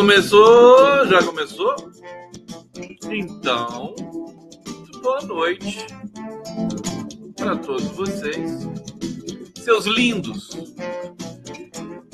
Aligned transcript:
Começou? 0.00 1.06
Já 1.08 1.22
começou? 1.22 1.76
Então, 3.10 3.94
boa 5.02 5.20
noite 5.20 5.86
para 7.36 7.54
todos 7.58 7.84
vocês, 7.88 8.66
seus 9.62 9.84
lindos. 9.84 10.48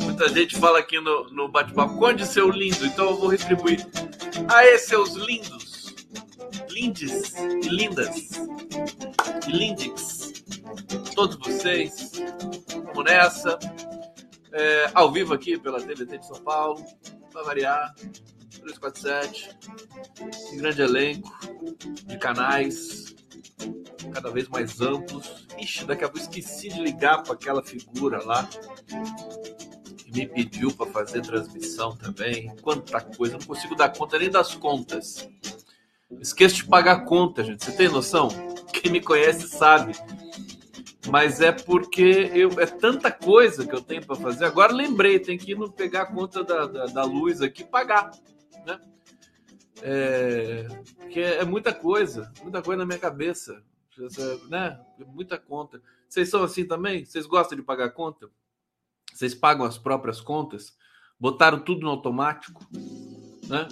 Muita 0.00 0.28
gente 0.30 0.56
fala 0.56 0.80
aqui 0.80 0.98
no, 0.98 1.30
no 1.30 1.48
bate-papo, 1.48 1.96
conde 1.96 2.26
seu 2.26 2.50
lindo, 2.50 2.84
então 2.84 3.10
eu 3.10 3.16
vou 3.18 3.28
retribuir. 3.28 3.86
Aê, 4.48 4.76
seus 4.78 5.14
lindos, 5.14 5.94
lindes 6.68 7.34
e 7.36 7.68
lindas, 7.68 8.30
lindix, 9.46 10.32
todos 11.14 11.36
vocês, 11.36 12.10
vamos 12.86 13.04
nessa. 13.04 13.56
É, 14.52 14.90
ao 14.92 15.12
vivo 15.12 15.32
aqui 15.32 15.56
pela 15.56 15.80
TVT 15.80 16.18
de 16.18 16.26
São 16.26 16.42
Paulo, 16.42 16.84
para 17.36 17.44
variar, 17.44 17.94
347, 18.62 19.50
um 20.54 20.56
grande 20.56 20.80
elenco 20.80 21.30
de 22.06 22.16
canais, 22.16 23.14
cada 24.10 24.30
vez 24.30 24.48
mais 24.48 24.80
amplos. 24.80 25.46
Ixi, 25.58 25.84
daqui 25.84 26.02
a 26.02 26.08
pouco 26.08 26.22
esqueci 26.22 26.70
de 26.70 26.80
ligar 26.80 27.22
para 27.22 27.34
aquela 27.34 27.62
figura 27.62 28.24
lá 28.24 28.48
que 29.98 30.10
me 30.10 30.26
pediu 30.26 30.72
para 30.72 30.90
fazer 30.90 31.20
transmissão 31.20 31.94
também. 31.94 32.56
Quanta 32.62 33.02
coisa, 33.02 33.36
não 33.36 33.46
consigo 33.46 33.74
dar 33.74 33.90
conta 33.90 34.18
nem 34.18 34.30
das 34.30 34.54
contas. 34.54 35.28
Esqueço 36.18 36.56
de 36.56 36.64
pagar 36.64 37.04
conta, 37.04 37.44
gente. 37.44 37.62
Você 37.62 37.72
tem 37.72 37.90
noção? 37.90 38.28
Quem 38.72 38.90
me 38.90 39.02
conhece 39.02 39.46
sabe 39.46 39.92
mas 41.10 41.40
é 41.40 41.52
porque 41.52 42.30
eu, 42.34 42.60
é 42.60 42.66
tanta 42.66 43.10
coisa 43.10 43.66
que 43.66 43.74
eu 43.74 43.80
tenho 43.80 44.04
para 44.04 44.16
fazer. 44.16 44.44
Agora 44.44 44.72
lembrei, 44.72 45.18
tem 45.18 45.38
que 45.38 45.52
ir 45.52 45.54
no, 45.54 45.70
pegar 45.70 46.02
a 46.02 46.06
conta 46.06 46.42
da, 46.42 46.66
da, 46.66 46.86
da 46.86 47.04
luz 47.04 47.40
aqui 47.40 47.62
e 47.62 47.66
pagar. 47.66 48.10
Né? 48.64 48.80
É, 49.82 50.66
que 51.10 51.20
é, 51.20 51.36
é, 51.38 51.44
muita 51.44 51.72
coisa, 51.72 52.32
muita 52.42 52.62
coisa 52.62 52.78
na 52.78 52.86
minha 52.86 52.98
cabeça. 52.98 53.62
Né? 54.48 54.78
Muita 55.06 55.38
conta. 55.38 55.80
Vocês 56.08 56.28
são 56.28 56.42
assim 56.42 56.66
também? 56.66 57.04
Vocês 57.04 57.26
gostam 57.26 57.56
de 57.56 57.64
pagar 57.64 57.90
conta? 57.90 58.28
Vocês 59.12 59.34
pagam 59.34 59.64
as 59.64 59.78
próprias 59.78 60.20
contas? 60.20 60.76
Botaram 61.18 61.60
tudo 61.60 61.82
no 61.82 61.90
automático? 61.90 62.66
Né? 63.48 63.66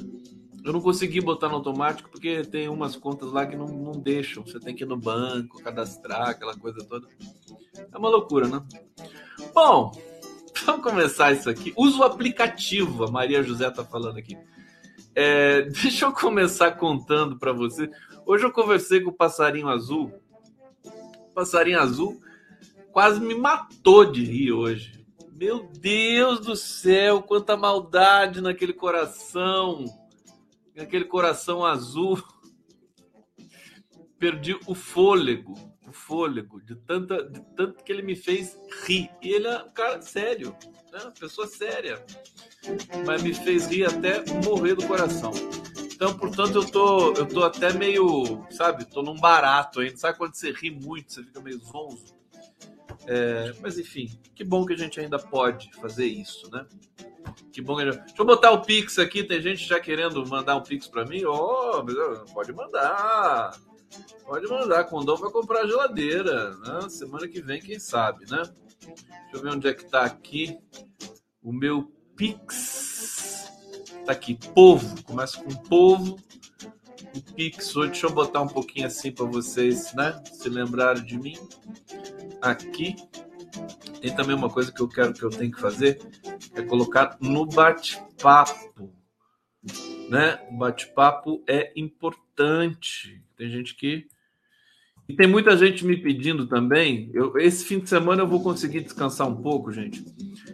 Eu 0.65 0.73
não 0.73 0.81
consegui 0.81 1.21
botar 1.21 1.51
no 1.51 1.57
automático 1.57 2.09
porque 2.09 2.43
tem 2.43 2.71
umas 2.71 2.97
contas 2.97 3.31
lá 3.31 3.47
que 3.47 3.55
não, 3.55 3.67
não 3.67 3.93
deixam. 3.93 4.43
Você 4.47 4.59
tem 4.59 4.75
que 4.75 4.83
ir 4.83 4.87
no 4.87 4.97
banco, 4.97 5.63
cadastrar, 5.63 6.31
aquela 6.31 6.57
coisa 6.57 6.83
toda. 6.89 7.07
É 7.93 7.99
uma 7.99 8.09
loucura, 8.09 8.49
né? 8.49 8.63
Bom, 9.55 9.93
vamos 10.65 10.83
começar 10.83 11.33
isso 11.33 11.51
aqui. 11.51 11.75
Usa 11.77 11.99
o 11.99 12.05
aplicativo, 12.05 13.05
a 13.05 13.11
Maria 13.11 13.43
José 13.43 13.69
está 13.69 13.85
falando 13.85 14.17
aqui. 14.17 14.39
É, 15.15 15.63
deixa 15.83 16.07
eu 16.07 16.13
começar 16.13 16.71
contando 16.73 17.39
para 17.39 17.53
você. 17.53 17.91
Hoje 18.25 18.47
eu 18.47 18.51
conversei 18.51 19.03
com 19.03 19.11
o 19.11 19.15
passarinho 19.15 19.69
azul. 19.69 20.15
O 20.83 21.35
passarinho 21.35 21.79
azul 21.79 22.19
quase 22.91 23.21
me 23.21 23.35
matou 23.35 24.11
de 24.11 24.25
rir 24.25 24.53
hoje. 24.53 25.05
Meu 25.35 25.69
Deus 25.79 26.41
do 26.41 26.57
céu, 26.57 27.21
quanta 27.21 27.55
maldade 27.55 28.41
naquele 28.41 28.73
coração 28.73 29.85
aquele 30.81 31.05
coração 31.05 31.65
azul. 31.65 32.23
Perdi 34.19 34.59
o 34.67 34.75
fôlego, 34.75 35.55
o 35.87 35.93
fôlego, 35.93 36.63
de, 36.63 36.75
tanta, 36.77 37.23
de 37.29 37.41
tanto 37.55 37.85
que 37.85 37.93
ele 37.93 38.03
me 38.03 38.17
fez 38.17 38.59
rir. 38.85 39.11
E 39.21 39.31
ele 39.31 39.47
é 39.47 39.59
um 39.63 39.71
cara 39.71 40.01
sério, 40.01 40.57
né? 40.93 41.01
uma 41.03 41.11
pessoa 41.11 41.47
séria. 41.47 42.05
Mas 43.07 43.23
me 43.23 43.35
fez 43.35 43.67
rir 43.67 43.85
até 43.85 44.25
morrer 44.45 44.75
do 44.75 44.87
coração. 44.87 45.33
Então, 45.95 46.17
portanto, 46.17 46.57
eu 46.57 46.65
tô, 46.65 47.13
eu 47.15 47.27
tô 47.27 47.45
até 47.45 47.73
meio, 47.73 48.45
sabe, 48.51 48.85
tô 48.85 49.03
num 49.03 49.19
barato 49.19 49.81
ainda. 49.81 49.97
Sabe 49.97 50.19
quando 50.19 50.35
você 50.35 50.51
ri 50.51 50.71
muito, 50.71 51.13
você 51.13 51.23
fica 51.23 51.41
meio 51.41 51.59
zonzo? 51.59 52.15
É, 53.07 53.53
mas 53.61 53.79
enfim, 53.79 54.11
que 54.35 54.45
bom 54.45 54.65
que 54.65 54.73
a 54.73 54.77
gente 54.77 54.99
ainda 54.99 55.19
pode 55.19 55.71
fazer 55.75 56.07
isso, 56.07 56.51
né? 56.51 56.67
Que 57.53 57.61
bom. 57.61 57.77
Deixa 57.77 58.03
eu 58.19 58.25
botar 58.25 58.51
o 58.51 58.63
Pix 58.63 58.99
aqui. 58.99 59.23
Tem 59.23 59.41
gente 59.41 59.67
já 59.67 59.81
querendo 59.81 60.27
mandar 60.27 60.57
um 60.57 60.63
Pix 60.63 60.87
para 60.87 61.05
mim. 61.05 61.25
Oh, 61.25 61.85
pode 62.33 62.53
mandar. 62.53 63.59
Pode 64.25 64.47
mandar. 64.49 64.85
Condom 64.85 65.17
vai 65.17 65.31
comprar 65.31 65.67
geladeira. 65.67 66.57
Né? 66.57 66.89
Semana 66.89 67.29
que 67.29 67.41
vem, 67.41 67.61
quem 67.61 67.79
sabe, 67.79 68.29
né? 68.31 68.43
Deixa 68.81 69.35
eu 69.35 69.43
ver 69.43 69.51
onde 69.51 69.69
é 69.69 69.75
que 69.75 69.85
tá 69.85 70.03
aqui. 70.03 70.59
O 71.43 71.53
meu 71.53 71.93
Pix. 72.17 73.51
Tá 74.05 74.13
aqui. 74.13 74.39
Povo. 74.55 75.03
Começa 75.05 75.43
com 75.43 75.55
povo. 75.55 76.19
O 77.15 77.35
Pix 77.35 77.75
hoje. 77.77 77.93
Deixa 77.93 78.07
eu 78.07 78.13
botar 78.13 78.43
um 78.43 78.49
pouquinho 78.49 78.87
assim 78.87 79.13
para 79.13 79.25
vocês, 79.27 79.95
né? 79.95 80.21
Se 80.33 80.49
lembrarem 80.49 81.05
de 81.05 81.19
mim. 81.19 81.39
Aqui. 82.41 82.97
Tem 84.01 84.15
também 84.15 84.37
uma 84.37 84.51
coisa 84.51 84.73
que 84.73 84.81
eu 84.81 84.89
quero 84.89 85.15
que 85.15 85.23
eu 85.23 85.31
tenho 85.31 85.51
que 85.51 85.61
fazer 85.61 86.01
é 86.55 86.63
colocar 86.63 87.17
no 87.21 87.47
bate-papo, 87.47 88.93
né? 90.09 90.41
O 90.51 90.59
bate-papo 90.59 91.43
é 91.47 91.73
importante. 91.77 93.23
Tem 93.37 93.49
gente 93.49 93.75
que 93.75 94.07
e 95.07 95.15
tem 95.15 95.27
muita 95.27 95.57
gente 95.57 95.85
me 95.85 95.97
pedindo 95.97 96.47
também. 96.47 97.11
Eu, 97.13 97.37
esse 97.37 97.65
fim 97.65 97.79
de 97.79 97.89
semana 97.89 98.23
eu 98.23 98.27
vou 98.27 98.43
conseguir 98.43 98.81
descansar 98.81 99.29
um 99.29 99.37
pouco, 99.37 99.71
gente. 99.71 100.03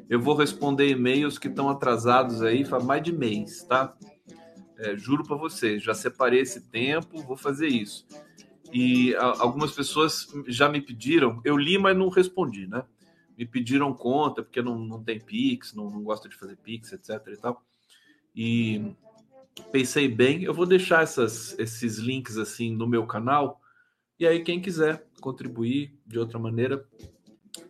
Eu 0.09 0.21
vou 0.21 0.35
responder 0.35 0.89
e-mails 0.89 1.39
que 1.39 1.47
estão 1.47 1.69
atrasados 1.69 2.43
aí 2.43 2.65
faz 2.65 2.85
mais 2.85 3.03
de 3.03 3.13
mês, 3.13 3.63
tá? 3.63 3.95
É, 4.79 4.97
juro 4.97 5.23
para 5.23 5.37
vocês, 5.37 5.83
já 5.83 5.95
separei 5.95 6.41
esse 6.41 6.63
tempo, 6.63 7.23
vou 7.23 7.37
fazer 7.37 7.69
isso. 7.69 8.07
E 8.73 9.15
a, 9.17 9.43
algumas 9.43 9.73
pessoas 9.73 10.29
já 10.47 10.69
me 10.69 10.81
pediram, 10.81 11.41
eu 11.45 11.57
li, 11.57 11.79
mas 11.79 11.97
não 11.97 12.09
respondi, 12.09 12.67
né? 12.67 12.85
me 13.41 13.47
pediram 13.47 13.95
conta, 13.95 14.43
porque 14.43 14.61
não, 14.61 14.79
não 14.79 15.03
tem 15.03 15.19
Pix, 15.19 15.73
não, 15.73 15.89
não 15.89 16.03
gosto 16.03 16.29
de 16.29 16.37
fazer 16.37 16.57
Pix, 16.57 16.93
etc. 16.93 17.27
e 17.29 17.37
tal. 17.39 17.65
E 18.37 18.93
pensei 19.73 20.09
bem, 20.09 20.43
eu 20.43 20.53
vou 20.53 20.67
deixar 20.67 21.03
essas, 21.03 21.59
esses 21.59 21.97
links 21.97 22.37
assim 22.37 22.77
no 22.77 22.87
meu 22.87 23.07
canal. 23.07 23.59
E 24.19 24.27
aí, 24.27 24.45
quem 24.45 24.61
quiser 24.61 25.07
contribuir 25.23 25.99
de 26.07 26.19
outra 26.19 26.39
maneira, 26.39 26.85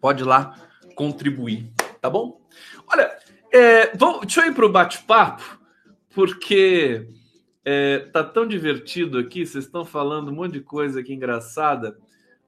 pode 0.00 0.24
ir 0.24 0.26
lá 0.26 0.56
contribuir, 0.96 1.72
tá 2.00 2.10
bom? 2.10 2.44
Olha, 2.88 3.16
é, 3.52 3.96
vamos, 3.96 4.22
deixa 4.22 4.40
eu 4.40 4.50
ir 4.50 4.54
para 4.56 4.66
o 4.66 4.72
bate-papo, 4.72 5.60
porque 6.12 7.06
é, 7.72 7.98
tá 8.00 8.24
tão 8.24 8.48
divertido 8.48 9.16
aqui, 9.16 9.46
vocês 9.46 9.64
estão 9.64 9.84
falando 9.84 10.28
um 10.28 10.34
monte 10.34 10.54
de 10.54 10.60
coisa 10.60 10.98
aqui 10.98 11.14
engraçada 11.14 11.96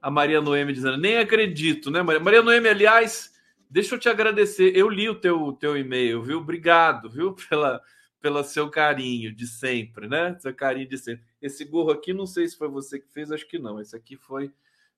a 0.01 0.11
Maria 0.11 0.41
Noemi 0.41 0.73
dizendo, 0.73 0.97
nem 0.97 1.17
acredito, 1.19 1.93
né, 1.93 2.03
Maria? 2.03 2.21
Maria 2.21 2.43
Noemi, 2.43 2.69
aliás, 2.69 3.33
deixa 3.71 3.95
eu 3.95 4.01
te 4.01 4.09
agradecer. 4.09 4.77
Eu 4.77 4.89
li 4.89 5.09
o 5.09 5.15
teu, 5.15 5.53
teu 5.53 5.77
e-mail, 5.77 6.21
viu? 6.25 6.39
Obrigado, 6.39 7.09
viu? 7.09 7.37
Pela, 7.49 7.81
pelo 8.21 8.43
seu 8.43 8.69
carinho 8.69 9.33
de 9.33 9.47
sempre, 9.47 10.09
né? 10.09 10.37
Seu 10.41 10.53
carinho 10.53 10.89
de 10.89 10.99
sempre. 10.99 11.23
Esse 11.41 11.65
gorro 11.65 11.93
aqui, 11.93 12.13
não 12.13 12.27
sei 12.27 12.49
se 12.49 12.59
foi 12.59 12.67
você 12.67 12.99
que 12.99 13.07
fez, 13.13 13.31
acho 13.31 13.47
que 13.47 13.61
não. 13.61 13.81
Esse 13.81 13.95
aqui 13.95 14.17
foi. 14.17 14.51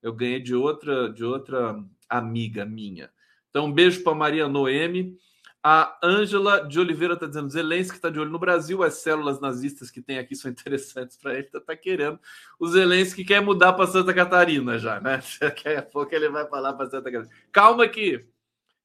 Eu 0.02 0.14
ganhei 0.14 0.40
de 0.40 0.54
outra, 0.54 1.12
de 1.12 1.22
outra 1.22 1.84
amiga 2.08 2.64
minha. 2.64 3.10
Então, 3.50 3.66
um 3.66 3.72
beijo 3.72 4.02
para 4.02 4.14
Maria 4.14 4.48
Noemi. 4.48 5.18
A 5.66 5.96
Ângela 6.04 6.68
de 6.68 6.78
Oliveira 6.78 7.14
está 7.14 7.24
dizendo: 7.24 7.48
Zelensky 7.48 7.96
está 7.96 8.10
de 8.10 8.20
olho 8.20 8.30
no 8.30 8.38
Brasil, 8.38 8.82
as 8.82 8.96
células 8.96 9.40
nazistas 9.40 9.90
que 9.90 10.02
tem 10.02 10.18
aqui 10.18 10.36
são 10.36 10.50
interessantes 10.52 11.16
para 11.16 11.32
ele, 11.32 11.46
está 11.46 11.58
tá 11.58 11.74
querendo. 11.74 12.20
O 12.60 12.66
Zelensky 12.68 13.24
quer 13.24 13.40
mudar 13.40 13.72
para 13.72 13.86
Santa 13.86 14.12
Catarina 14.12 14.78
já, 14.78 15.00
né? 15.00 15.22
Daqui 15.40 15.70
a 15.70 15.80
pouco 15.80 16.14
ele 16.14 16.28
vai 16.28 16.46
falar 16.46 16.74
para 16.74 16.90
Santa 16.90 17.10
Catarina. 17.10 17.34
Calma 17.50 17.88
que 17.88 18.26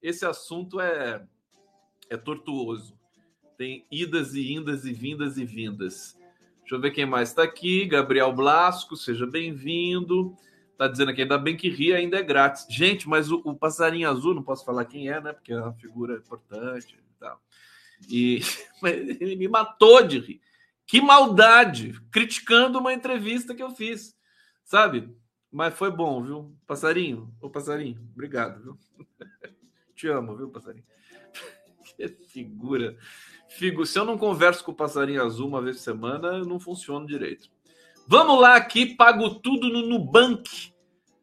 esse 0.02 0.26
assunto 0.26 0.80
é, 0.80 1.22
é 2.10 2.16
tortuoso. 2.16 2.98
Tem 3.58 3.86
idas 3.92 4.34
e 4.34 4.54
indas 4.54 4.86
e 4.86 4.94
vindas 4.94 5.38
e 5.38 5.44
vindas. 5.44 6.18
Deixa 6.62 6.75
eu 6.75 6.80
ver 6.80 6.92
quem 6.92 7.06
mais 7.06 7.28
está 7.28 7.44
aqui. 7.44 7.86
Gabriel 7.88 8.32
Blasco, 8.32 8.96
seja 8.96 9.28
bem-vindo. 9.28 10.34
Tá 10.80 10.88
dizendo 10.88 11.12
aqui, 11.12 11.24
ainda 11.24 11.38
bem 11.38 11.58
que 11.58 11.68
rir 11.68 11.94
ainda 11.94 12.18
é 12.18 12.24
grátis. 12.24 12.66
Gente, 12.70 13.06
mas 13.10 13.30
o, 13.30 13.42
o, 13.44 13.54
passarinho 13.54 14.10
azul, 14.10 14.34
não 14.34 14.42
posso 14.42 14.64
falar 14.64 14.86
quem 14.86 15.10
é, 15.10 15.20
né? 15.20 15.34
Porque 15.34 15.52
é 15.52 15.60
uma 15.60 15.74
figura 15.74 16.16
importante 16.16 16.96
e 16.96 17.20
tal. 17.20 17.42
E 18.08 18.40
ele 19.20 19.36
me 19.36 19.50
matou 19.50 20.02
de 20.08 20.20
rir. 20.20 20.42
Que 20.88 21.02
maldade! 21.02 22.00
Criticando 22.10 22.80
uma 22.80 22.94
entrevista 22.94 23.54
que 23.54 23.62
eu 23.62 23.72
fiz, 23.72 24.16
sabe? 24.64 25.14
Mas 25.52 25.74
foi 25.74 25.92
bom, 25.92 26.24
viu? 26.24 26.56
Passarinho, 26.66 27.30
ô 27.42 27.50
passarinho, 27.50 28.00
obrigado, 28.14 28.64
viu? 28.64 28.80
Te 29.94 30.08
amo, 30.08 30.34
viu, 30.38 30.48
passarinho? 30.48 30.86
que 31.98 32.08
figura. 32.08 32.98
Figo, 33.50 33.86
se 33.86 34.00
eu 34.00 34.06
não 34.06 34.18
converso 34.18 34.64
com 34.64 34.72
o 34.72 34.75
passarinho 34.75 35.22
azul 35.22 35.50
uma 35.50 35.62
vez 35.62 35.75
por 35.75 35.84
semana, 35.84 36.40
não 36.46 36.58
funciona 36.58 37.06
direito. 37.06 37.52
Vamos 38.12 38.42
lá 38.42 38.56
aqui, 38.56 38.88
pago 38.88 39.36
tudo 39.36 39.70
no 39.70 39.88
Nubank. 39.88 40.74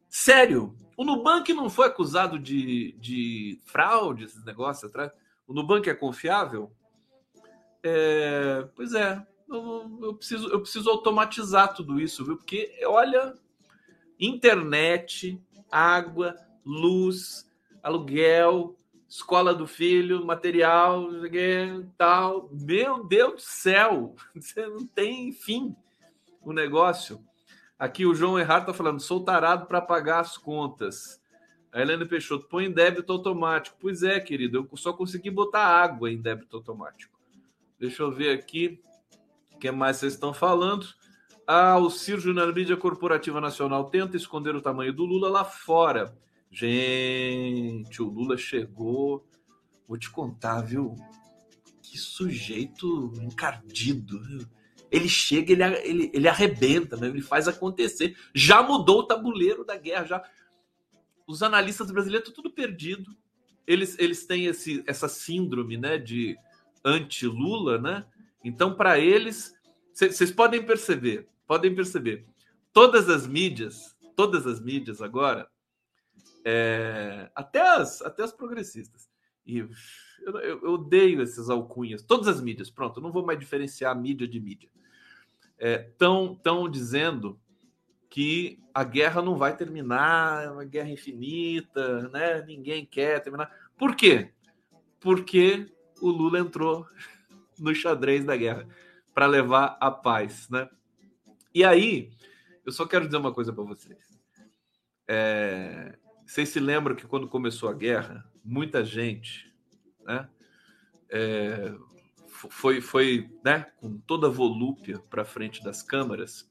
Sério, 0.09 0.73
o 0.97 1.05
Nubank 1.05 1.53
não 1.53 1.69
foi 1.69 1.89
acusado 1.89 2.39
de, 2.39 2.93
de 3.01 3.61
fraude, 3.65 4.23
esses 4.23 4.45
negócios 4.45 4.89
atrás? 4.89 5.11
O 5.49 5.53
Nubank 5.53 5.91
é 5.91 5.95
confiável? 5.95 6.71
é, 7.83 8.69
pois 8.77 8.95
é, 8.95 9.21
eu, 9.49 9.99
eu, 10.01 10.15
preciso, 10.15 10.47
eu 10.47 10.61
preciso 10.61 10.89
automatizar 10.89 11.75
tudo 11.75 12.01
isso, 12.01 12.25
viu? 12.25 12.37
Porque, 12.37 12.73
olha, 12.87 13.35
internet, 14.21 15.43
água, 15.69 16.37
luz, 16.65 17.51
aluguel, 17.83 18.77
escola 19.09 19.53
do 19.53 19.67
filho, 19.67 20.25
material, 20.25 21.09
tal. 21.99 22.49
Meu 22.53 23.03
Deus 23.03 23.35
do 23.35 23.41
céu, 23.41 24.15
você 24.33 24.65
não 24.69 24.87
tem 24.87 25.33
fim 25.33 25.75
o 26.51 26.53
negócio. 26.53 27.21
Aqui 27.79 28.07
o 28.07 28.15
João 28.15 28.39
Errado 28.39 28.63
está 28.63 28.73
falando, 28.73 29.01
sou 29.01 29.23
tarado 29.23 29.67
para 29.67 29.81
pagar 29.81 30.21
as 30.21 30.39
contas. 30.39 31.21
A 31.73 31.81
Helena 31.81 32.07
Peixoto, 32.07 32.49
põe 32.49 32.67
em 32.67 32.73
débito 32.73 33.13
automático. 33.13 33.77
Pois 33.79 34.03
é, 34.03 34.19
querido, 34.19 34.67
eu 34.71 34.77
só 34.77 34.93
consegui 34.93 35.31
botar 35.31 35.67
água 35.67 36.11
em 36.11 36.21
débito 36.21 36.57
automático. 36.57 37.19
Deixa 37.79 38.03
eu 38.03 38.11
ver 38.11 38.31
aqui 38.31 38.81
o 39.53 39.59
que 39.59 39.71
mais 39.71 39.99
vocês 39.99 40.15
estão 40.15 40.33
falando. 40.33 40.87
Ah, 41.47 41.77
o 41.79 41.91
Ciro 41.91 42.21
Júnior 42.21 42.55
Mídia 42.55 42.77
Corporativa 42.77 43.41
Nacional 43.41 43.91
tenta 43.91 44.17
esconder 44.17 44.55
o 44.57 44.63
tamanho 44.63 44.93
do 44.93 45.05
Lula 45.05 45.29
lá 45.29 45.45
fora. 45.45 46.17
Gente, 46.51 48.01
o 48.01 48.09
Lula 48.09 48.39
chegou. 48.39 49.29
Vou 49.87 49.99
te 49.99 50.11
contar, 50.11 50.63
viu? 50.63 50.97
Que 51.83 51.99
sujeito 51.99 53.13
encardido. 53.21 54.19
Ele 54.91 55.09
chega, 55.09 55.53
ele, 55.53 55.65
ele, 55.89 56.11
ele 56.15 56.29
arrebenta, 56.29 56.97
né? 56.97 57.09
ele 57.09 57.23
faz 57.23 57.49
acontecer. 57.49 58.17
Já 58.35 58.63
mudou 58.63 59.01
o 59.01 59.07
tabuleiro 59.07 59.65
da 59.65 59.77
guerra. 59.77 60.05
Já 60.05 60.23
Os 61.27 61.43
analistas 61.43 61.91
brasileiros 61.91 62.29
estão 62.29 62.43
tudo 62.43 62.55
perdido. 62.55 63.17
Eles, 63.67 63.99
eles 63.99 64.27
têm 64.27 64.47
esse, 64.47 64.85
essa 64.87 65.09
síndrome 65.09 65.77
né, 65.77 65.99
de 65.99 66.37
anti-Lula, 66.85 67.79
né? 67.79 68.07
Então, 68.45 68.77
para 68.77 68.99
eles, 69.01 69.53
vocês 69.93 70.31
podem 70.31 70.65
perceber, 70.65 71.29
podem 71.47 71.75
perceber. 71.75 72.25
Todas 72.73 73.09
as 73.09 73.27
mídias, 73.27 73.97
todas 74.15 74.47
as 74.47 74.61
mídias 74.61 75.03
agora, 75.03 75.49
é, 76.45 77.29
até, 77.35 77.61
as, 77.61 78.01
até 78.03 78.23
as 78.23 78.33
progressistas. 78.33 79.11
E 79.47 79.59
eu, 79.59 79.69
eu, 80.23 80.63
eu, 80.63 80.71
odeio 80.73 81.23
essas 81.23 81.49
alcunhas. 81.49 82.03
Todas 82.03 82.27
as 82.27 82.41
mídias, 82.41 82.69
pronto, 82.69 83.01
não 83.01 83.13
vou 83.13 83.25
mais 83.25 83.39
diferenciar 83.39 83.97
mídia 83.99 84.27
de 84.27 84.41
mídia. 84.41 84.69
Estão 85.59 86.39
é, 86.45 86.71
dizendo 86.71 87.41
que 88.11 88.59
a 88.75 88.83
guerra 88.85 89.23
não 89.23 89.37
vai 89.37 89.57
terminar, 89.57 90.45
é 90.45 90.51
uma 90.51 90.65
guerra 90.65 90.91
infinita, 90.91 92.09
né? 92.09 92.43
ninguém 92.43 92.85
quer 92.85 93.21
terminar. 93.21 93.51
Por 93.79 93.95
quê? 93.95 94.33
Porque 95.01 95.73
o 96.01 96.09
Lula 96.09 96.39
entrou 96.39 96.87
no 97.59 97.75
xadrez 97.75 98.25
da 98.25 98.37
guerra 98.37 98.67
para 99.15 99.27
levar 99.27 99.79
a 99.81 99.91
paz, 99.91 100.49
né? 100.51 100.69
E 101.55 101.65
aí, 101.65 102.11
eu 102.67 102.73
só 102.73 102.85
quero 102.85 103.07
dizer 103.07 103.17
uma 103.17 103.33
coisa 103.33 103.51
para 103.53 103.65
vocês. 103.65 104.19
É, 105.09 105.97
vocês 106.27 106.49
se 106.49 106.61
lembram 106.61 106.97
que 106.97 107.07
quando 107.07 107.29
começou 107.29 107.69
a 107.69 107.73
guerra, 107.73 108.29
muita 108.45 108.85
gente, 108.85 109.53
né, 110.05 110.29
é, 111.09 111.73
foi, 112.27 112.81
foi, 112.81 113.31
né, 113.45 113.67
com 113.77 113.97
toda 113.99 114.27
a 114.27 114.31
volúpia 114.31 114.99
para 115.09 115.25
frente 115.25 115.63
das 115.63 115.83
câmaras, 115.83 116.51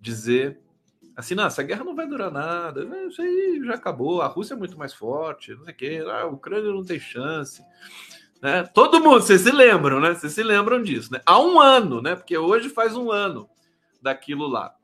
dizer 0.00 0.60
assim, 1.16 1.34
não, 1.34 1.44
essa 1.44 1.62
guerra 1.62 1.84
não 1.84 1.94
vai 1.94 2.06
durar 2.06 2.30
nada, 2.30 2.82
isso 3.06 3.20
aí 3.20 3.60
já 3.64 3.74
acabou, 3.74 4.22
a 4.22 4.26
Rússia 4.26 4.54
é 4.54 4.56
muito 4.56 4.78
mais 4.78 4.94
forte, 4.94 5.54
não 5.54 5.64
sei 5.64 5.74
o 5.74 5.76
quê, 5.76 6.04
a 6.06 6.26
Ucrânia 6.26 6.72
não 6.72 6.84
tem 6.84 6.98
chance. 6.98 7.62
Né? 8.40 8.62
Todo 8.62 9.00
mundo, 9.00 9.20
vocês 9.20 9.42
se 9.42 9.50
lembram, 9.50 10.00
né? 10.00 10.14
Vocês 10.14 10.32
se 10.32 10.42
lembram 10.42 10.82
disso, 10.82 11.12
né? 11.12 11.20
Há 11.26 11.38
um 11.38 11.60
ano, 11.60 12.00
né? 12.00 12.16
Porque 12.16 12.38
hoje 12.38 12.70
faz 12.70 12.96
um 12.96 13.10
ano 13.10 13.50
daquilo 14.00 14.46
lá. 14.46 14.74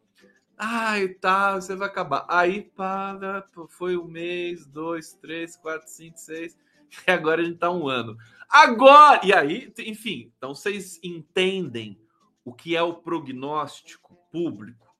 Ai, 0.58 1.08
tá, 1.08 1.54
você 1.54 1.76
vai 1.76 1.88
acabar. 1.88 2.26
Aí, 2.28 2.62
pá, 2.62 3.44
foi 3.68 3.96
um 3.96 4.06
mês, 4.06 4.66
dois, 4.66 5.12
três, 5.14 5.56
quatro, 5.56 5.88
cinco, 5.88 6.18
seis. 6.18 6.56
E 7.06 7.10
agora 7.10 7.42
a 7.42 7.44
gente 7.44 7.58
tá 7.58 7.68
um 7.68 7.88
ano. 7.88 8.16
Agora! 8.48 9.20
E 9.24 9.32
aí, 9.32 9.72
enfim, 9.80 10.32
então 10.36 10.54
vocês 10.54 11.00
entendem 11.02 12.00
o 12.44 12.54
que 12.54 12.76
é 12.76 12.82
o 12.82 12.94
prognóstico 12.94 14.16
público. 14.30 14.94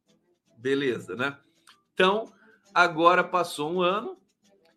Beleza, 0.58 1.14
né? 1.14 1.38
Então, 1.94 2.32
agora 2.74 3.22
passou 3.22 3.72
um 3.72 3.80
ano 3.80 4.18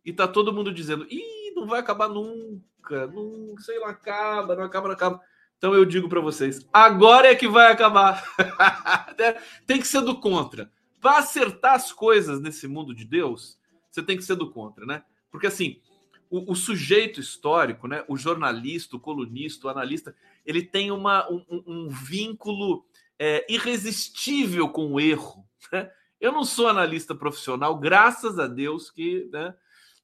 e 0.05 0.13
tá 0.13 0.27
todo 0.27 0.53
mundo 0.53 0.71
dizendo: 0.71 1.07
ih, 1.09 1.51
não 1.55 1.65
vai 1.65 1.79
acabar 1.79 2.07
nunca 2.07 2.63
nunca, 2.89 3.07
não 3.07 3.57
sei 3.59 3.79
lá, 3.79 3.89
acaba, 3.89 4.55
não 4.55 4.63
acaba, 4.63 4.87
não 4.87 4.95
acaba. 4.95 5.21
Então 5.57 5.73
eu 5.73 5.85
digo 5.85 6.07
para 6.07 6.21
vocês, 6.21 6.65
agora 6.71 7.27
é 7.27 7.35
que 7.35 7.47
vai 7.47 7.71
acabar. 7.71 8.23
tem 9.67 9.79
que 9.79 9.87
ser 9.87 10.01
do 10.01 10.19
contra. 10.19 10.71
Para 10.99 11.19
acertar 11.19 11.75
as 11.75 11.91
coisas 11.91 12.39
nesse 12.41 12.67
mundo 12.67 12.93
de 12.93 13.05
Deus, 13.05 13.57
você 13.89 14.03
tem 14.03 14.17
que 14.17 14.23
ser 14.23 14.35
do 14.35 14.51
contra, 14.51 14.85
né? 14.85 15.03
Porque 15.31 15.47
assim, 15.47 15.81
o, 16.29 16.51
o 16.51 16.55
sujeito 16.55 17.19
histórico, 17.19 17.87
né, 17.87 18.03
o 18.07 18.15
jornalista, 18.15 18.95
o 18.95 18.99
colunista, 18.99 19.67
o 19.67 19.69
analista, 19.69 20.15
ele 20.45 20.61
tem 20.61 20.91
uma, 20.91 21.29
um, 21.29 21.63
um 21.65 21.89
vínculo 21.89 22.85
é, 23.17 23.45
irresistível 23.51 24.69
com 24.69 24.93
o 24.93 24.99
erro. 24.99 25.45
Né? 25.71 25.91
Eu 26.19 26.31
não 26.31 26.43
sou 26.43 26.67
analista 26.67 27.15
profissional, 27.15 27.77
graças 27.77 28.37
a 28.39 28.47
Deus 28.47 28.91
que 28.91 29.27
né, 29.31 29.55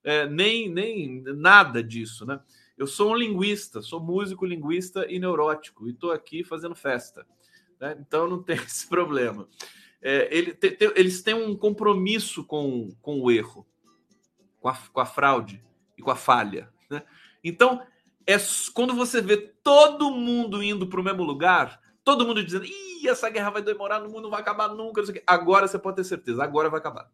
é, 0.04 0.28
nem, 0.28 0.70
nem 0.70 1.22
nada 1.22 1.84
disso, 1.84 2.26
né? 2.26 2.40
Eu 2.78 2.88
sou 2.88 3.12
um 3.12 3.16
linguista, 3.16 3.82
sou 3.82 4.02
músico, 4.02 4.46
linguista 4.46 5.10
e 5.10 5.18
neurótico, 5.18 5.88
e 5.88 5.92
estou 5.92 6.12
aqui 6.12 6.44
fazendo 6.44 6.76
festa. 6.76 7.26
Né? 7.80 7.96
Então 8.00 8.30
não 8.30 8.44
tem 8.44 8.58
esse 8.60 8.88
problema. 8.88 9.48
É, 10.08 10.28
ele 10.30 10.54
te, 10.54 10.72
te, 10.72 10.94
eles 10.96 11.24
têm 11.24 11.34
um 11.34 11.58
compromisso 11.58 12.44
com, 12.44 12.90
com 13.02 13.20
o 13.22 13.32
erro, 13.32 13.66
com 14.60 14.70
a, 14.70 14.78
com 14.94 15.00
a 15.00 15.06
fraude 15.06 15.64
e 15.98 16.02
com 16.02 16.12
a 16.12 16.16
falha. 16.16 16.70
Né? 16.90 17.02
Então, 17.44 17.82
é 18.28 18.36
quando 18.74 18.94
você 18.94 19.22
vê 19.22 19.38
todo 19.38 20.12
mundo 20.12 20.62
indo 20.62 20.86
para 20.88 21.02
o 21.02 21.04
mesmo 21.04 21.24
lugar, 21.24 21.82
todo 22.04 22.26
mundo 22.26 22.44
dizendo: 22.44 22.66
Ih, 22.66 23.08
essa 23.08 23.30
guerra 23.30 23.50
vai 23.50 23.64
demorar, 23.64 24.00
mundo 24.02 24.22
não 24.22 24.30
vai 24.30 24.42
acabar 24.42 24.70
nunca. 24.70 25.02
Agora 25.26 25.68
você 25.68 25.80
pode 25.80 25.96
ter 25.98 26.04
certeza, 26.04 26.44
agora 26.44 26.70
vai 26.70 26.80
acabar. 26.80 27.10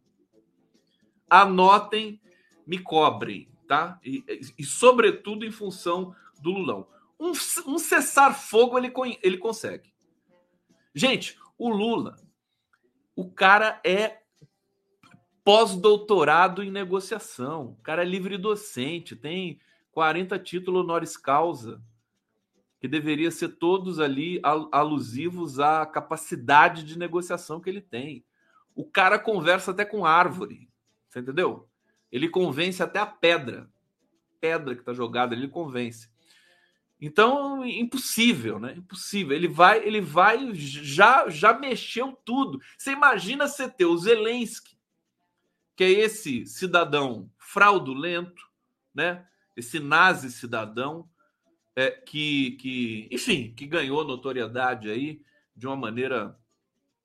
Anotem, 1.29 2.19
me 2.67 2.77
cobrem 2.77 3.51
tá? 3.71 3.97
E, 4.03 4.21
e, 4.57 4.65
sobretudo 4.65 5.45
em 5.45 5.51
função 5.51 6.13
do 6.41 6.51
Lulão. 6.51 6.85
Um, 7.17 7.31
um 7.65 7.79
cessar-fogo 7.79 8.77
ele, 8.77 8.91
ele 9.23 9.37
consegue. 9.37 9.93
Gente, 10.93 11.39
o 11.57 11.69
Lula, 11.69 12.17
o 13.15 13.29
cara 13.29 13.79
é 13.83 14.21
pós-doutorado 15.43 16.63
em 16.63 16.71
negociação, 16.71 17.71
o 17.79 17.83
cara 17.83 18.03
é 18.03 18.05
livre 18.05 18.37
docente, 18.37 19.15
tem 19.15 19.59
40 19.91 20.37
títulos 20.39 20.83
honoris 20.83 21.17
causa, 21.17 21.81
que 22.79 22.87
deveria 22.87 23.29
ser 23.29 23.49
todos 23.49 23.99
ali 23.99 24.39
alusivos 24.71 25.59
à 25.59 25.85
capacidade 25.85 26.83
de 26.83 26.97
negociação 26.97 27.59
que 27.59 27.69
ele 27.69 27.81
tem. 27.81 28.25
O 28.75 28.85
cara 28.85 29.19
conversa 29.19 29.71
até 29.71 29.85
com 29.85 30.05
árvore, 30.05 30.69
você 31.07 31.19
entendeu? 31.19 31.67
Ele 32.11 32.27
convence 32.27 32.81
até 32.81 32.99
a 32.99 33.05
pedra. 33.05 33.69
Pedra 34.39 34.73
que 34.73 34.81
está 34.81 34.93
jogada, 34.93 35.35
ele 35.35 35.47
convence. 35.47 36.10
Então, 37.01 37.65
impossível, 37.65 38.59
né? 38.59 38.75
Impossível. 38.77 39.35
Ele 39.35 39.47
vai, 39.47 39.83
ele 39.83 39.99
vai, 39.99 40.53
já, 40.53 41.27
já 41.27 41.51
mexeu 41.51 42.15
tudo. 42.23 42.61
Você 42.77 42.91
imagina 42.91 43.47
você 43.47 43.67
ter 43.67 43.85
o 43.85 43.97
Zelensky, 43.97 44.77
que 45.75 45.83
é 45.83 45.89
esse 45.89 46.45
cidadão 46.45 47.27
fraudulento, 47.39 48.47
né? 48.93 49.25
Esse 49.57 49.79
nazi 49.79 50.31
cidadão 50.31 51.09
é, 51.75 51.89
que, 51.89 52.51
que, 52.51 53.09
enfim, 53.11 53.51
que 53.55 53.65
ganhou 53.65 54.05
notoriedade 54.05 54.91
aí 54.91 55.23
de 55.55 55.65
uma 55.65 55.75
maneira 55.75 56.37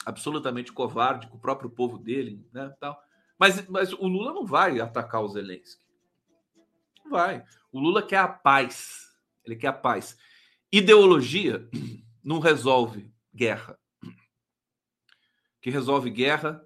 absolutamente 0.04 0.72
covarde 0.72 1.26
com 1.26 1.38
o 1.38 1.40
próprio 1.40 1.70
povo 1.70 1.96
dele, 1.96 2.46
né? 2.52 2.70
Tal. 2.78 3.02
Mas, 3.38 3.66
mas 3.66 3.92
o 3.94 4.06
Lula 4.06 4.34
não 4.34 4.44
vai 4.44 4.78
atacar 4.78 5.22
o 5.22 5.28
Zelensky. 5.28 5.86
Não 7.02 7.12
vai. 7.12 7.42
O 7.72 7.80
Lula 7.80 8.02
quer 8.02 8.18
a 8.18 8.28
paz. 8.28 9.05
Ele 9.46 9.56
quer 9.56 9.68
a 9.68 9.72
paz. 9.72 10.18
Ideologia 10.70 11.68
não 12.22 12.40
resolve 12.40 13.10
guerra. 13.34 13.78
O 14.02 14.10
que 15.60 15.70
resolve 15.70 16.10
guerra 16.10 16.62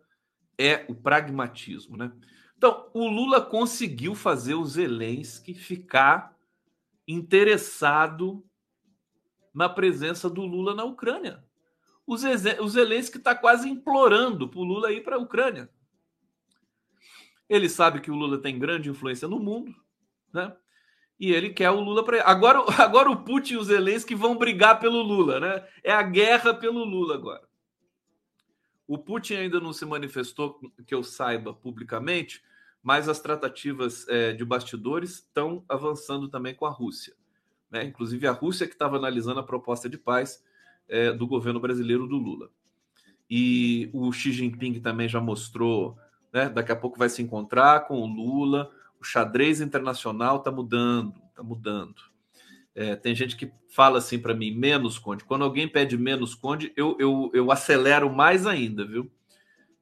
é 0.59 0.85
o 0.89 0.95
pragmatismo, 0.95 1.97
né? 1.97 2.13
Então, 2.57 2.91
o 2.93 3.09
Lula 3.09 3.41
conseguiu 3.41 4.15
fazer 4.15 4.55
o 4.55 4.65
Zelensky 4.67 5.55
ficar 5.55 6.37
interessado 7.09 8.45
na 9.55 9.69
presença 9.69 10.29
do 10.29 10.43
Lula 10.43 10.75
na 10.75 10.85
Ucrânia. 10.85 11.43
O 12.07 12.17
Zelensky 12.69 13.19
está 13.19 13.35
quase 13.35 13.69
implorando 13.69 14.49
para 14.49 14.59
o 14.59 14.65
Lula 14.65 14.93
ir 14.93 15.03
para 15.03 15.17
a 15.17 15.19
Ucrânia. 15.19 15.71
Ele 17.49 17.69
sabe 17.69 18.01
que 18.01 18.11
o 18.11 18.15
Lula 18.15 18.39
tem 18.39 18.59
grande 18.59 18.91
influência 18.91 19.27
no 19.27 19.39
mundo, 19.39 19.75
né? 20.33 20.55
E 21.21 21.33
ele 21.33 21.51
quer 21.51 21.71
o 21.71 21.81
Lula 21.81 22.03
para 22.03 22.25
agora 22.25 22.65
agora 22.83 23.11
o 23.11 23.23
Putin 23.23 23.55
e 23.55 23.57
os 23.59 23.67
Zelensky 23.67 24.15
vão 24.15 24.39
brigar 24.39 24.81
pelo 24.81 25.03
Lula, 25.03 25.39
né? 25.39 25.65
É 25.85 25.93
a 25.93 26.03
guerra 26.03 26.55
pelo 26.55 26.83
Lula 26.83 27.15
agora. 27.15 27.43
O 28.89 28.99
Putin 28.99 29.35
ainda 29.35 29.61
não 29.61 29.73
se 29.73 29.85
manifestou 29.85 30.59
que 30.87 30.95
eu 30.95 31.05
saiba 31.05 31.53
publicamente, 31.53 32.43
mas 32.83 33.09
as 33.09 33.21
tratativas 33.21 34.09
é, 34.09 34.33
de 34.33 34.45
bastidores 34.45 35.17
estão 35.17 35.63
avançando 35.69 36.29
também 36.29 36.55
com 36.55 36.65
a 36.65 36.71
Rússia. 36.71 37.15
Né? 37.71 37.85
Inclusive 37.85 38.27
a 38.27 38.33
Rússia 38.33 38.67
que 38.67 38.73
estava 38.73 38.97
analisando 38.97 39.39
a 39.39 39.45
proposta 39.45 39.89
de 39.89 39.97
paz 39.97 40.43
é, 40.89 41.13
do 41.13 41.27
governo 41.27 41.61
brasileiro 41.61 42.07
do 42.09 42.17
Lula. 42.17 42.51
E 43.29 43.89
o 43.93 44.11
Xi 44.11 44.33
Jinping 44.33 44.81
também 44.81 45.09
já 45.09 45.21
mostrou, 45.21 45.97
né? 46.33 46.49
daqui 46.49 46.73
a 46.73 46.77
pouco 46.77 46.99
vai 46.99 47.09
se 47.09 47.23
encontrar 47.23 47.87
com 47.87 48.01
o 48.01 48.07
Lula. 48.07 48.73
O 49.01 49.05
xadrez 49.05 49.61
internacional 49.61 50.39
está 50.39 50.51
mudando, 50.51 51.15
está 51.31 51.43
mudando. 51.43 51.95
É, 52.75 52.95
tem 52.95 53.15
gente 53.15 53.37
que 53.37 53.51
fala 53.69 53.99
assim 53.99 54.19
para 54.19 54.35
mim, 54.35 54.53
menos 54.53 54.99
conde. 54.99 55.25
Quando 55.25 55.45
alguém 55.45 55.67
pede 55.67 55.97
menos 55.97 56.35
conde, 56.35 56.73
eu, 56.77 56.97
eu, 57.01 57.31
eu 57.33 57.51
acelero 57.51 58.13
mais 58.13 58.47
ainda, 58.47 58.85
viu? 58.85 59.11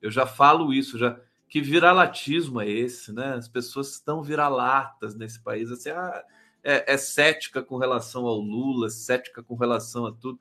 Eu 0.01 0.11
já 0.11 0.27
falo 0.27 0.73
isso, 0.73 0.97
já 0.99 1.19
que 1.49 1.61
viralatismo 1.61 2.61
é 2.61 2.69
esse, 2.69 3.13
né? 3.13 3.35
As 3.35 3.49
pessoas 3.49 3.93
estão 3.93 4.23
viralatas 4.23 5.15
nesse 5.15 5.41
país, 5.43 5.71
assim, 5.71 5.91
ah, 5.91 6.25
é, 6.63 6.95
é 6.95 6.97
cética 6.97 7.63
com 7.63 7.77
relação 7.77 8.27
ao 8.27 8.39
Lula, 8.39 8.89
cética 8.91 9.43
com 9.43 9.55
relação 9.55 10.07
a 10.07 10.13
tudo 10.13 10.39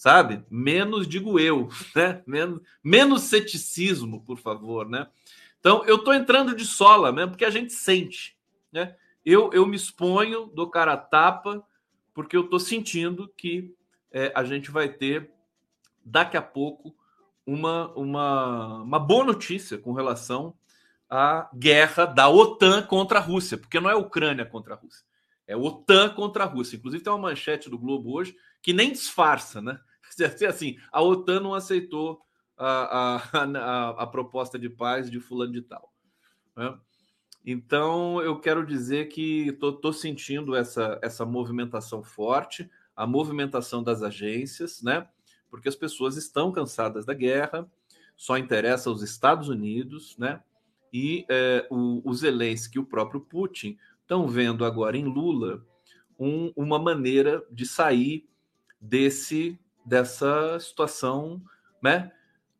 sabe? 0.00 0.42
Menos, 0.48 1.06
digo 1.06 1.38
eu, 1.38 1.68
né? 1.94 2.22
Menos, 2.26 2.62
menos 2.82 3.22
ceticismo, 3.24 4.22
por 4.22 4.38
favor, 4.38 4.88
né? 4.88 5.06
Então, 5.60 5.84
eu 5.84 5.96
estou 5.96 6.14
entrando 6.14 6.56
de 6.56 6.64
sola 6.64 7.12
mesmo, 7.12 7.32
porque 7.32 7.44
a 7.44 7.50
gente 7.50 7.72
sente, 7.72 8.36
né? 8.72 8.96
Eu, 9.24 9.50
eu 9.52 9.66
me 9.66 9.76
exponho, 9.76 10.46
dou 10.46 10.70
cara 10.70 10.94
a 10.94 10.96
tapa, 10.96 11.62
porque 12.14 12.36
eu 12.36 12.44
estou 12.44 12.58
sentindo 12.58 13.28
que 13.36 13.74
é, 14.10 14.32
a 14.34 14.42
gente 14.42 14.70
vai 14.70 14.88
ter, 14.88 15.30
daqui 16.02 16.36
a 16.36 16.42
pouco, 16.42 16.94
uma, 17.46 17.92
uma, 17.94 18.82
uma 18.82 18.98
boa 18.98 19.24
notícia 19.24 19.76
com 19.76 19.92
relação 19.92 20.54
à 21.08 21.50
guerra 21.54 22.06
da 22.06 22.28
OTAN 22.28 22.82
contra 22.82 23.18
a 23.18 23.22
Rússia, 23.22 23.58
porque 23.58 23.78
não 23.80 23.90
é 23.90 23.92
a 23.92 23.98
Ucrânia 23.98 24.46
contra 24.46 24.74
a 24.74 24.76
Rússia, 24.78 25.04
é 25.46 25.52
a 25.52 25.58
OTAN 25.58 26.10
contra 26.10 26.44
a 26.44 26.46
Rússia. 26.46 26.76
Inclusive, 26.76 27.02
tem 27.02 27.12
uma 27.12 27.28
manchete 27.28 27.68
do 27.68 27.78
Globo 27.78 28.12
hoje 28.12 28.34
que 28.62 28.72
nem 28.72 28.92
disfarça, 28.92 29.60
né? 29.60 29.78
assim, 30.48 30.78
a 30.90 31.02
OTAN 31.02 31.40
não 31.40 31.54
aceitou 31.54 32.20
a, 32.60 33.16
a, 33.16 33.42
a, 33.42 33.88
a 34.02 34.06
proposta 34.06 34.58
de 34.58 34.68
paz 34.68 35.10
de 35.10 35.18
fulano 35.18 35.52
de 35.52 35.62
tal. 35.62 35.92
Né? 36.54 36.78
Então, 37.44 38.20
eu 38.20 38.38
quero 38.38 38.66
dizer 38.66 39.08
que 39.08 39.48
estou 39.48 39.92
sentindo 39.92 40.54
essa, 40.54 40.98
essa 41.02 41.24
movimentação 41.24 42.02
forte, 42.02 42.70
a 42.94 43.06
movimentação 43.06 43.82
das 43.82 44.02
agências, 44.02 44.82
né? 44.82 45.08
Porque 45.48 45.68
as 45.68 45.74
pessoas 45.74 46.16
estão 46.16 46.52
cansadas 46.52 47.06
da 47.06 47.14
guerra, 47.14 47.66
só 48.14 48.36
interessa 48.36 48.90
aos 48.90 49.02
Estados 49.02 49.48
Unidos, 49.48 50.18
né? 50.18 50.42
E 50.92 51.24
é, 51.30 51.66
o, 51.70 52.02
o 52.04 52.12
Zelensky 52.12 52.76
e 52.76 52.80
o 52.80 52.84
próprio 52.84 53.22
Putin 53.22 53.78
estão 54.02 54.28
vendo 54.28 54.64
agora 54.64 54.98
em 54.98 55.04
Lula 55.04 55.64
um, 56.18 56.52
uma 56.54 56.78
maneira 56.78 57.42
de 57.50 57.64
sair 57.64 58.28
desse 58.78 59.58
dessa 59.84 60.60
situação, 60.60 61.42
né? 61.82 62.12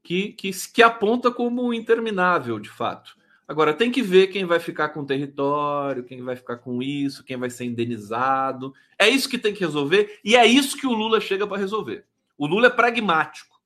Que, 0.02 0.32
que, 0.32 0.50
que 0.72 0.82
aponta 0.82 1.30
como 1.30 1.74
interminável, 1.74 2.58
de 2.58 2.68
fato. 2.70 3.16
Agora, 3.50 3.74
tem 3.74 3.90
que 3.90 4.00
ver 4.00 4.28
quem 4.28 4.44
vai 4.44 4.60
ficar 4.60 4.90
com 4.90 5.00
o 5.00 5.06
território, 5.06 6.04
quem 6.04 6.22
vai 6.22 6.36
ficar 6.36 6.58
com 6.58 6.80
isso, 6.80 7.24
quem 7.24 7.36
vai 7.36 7.50
ser 7.50 7.64
indenizado. 7.64 8.72
É 8.96 9.08
isso 9.08 9.28
que 9.28 9.38
tem 9.38 9.52
que 9.52 9.58
resolver 9.58 10.20
e 10.24 10.36
é 10.36 10.46
isso 10.46 10.76
que 10.76 10.86
o 10.86 10.92
Lula 10.92 11.20
chega 11.20 11.46
para 11.46 11.58
resolver. 11.58 12.06
O 12.38 12.46
Lula 12.46 12.68
é 12.68 12.70
pragmático. 12.70 13.60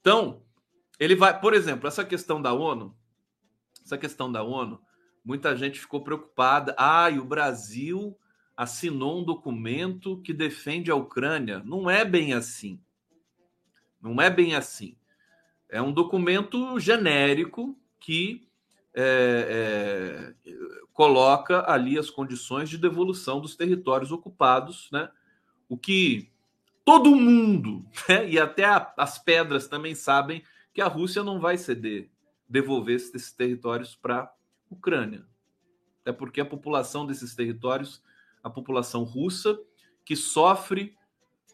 Então, 0.00 0.42
ele 0.98 1.14
vai, 1.14 1.38
por 1.38 1.54
exemplo, 1.54 1.86
essa 1.86 2.04
questão 2.04 2.42
da 2.42 2.52
ONU, 2.52 2.94
essa 3.84 3.96
questão 3.96 4.30
da 4.30 4.42
ONU, 4.42 4.80
muita 5.24 5.56
gente 5.56 5.78
ficou 5.78 6.02
preocupada. 6.02 6.74
Ah, 6.76 7.08
e 7.10 7.18
o 7.18 7.24
Brasil 7.24 8.18
assinou 8.56 9.20
um 9.20 9.24
documento 9.24 10.20
que 10.22 10.34
defende 10.34 10.90
a 10.90 10.96
Ucrânia. 10.96 11.62
Não 11.64 11.88
é 11.88 12.04
bem 12.04 12.32
assim. 12.32 12.80
Não 14.02 14.20
é 14.20 14.28
bem 14.28 14.54
assim. 14.54 14.96
É 15.70 15.80
um 15.80 15.92
documento 15.92 16.78
genérico 16.78 17.78
que 17.98 18.48
é, 18.94 20.34
é, 20.44 20.52
coloca 20.92 21.70
ali 21.70 21.98
as 21.98 22.10
condições 22.10 22.68
de 22.68 22.76
devolução 22.76 23.40
dos 23.40 23.54
territórios 23.54 24.10
ocupados, 24.10 24.88
né? 24.92 25.08
O 25.68 25.76
que 25.76 26.30
todo 26.84 27.14
mundo, 27.14 27.86
né? 28.08 28.28
e 28.28 28.38
até 28.38 28.64
a, 28.64 28.92
as 28.96 29.18
pedras 29.18 29.68
também 29.68 29.94
sabem 29.94 30.42
que 30.74 30.80
a 30.80 30.88
Rússia 30.88 31.22
não 31.22 31.38
vai 31.38 31.56
ceder, 31.56 32.10
devolver 32.48 32.96
esses 32.96 33.32
territórios 33.32 33.94
para 33.94 34.22
a 34.22 34.32
Ucrânia. 34.68 35.24
Até 36.00 36.12
porque 36.12 36.40
a 36.40 36.44
população 36.44 37.06
desses 37.06 37.34
territórios 37.34 38.02
a 38.42 38.50
população 38.50 39.04
russa, 39.04 39.58
que 40.04 40.16
sofre 40.16 40.96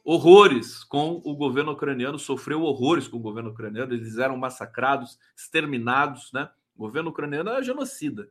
horrores 0.09 0.85
com 0.85 1.21
o 1.25 1.35
governo 1.35 1.73
ucraniano, 1.73 2.17
sofreu 2.17 2.63
horrores 2.63 3.09
com 3.09 3.17
o 3.17 3.21
governo 3.21 3.51
ucraniano, 3.51 3.93
eles 3.93 4.19
eram 4.19 4.37
massacrados, 4.37 5.19
exterminados, 5.37 6.31
né? 6.33 6.49
O 6.77 6.79
governo 6.79 7.11
ucraniano 7.11 7.51
é 7.51 7.61
genocida, 7.61 8.31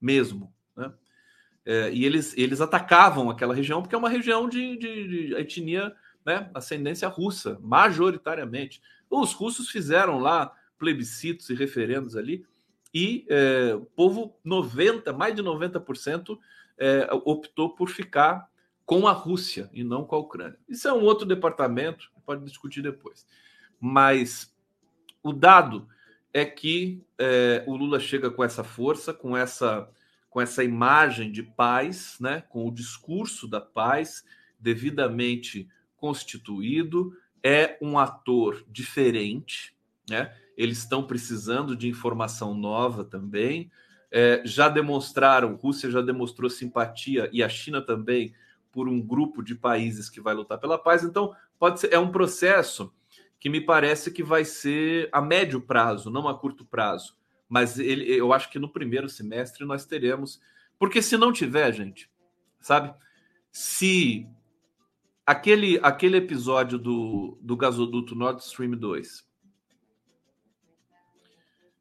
mesmo, 0.00 0.52
né? 0.76 0.92
É, 1.64 1.92
e 1.92 2.04
eles, 2.04 2.36
eles 2.36 2.60
atacavam 2.60 3.30
aquela 3.30 3.54
região 3.54 3.80
porque 3.80 3.94
é 3.94 3.98
uma 3.98 4.08
região 4.08 4.48
de, 4.48 4.76
de, 4.76 5.08
de 5.28 5.34
etnia, 5.36 5.94
né? 6.26 6.50
Ascendência 6.52 7.06
russa, 7.06 7.60
majoritariamente. 7.62 8.82
Os 9.08 9.32
russos 9.34 9.70
fizeram 9.70 10.18
lá 10.18 10.52
plebiscitos 10.76 11.48
e 11.48 11.54
referendos 11.54 12.16
ali, 12.16 12.44
e 12.92 13.24
é, 13.28 13.72
o 13.72 13.86
povo, 13.86 14.36
90, 14.42 15.12
mais 15.12 15.32
de 15.36 15.44
90%, 15.44 16.36
é, 16.76 17.08
optou 17.24 17.72
por 17.76 17.88
ficar 17.88 18.48
com 18.84 19.06
a 19.06 19.12
Rússia 19.12 19.70
e 19.72 19.82
não 19.82 20.04
com 20.04 20.16
a 20.16 20.18
Ucrânia. 20.18 20.58
Isso 20.68 20.86
é 20.86 20.92
um 20.92 21.02
outro 21.02 21.26
departamento, 21.26 22.10
pode 22.24 22.44
discutir 22.44 22.82
depois. 22.82 23.26
Mas 23.80 24.54
o 25.22 25.32
dado 25.32 25.88
é 26.32 26.44
que 26.44 27.02
é, 27.18 27.64
o 27.66 27.76
Lula 27.76 27.98
chega 27.98 28.30
com 28.30 28.42
essa 28.42 28.64
força, 28.64 29.14
com 29.14 29.36
essa, 29.36 29.88
com 30.28 30.40
essa 30.40 30.64
imagem 30.64 31.30
de 31.30 31.42
paz, 31.42 32.16
né, 32.20 32.42
com 32.48 32.66
o 32.66 32.74
discurso 32.74 33.46
da 33.48 33.60
paz 33.60 34.24
devidamente 34.58 35.68
constituído, 35.96 37.16
é 37.42 37.76
um 37.80 37.98
ator 37.98 38.64
diferente, 38.68 39.76
né? 40.08 40.34
Eles 40.56 40.78
estão 40.78 41.06
precisando 41.06 41.76
de 41.76 41.88
informação 41.88 42.54
nova 42.54 43.04
também 43.04 43.70
é, 44.16 44.42
já 44.44 44.68
demonstraram, 44.68 45.56
Rússia 45.56 45.90
já 45.90 46.00
demonstrou 46.00 46.48
simpatia 46.48 47.28
e 47.32 47.42
a 47.42 47.48
China 47.48 47.82
também 47.82 48.32
por 48.74 48.88
um 48.88 49.00
grupo 49.00 49.42
de 49.42 49.54
países 49.54 50.10
que 50.10 50.20
vai 50.20 50.34
lutar 50.34 50.58
pela 50.58 50.76
paz. 50.76 51.02
Então, 51.02 51.34
pode 51.58 51.80
ser, 51.80 51.94
é 51.94 51.98
um 51.98 52.12
processo 52.12 52.92
que 53.40 53.48
me 53.48 53.60
parece 53.60 54.10
que 54.10 54.22
vai 54.22 54.44
ser 54.44 55.08
a 55.12 55.22
médio 55.22 55.60
prazo, 55.60 56.10
não 56.10 56.28
a 56.28 56.38
curto 56.38 56.64
prazo. 56.64 57.16
Mas 57.48 57.78
ele, 57.78 58.04
eu 58.12 58.32
acho 58.32 58.50
que 58.50 58.58
no 58.58 58.68
primeiro 58.68 59.08
semestre 59.08 59.64
nós 59.64 59.86
teremos, 59.86 60.40
porque 60.78 61.00
se 61.00 61.16
não 61.16 61.32
tiver, 61.32 61.72
gente, 61.72 62.10
sabe? 62.60 62.92
Se 63.52 64.28
aquele, 65.24 65.78
aquele 65.82 66.16
episódio 66.18 66.78
do, 66.78 67.38
do 67.40 67.56
gasoduto 67.56 68.14
Nord 68.14 68.42
Stream 68.42 68.72
2 68.72 69.24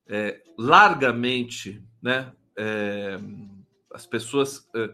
é, 0.07 0.43
largamente 0.57 1.83
né? 2.03 2.33
É, 2.57 3.17
as 3.91 4.05
pessoas 4.05 4.69
é, 4.75 4.93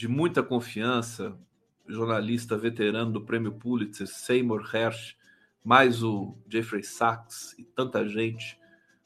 de 0.00 0.08
muita 0.08 0.42
confiança, 0.42 1.38
jornalista 1.86 2.56
veterano 2.56 3.12
do 3.12 3.20
Prêmio 3.20 3.52
Pulitzer, 3.52 4.06
Seymour 4.06 4.66
Hersh, 4.74 5.14
mais 5.62 6.02
o 6.02 6.38
Jeffrey 6.48 6.82
Sachs 6.82 7.54
e 7.58 7.64
tanta 7.64 8.08
gente 8.08 8.58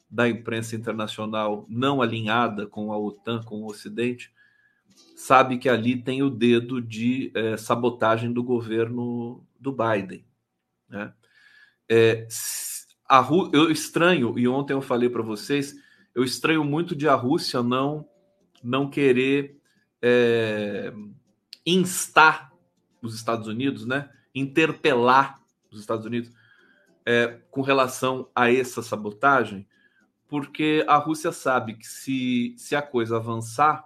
da 0.09 0.29
imprensa 0.29 0.73
internacional 0.73 1.65
não 1.67 2.01
alinhada 2.01 2.65
com 2.65 2.93
a 2.93 2.97
OTAN, 2.97 3.43
com 3.43 3.57
o 3.57 3.65
Ocidente, 3.65 4.31
sabe 5.17 5.57
que 5.57 5.67
ali 5.67 6.01
tem 6.01 6.23
o 6.23 6.29
dedo 6.29 6.81
de 6.81 7.29
é, 7.35 7.57
sabotagem 7.57 8.31
do 8.31 8.41
governo 8.41 9.45
do 9.59 9.73
Biden. 9.73 10.25
Né? 10.87 11.13
É, 11.89 12.25
a, 13.09 13.27
eu 13.51 13.69
estranho, 13.69 14.39
e 14.39 14.47
ontem 14.47 14.71
eu 14.71 14.81
falei 14.81 15.09
para 15.09 15.21
vocês, 15.21 15.75
eu 16.15 16.23
estranho 16.23 16.63
muito 16.63 16.95
de 16.95 17.05
a 17.05 17.15
Rússia 17.15 17.61
não 17.61 18.07
não 18.63 18.89
querer 18.89 19.59
é, 20.07 20.93
instar 21.65 22.53
os 23.01 23.15
Estados 23.15 23.47
Unidos, 23.47 23.87
né? 23.87 24.07
Interpelar 24.35 25.41
os 25.71 25.79
Estados 25.79 26.05
Unidos 26.05 26.31
é, 27.03 27.39
com 27.49 27.61
relação 27.61 28.29
a 28.35 28.51
essa 28.51 28.83
sabotagem, 28.83 29.67
porque 30.27 30.85
a 30.87 30.97
Rússia 30.97 31.31
sabe 31.31 31.73
que 31.73 31.87
se, 31.87 32.53
se 32.55 32.75
a 32.75 32.83
coisa 32.83 33.17
avançar, 33.17 33.83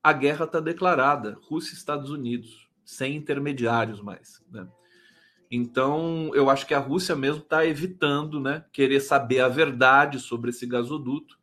a 0.00 0.12
guerra 0.12 0.44
está 0.44 0.60
declarada, 0.60 1.36
Rússia 1.42 1.74
e 1.74 1.76
Estados 1.76 2.10
Unidos, 2.10 2.68
sem 2.84 3.16
intermediários 3.16 4.00
mais. 4.00 4.40
Né? 4.48 4.68
Então, 5.50 6.30
eu 6.34 6.48
acho 6.48 6.64
que 6.64 6.74
a 6.74 6.78
Rússia 6.78 7.16
mesmo 7.16 7.42
está 7.42 7.66
evitando 7.66 8.38
né, 8.38 8.64
querer 8.72 9.00
saber 9.00 9.40
a 9.40 9.48
verdade 9.48 10.20
sobre 10.20 10.50
esse 10.50 10.66
gasoduto 10.66 11.36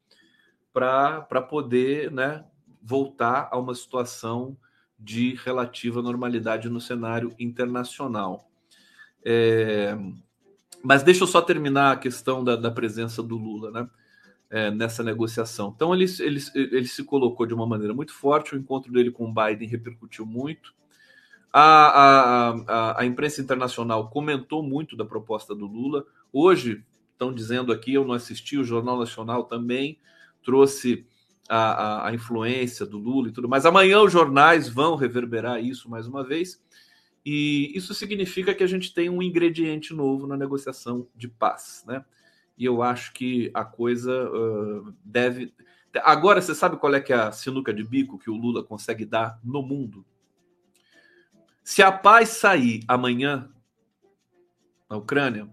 para 0.71 1.41
poder 1.49 2.11
né, 2.11 2.45
voltar 2.85 3.49
a 3.51 3.57
uma 3.57 3.73
situação 3.73 4.55
de 4.97 5.33
relativa 5.43 6.03
normalidade 6.03 6.69
no 6.69 6.79
cenário 6.79 7.33
internacional. 7.39 8.47
É, 9.23 9.97
mas 10.83 11.01
deixa 11.01 11.23
eu 11.23 11.27
só 11.27 11.41
terminar 11.41 11.93
a 11.93 11.97
questão 11.97 12.43
da, 12.43 12.55
da 12.55 12.69
presença 12.69 13.23
do 13.23 13.35
Lula 13.35 13.71
né, 13.71 13.89
é, 14.51 14.69
nessa 14.69 15.03
negociação. 15.03 15.73
Então, 15.75 15.95
ele, 15.95 16.05
ele, 16.19 16.39
ele 16.53 16.87
se 16.87 17.03
colocou 17.03 17.47
de 17.47 17.55
uma 17.55 17.65
maneira 17.65 17.93
muito 17.93 18.13
forte, 18.13 18.53
o 18.53 18.57
encontro 18.57 18.91
dele 18.91 19.09
com 19.09 19.25
o 19.27 19.33
Biden 19.33 19.67
repercutiu 19.67 20.25
muito. 20.25 20.71
A, 21.51 21.61
a, 21.61 22.49
a, 22.49 23.01
a 23.01 23.05
imprensa 23.05 23.41
internacional 23.41 24.09
comentou 24.09 24.61
muito 24.61 24.95
da 24.95 25.05
proposta 25.05 25.55
do 25.55 25.65
Lula. 25.65 26.05
Hoje, 26.31 26.83
estão 27.13 27.33
dizendo 27.33 27.71
aqui, 27.71 27.95
eu 27.95 28.05
não 28.05 28.13
assisti, 28.13 28.57
o 28.57 28.63
Jornal 28.63 28.99
Nacional 28.99 29.45
também 29.45 29.97
trouxe 30.43 31.07
a, 31.49 31.57
a, 31.57 32.07
a, 32.07 32.13
influência 32.13 32.85
do 32.85 32.97
Lula 32.97 33.29
e 33.29 33.31
tudo 33.31 33.47
mais. 33.47 33.65
Amanhã 33.65 34.01
os 34.01 34.11
jornais 34.11 34.67
vão 34.67 34.95
reverberar 34.95 35.63
isso 35.63 35.89
mais 35.89 36.07
uma 36.07 36.23
vez. 36.23 36.61
E 37.25 37.71
isso 37.75 37.93
significa 37.93 38.53
que 38.53 38.63
a 38.63 38.67
gente 38.67 38.93
tem 38.93 39.09
um 39.09 39.21
ingrediente 39.21 39.93
novo 39.93 40.27
na 40.27 40.37
negociação 40.37 41.07
de 41.15 41.27
paz, 41.27 41.83
né? 41.87 42.05
E 42.57 42.65
eu 42.65 42.81
acho 42.81 43.11
que 43.13 43.51
a 43.53 43.65
coisa 43.65 44.29
uh, 44.29 44.93
deve. 45.03 45.53
Agora, 46.03 46.41
você 46.41 46.53
sabe 46.53 46.77
qual 46.77 46.93
é 46.93 47.01
que 47.01 47.11
é 47.11 47.15
a 47.15 47.31
sinuca 47.31 47.73
de 47.73 47.83
bico 47.83 48.19
que 48.19 48.29
o 48.29 48.35
Lula 48.35 48.63
consegue 48.63 49.05
dar 49.05 49.39
no 49.43 49.61
mundo? 49.61 50.05
Se 51.63 51.81
a 51.81 51.91
paz 51.91 52.29
sair 52.29 52.83
amanhã 52.87 53.49
na 54.89 54.97
Ucrânia, 54.97 55.49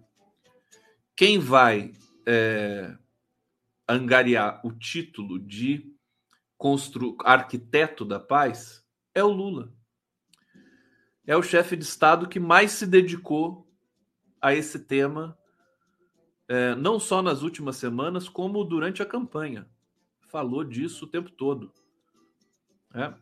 quem 1.16 1.38
vai 1.38 1.92
é, 2.26 2.94
angariar 3.92 4.60
o 4.64 4.72
título 4.72 5.38
de 5.38 5.94
constru... 6.56 7.16
arquiteto 7.24 8.04
da 8.04 8.20
paz 8.20 8.84
é 9.14 9.22
o 9.22 9.30
Lula. 9.30 9.72
É 11.26 11.36
o 11.36 11.42
chefe 11.42 11.76
de 11.76 11.84
Estado 11.84 12.28
que 12.28 12.40
mais 12.40 12.72
se 12.72 12.86
dedicou 12.86 13.68
a 14.40 14.54
esse 14.54 14.80
tema, 14.80 15.38
é, 16.48 16.74
não 16.74 16.98
só 16.98 17.22
nas 17.22 17.42
últimas 17.42 17.76
semanas, 17.76 18.28
como 18.28 18.64
durante 18.64 19.02
a 19.02 19.06
campanha. 19.06 19.68
Falou 20.28 20.64
disso 20.64 21.04
o 21.04 21.08
tempo 21.08 21.30
todo. 21.30 21.72
É. 22.94 23.14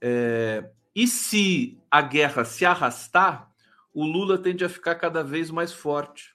É, 0.00 0.72
e 0.94 1.06
se 1.06 1.80
a 1.90 2.00
guerra 2.02 2.44
se 2.44 2.64
arrastar, 2.64 3.52
o 3.92 4.04
Lula 4.04 4.38
tende 4.38 4.64
a 4.64 4.68
ficar 4.68 4.94
cada 4.94 5.22
vez 5.22 5.50
mais 5.50 5.72
forte, 5.72 6.34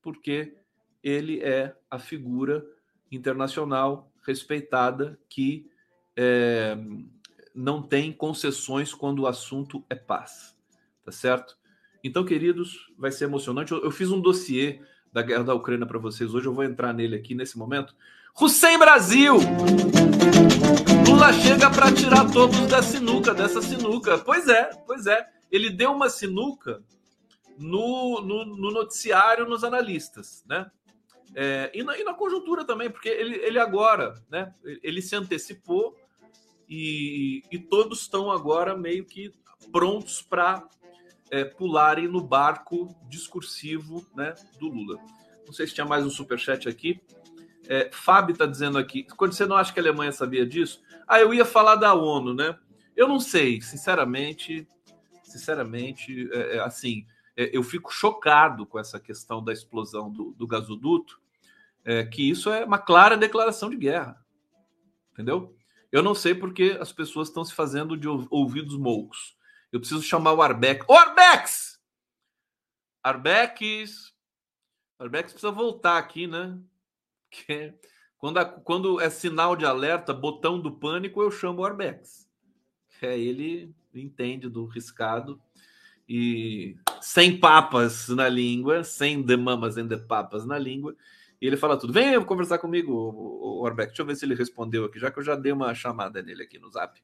porque 0.00 0.56
ele 1.02 1.40
é 1.40 1.76
a 1.90 1.98
figura 1.98 2.64
internacional 3.14 4.10
respeitada 4.22 5.18
que 5.28 5.66
é, 6.16 6.76
não 7.54 7.82
tem 7.82 8.12
concessões 8.12 8.92
quando 8.92 9.20
o 9.20 9.26
assunto 9.26 9.84
é 9.88 9.94
paz, 9.94 10.56
tá 11.04 11.12
certo? 11.12 11.56
Então, 12.02 12.24
queridos, 12.24 12.92
vai 12.98 13.10
ser 13.10 13.24
emocionante. 13.24 13.72
Eu, 13.72 13.82
eu 13.82 13.90
fiz 13.90 14.10
um 14.10 14.20
dossiê 14.20 14.80
da 15.12 15.22
guerra 15.22 15.44
da 15.44 15.54
Ucrânia 15.54 15.86
para 15.86 15.98
vocês 15.98 16.34
hoje, 16.34 16.46
eu 16.46 16.52
vou 16.52 16.64
entrar 16.64 16.92
nele 16.92 17.16
aqui 17.16 17.34
nesse 17.34 17.56
momento. 17.56 17.94
Hussein 18.38 18.78
Brasil! 18.78 19.36
Lula 21.06 21.32
chega 21.32 21.70
para 21.70 21.92
tirar 21.92 22.28
todos 22.32 22.66
da 22.66 22.82
sinuca, 22.82 23.32
dessa 23.32 23.62
sinuca. 23.62 24.18
Pois 24.18 24.48
é, 24.48 24.70
pois 24.86 25.06
é. 25.06 25.24
Ele 25.52 25.70
deu 25.70 25.92
uma 25.92 26.10
sinuca 26.10 26.82
no, 27.56 28.20
no, 28.20 28.44
no 28.44 28.70
noticiário, 28.72 29.48
nos 29.48 29.62
analistas, 29.62 30.44
né? 30.48 30.68
É, 31.34 31.70
e, 31.74 31.82
na, 31.82 31.98
e, 31.98 32.04
na, 32.04 32.14
conjuntura 32.14 32.64
também, 32.64 32.88
porque 32.88 33.08
ele, 33.08 33.36
ele 33.36 33.58
agora, 33.58 34.14
né? 34.30 34.54
Ele 34.82 35.02
se 35.02 35.16
antecipou 35.16 35.96
e, 36.68 37.42
e 37.50 37.58
todos 37.58 38.02
estão 38.02 38.30
agora 38.30 38.76
meio 38.76 39.04
que 39.04 39.32
prontos 39.72 40.22
para 40.22 40.66
é, 41.30 41.44
pularem 41.44 42.06
no 42.06 42.22
barco 42.22 42.94
discursivo 43.08 44.06
né, 44.14 44.34
do 44.58 44.68
Lula. 44.68 44.98
Não 45.44 45.52
sei 45.52 45.66
se 45.66 45.74
tinha 45.74 45.86
mais 45.86 46.04
um 46.04 46.10
superchat 46.10 46.68
aqui. 46.68 47.00
É, 47.66 47.90
Fábio 47.92 48.34
está 48.34 48.46
dizendo 48.46 48.78
aqui, 48.78 49.04
quando 49.16 49.32
você 49.32 49.46
não 49.46 49.56
acha 49.56 49.72
que 49.72 49.80
a 49.80 49.82
Alemanha 49.82 50.12
sabia 50.12 50.46
disso? 50.46 50.82
Ah, 51.06 51.18
eu 51.18 51.32
ia 51.34 51.44
falar 51.44 51.76
da 51.76 51.94
ONU, 51.94 52.34
né? 52.34 52.56
Eu 52.94 53.08
não 53.08 53.18
sei, 53.18 53.60
sinceramente, 53.60 54.68
sinceramente, 55.22 56.28
é, 56.32 56.56
é 56.56 56.60
assim, 56.60 57.06
é, 57.36 57.50
eu 57.52 57.62
fico 57.62 57.92
chocado 57.92 58.64
com 58.66 58.78
essa 58.78 59.00
questão 59.00 59.42
da 59.42 59.52
explosão 59.52 60.10
do, 60.10 60.32
do 60.32 60.46
gasoduto, 60.46 61.20
é, 61.84 62.04
que 62.04 62.28
isso 62.28 62.50
é 62.50 62.64
uma 62.64 62.78
clara 62.78 63.16
declaração 63.16 63.68
de 63.70 63.76
guerra. 63.76 64.24
Entendeu? 65.12 65.56
Eu 65.92 66.02
não 66.02 66.14
sei 66.14 66.34
porque 66.34 66.76
as 66.80 66.92
pessoas 66.92 67.28
estão 67.28 67.44
se 67.44 67.54
fazendo 67.54 67.96
de 67.96 68.08
ouvidos 68.08 68.76
moucos. 68.76 69.36
Eu 69.70 69.78
preciso 69.78 70.02
chamar 70.02 70.32
o 70.32 70.42
Arbex. 70.42 70.84
Ô, 70.88 70.94
Arbex! 70.94 71.80
Arbex! 73.02 74.12
Arbex 74.98 75.32
precisa 75.32 75.52
voltar 75.52 75.98
aqui, 75.98 76.26
né? 76.26 76.58
Que 77.30 77.74
quando, 78.16 78.38
a, 78.38 78.44
quando 78.44 79.00
é 79.00 79.10
sinal 79.10 79.54
de 79.54 79.66
alerta, 79.66 80.14
botão 80.14 80.58
do 80.58 80.72
pânico, 80.72 81.20
eu 81.20 81.30
chamo 81.30 81.60
o 81.60 81.64
Arbex. 81.64 82.28
É, 83.02 83.18
ele 83.18 83.74
entende 83.94 84.48
do 84.48 84.64
riscado 84.64 85.40
e 86.08 86.76
sem 87.00 87.38
papas 87.38 88.08
na 88.08 88.28
língua, 88.28 88.82
sem 88.82 89.22
the 89.22 89.36
mamas 89.36 89.76
and 89.76 89.88
the 89.88 89.96
papas 89.96 90.46
na 90.46 90.58
língua, 90.58 90.96
e 91.40 91.46
ele 91.46 91.56
fala 91.56 91.78
tudo. 91.78 91.92
Vem 91.92 92.22
conversar 92.24 92.58
comigo, 92.58 92.92
Orbeck. 93.62 93.88
Deixa 93.88 94.02
eu 94.02 94.06
ver 94.06 94.16
se 94.16 94.24
ele 94.24 94.34
respondeu 94.34 94.84
aqui, 94.84 94.98
já 94.98 95.10
que 95.10 95.18
eu 95.18 95.22
já 95.22 95.34
dei 95.34 95.52
uma 95.52 95.74
chamada 95.74 96.22
nele 96.22 96.42
aqui 96.42 96.58
no 96.58 96.70
zap. 96.70 97.00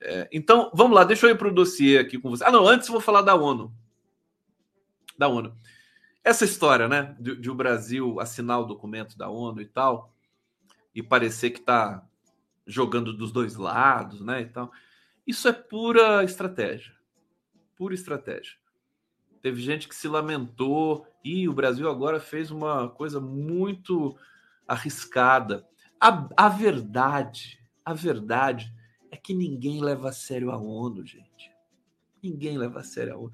É, 0.00 0.28
então, 0.32 0.70
vamos 0.74 0.96
lá, 0.96 1.04
deixa 1.04 1.26
eu 1.26 1.30
ir 1.30 1.36
para 1.36 1.48
o 1.48 1.54
dossiê 1.54 1.98
aqui 1.98 2.18
com 2.18 2.30
você. 2.30 2.44
Ah, 2.44 2.50
não, 2.50 2.66
antes 2.66 2.88
vou 2.88 3.00
falar 3.00 3.22
da 3.22 3.34
ONU. 3.34 3.72
Da 5.18 5.28
ONU. 5.28 5.54
Essa 6.24 6.44
história, 6.44 6.88
né, 6.88 7.16
de, 7.18 7.36
de 7.36 7.50
o 7.50 7.54
Brasil 7.54 8.18
assinar 8.20 8.60
o 8.60 8.66
documento 8.66 9.16
da 9.16 9.28
ONU 9.28 9.60
e 9.60 9.66
tal, 9.66 10.14
e 10.94 11.02
parecer 11.02 11.50
que 11.50 11.60
está 11.60 12.06
jogando 12.66 13.12
dos 13.12 13.32
dois 13.32 13.56
lados, 13.56 14.20
né, 14.20 14.40
e 14.42 14.46
tal. 14.46 14.70
Isso 15.26 15.48
é 15.48 15.52
pura 15.52 16.24
estratégia. 16.24 16.94
Pura 17.76 17.94
estratégia. 17.94 18.59
Teve 19.42 19.60
gente 19.60 19.88
que 19.88 19.94
se 19.94 20.08
lamentou 20.08 21.06
e 21.24 21.48
o 21.48 21.52
Brasil 21.52 21.88
agora 21.88 22.20
fez 22.20 22.50
uma 22.50 22.88
coisa 22.88 23.20
muito 23.20 24.16
arriscada. 24.66 25.66
A, 26.00 26.28
a 26.36 26.48
verdade, 26.48 27.58
a 27.84 27.94
verdade 27.94 28.72
é 29.10 29.16
que 29.16 29.34
ninguém 29.34 29.82
leva 29.82 30.10
a 30.10 30.12
sério 30.12 30.50
a 30.50 30.56
ONU, 30.56 31.04
gente. 31.04 31.50
Ninguém 32.22 32.58
leva 32.58 32.80
a 32.80 32.84
sério 32.84 33.14
a 33.14 33.16
ONU. 33.16 33.32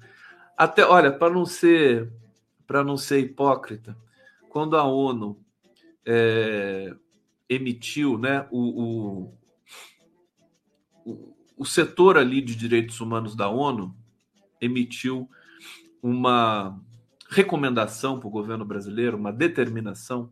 Até, 0.57 0.85
olha, 0.85 1.11
para 1.11 1.33
não 1.33 1.45
ser 1.45 2.11
para 2.65 2.83
não 2.83 2.97
ser 2.97 3.19
hipócrita, 3.19 3.97
quando 4.49 4.75
a 4.75 4.83
ONU 4.83 5.39
é, 6.05 6.93
emitiu, 7.47 8.17
né, 8.17 8.45
o, 8.51 9.31
o, 11.05 11.37
o 11.55 11.65
setor 11.65 12.17
ali 12.17 12.41
de 12.41 12.53
direitos 12.53 12.99
humanos 12.99 13.37
da 13.37 13.47
ONU 13.47 13.95
emitiu 14.59 15.29
uma 16.07 16.79
recomendação 17.29 18.17
para 18.17 18.27
o 18.27 18.31
governo 18.31 18.63
brasileiro, 18.63 19.17
uma 19.17 19.33
determinação 19.33 20.31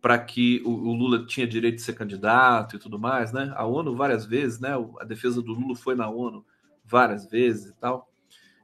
para 0.00 0.18
que 0.18 0.62
o, 0.64 0.70
o, 0.70 0.92
Lula 0.94 1.26
tinha 1.26 1.46
direito 1.46 1.76
de 1.76 1.82
ser 1.82 1.92
candidato 1.92 2.76
e 2.76 2.78
tudo 2.78 2.98
mais, 2.98 3.30
né? 3.30 3.52
A 3.54 3.66
ONU 3.66 3.94
várias 3.94 4.24
vezes, 4.24 4.58
né? 4.58 4.70
A 4.98 5.04
defesa 5.04 5.42
do 5.42 5.52
Lula 5.52 5.76
foi 5.76 5.94
na 5.94 6.08
ONU 6.08 6.42
várias 6.84 7.28
vezes 7.28 7.70
e 7.70 7.74
tal. 7.74 8.10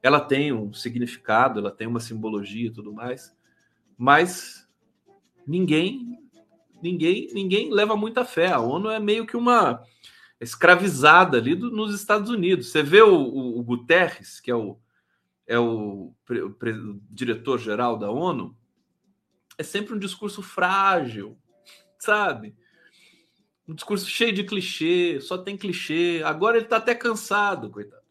Ela 0.03 0.19
tem 0.19 0.51
um 0.51 0.73
significado, 0.73 1.61
ela 1.61 1.71
tem 1.71 1.87
uma 1.87 2.01
simbologia 2.01 2.69
e 2.69 2.73
tudo 2.73 2.93
mais, 2.93 3.37
mas 3.99 4.67
ninguém, 5.47 6.19
ninguém, 6.83 7.29
ninguém 7.35 7.71
leva 7.71 7.97
muita 7.97 8.25
fé. 8.25 8.51
A 8.51 8.61
ONU 8.61 8.89
é 8.89 8.99
meio 8.99 9.27
que 9.27 9.37
uma 9.37 9.83
escravizada 10.41 11.37
ali 11.37 11.55
do, 11.55 11.71
nos 11.71 11.95
Estados 11.95 12.31
Unidos. 12.31 12.71
Você 12.71 12.83
vê 12.83 13.03
o, 13.03 13.15
o, 13.15 13.59
o 13.59 13.63
Guterres, 13.63 14.41
que 14.41 14.51
é 14.51 14.55
o 14.55 14.79
é 15.47 15.59
o, 15.59 16.15
o 16.29 17.01
diretor-geral 17.11 17.99
da 17.99 18.11
ONU, 18.11 18.57
é 19.59 19.63
sempre 19.63 19.95
um 19.95 19.99
discurso 19.99 20.43
frágil, 20.43 21.39
sabe? 21.99 22.57
Um 23.67 23.75
discurso 23.75 24.07
cheio 24.07 24.33
de 24.33 24.45
clichê, 24.45 25.21
só 25.21 25.39
tem 25.39 25.57
clichê. 25.57 26.23
Agora 26.25 26.57
ele 26.57 26.67
está 26.67 26.77
até 26.77 26.95
cansado, 26.95 27.71
coitado. 27.71 28.03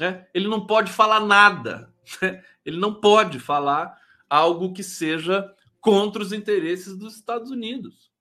É? 0.00 0.26
Ele 0.34 0.48
não 0.48 0.66
pode 0.66 0.90
falar 0.92 1.20
nada. 1.20 1.92
Né? 2.20 2.42
Ele 2.64 2.76
não 2.76 2.94
pode 2.94 3.40
falar 3.40 3.98
algo 4.30 4.72
que 4.72 4.84
seja 4.84 5.52
contra 5.80 6.22
os 6.22 6.32
interesses 6.32 6.96
dos 6.96 7.16
Estados 7.16 7.50
Unidos. 7.50 8.12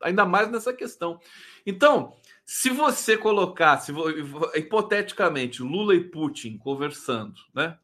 Ainda 0.00 0.24
mais 0.24 0.48
nessa 0.48 0.72
questão. 0.72 1.20
Então, 1.66 2.19
Se 2.52 2.68
você 2.68 3.16
colocasse, 3.16 3.92
hipoteticamente, 4.56 5.62
Lula 5.62 5.94
e 5.94 6.02
Putin 6.02 6.58
conversando, 6.58 7.36
né? 7.54 7.78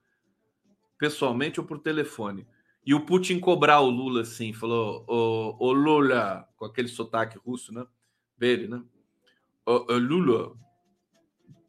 Pessoalmente 0.98 1.61
ou 1.61 1.64
por 1.64 1.79
telefone, 1.79 2.44
e 2.85 2.92
o 2.92 3.07
Putin 3.07 3.38
cobrar 3.38 3.79
o 3.79 3.88
Lula 3.88 4.22
assim, 4.22 4.52
falou: 4.52 5.05
Ô, 5.07 5.66
ô 5.66 5.72
Lula, 5.72 6.48
com 6.57 6.64
aquele 6.64 6.88
sotaque 6.88 7.38
russo, 7.38 7.72
né? 7.72 7.87
Dele, 8.37 8.66
né? 8.66 8.83
Ô, 9.64 9.87
ô 9.88 9.98
Lula, 9.98 10.57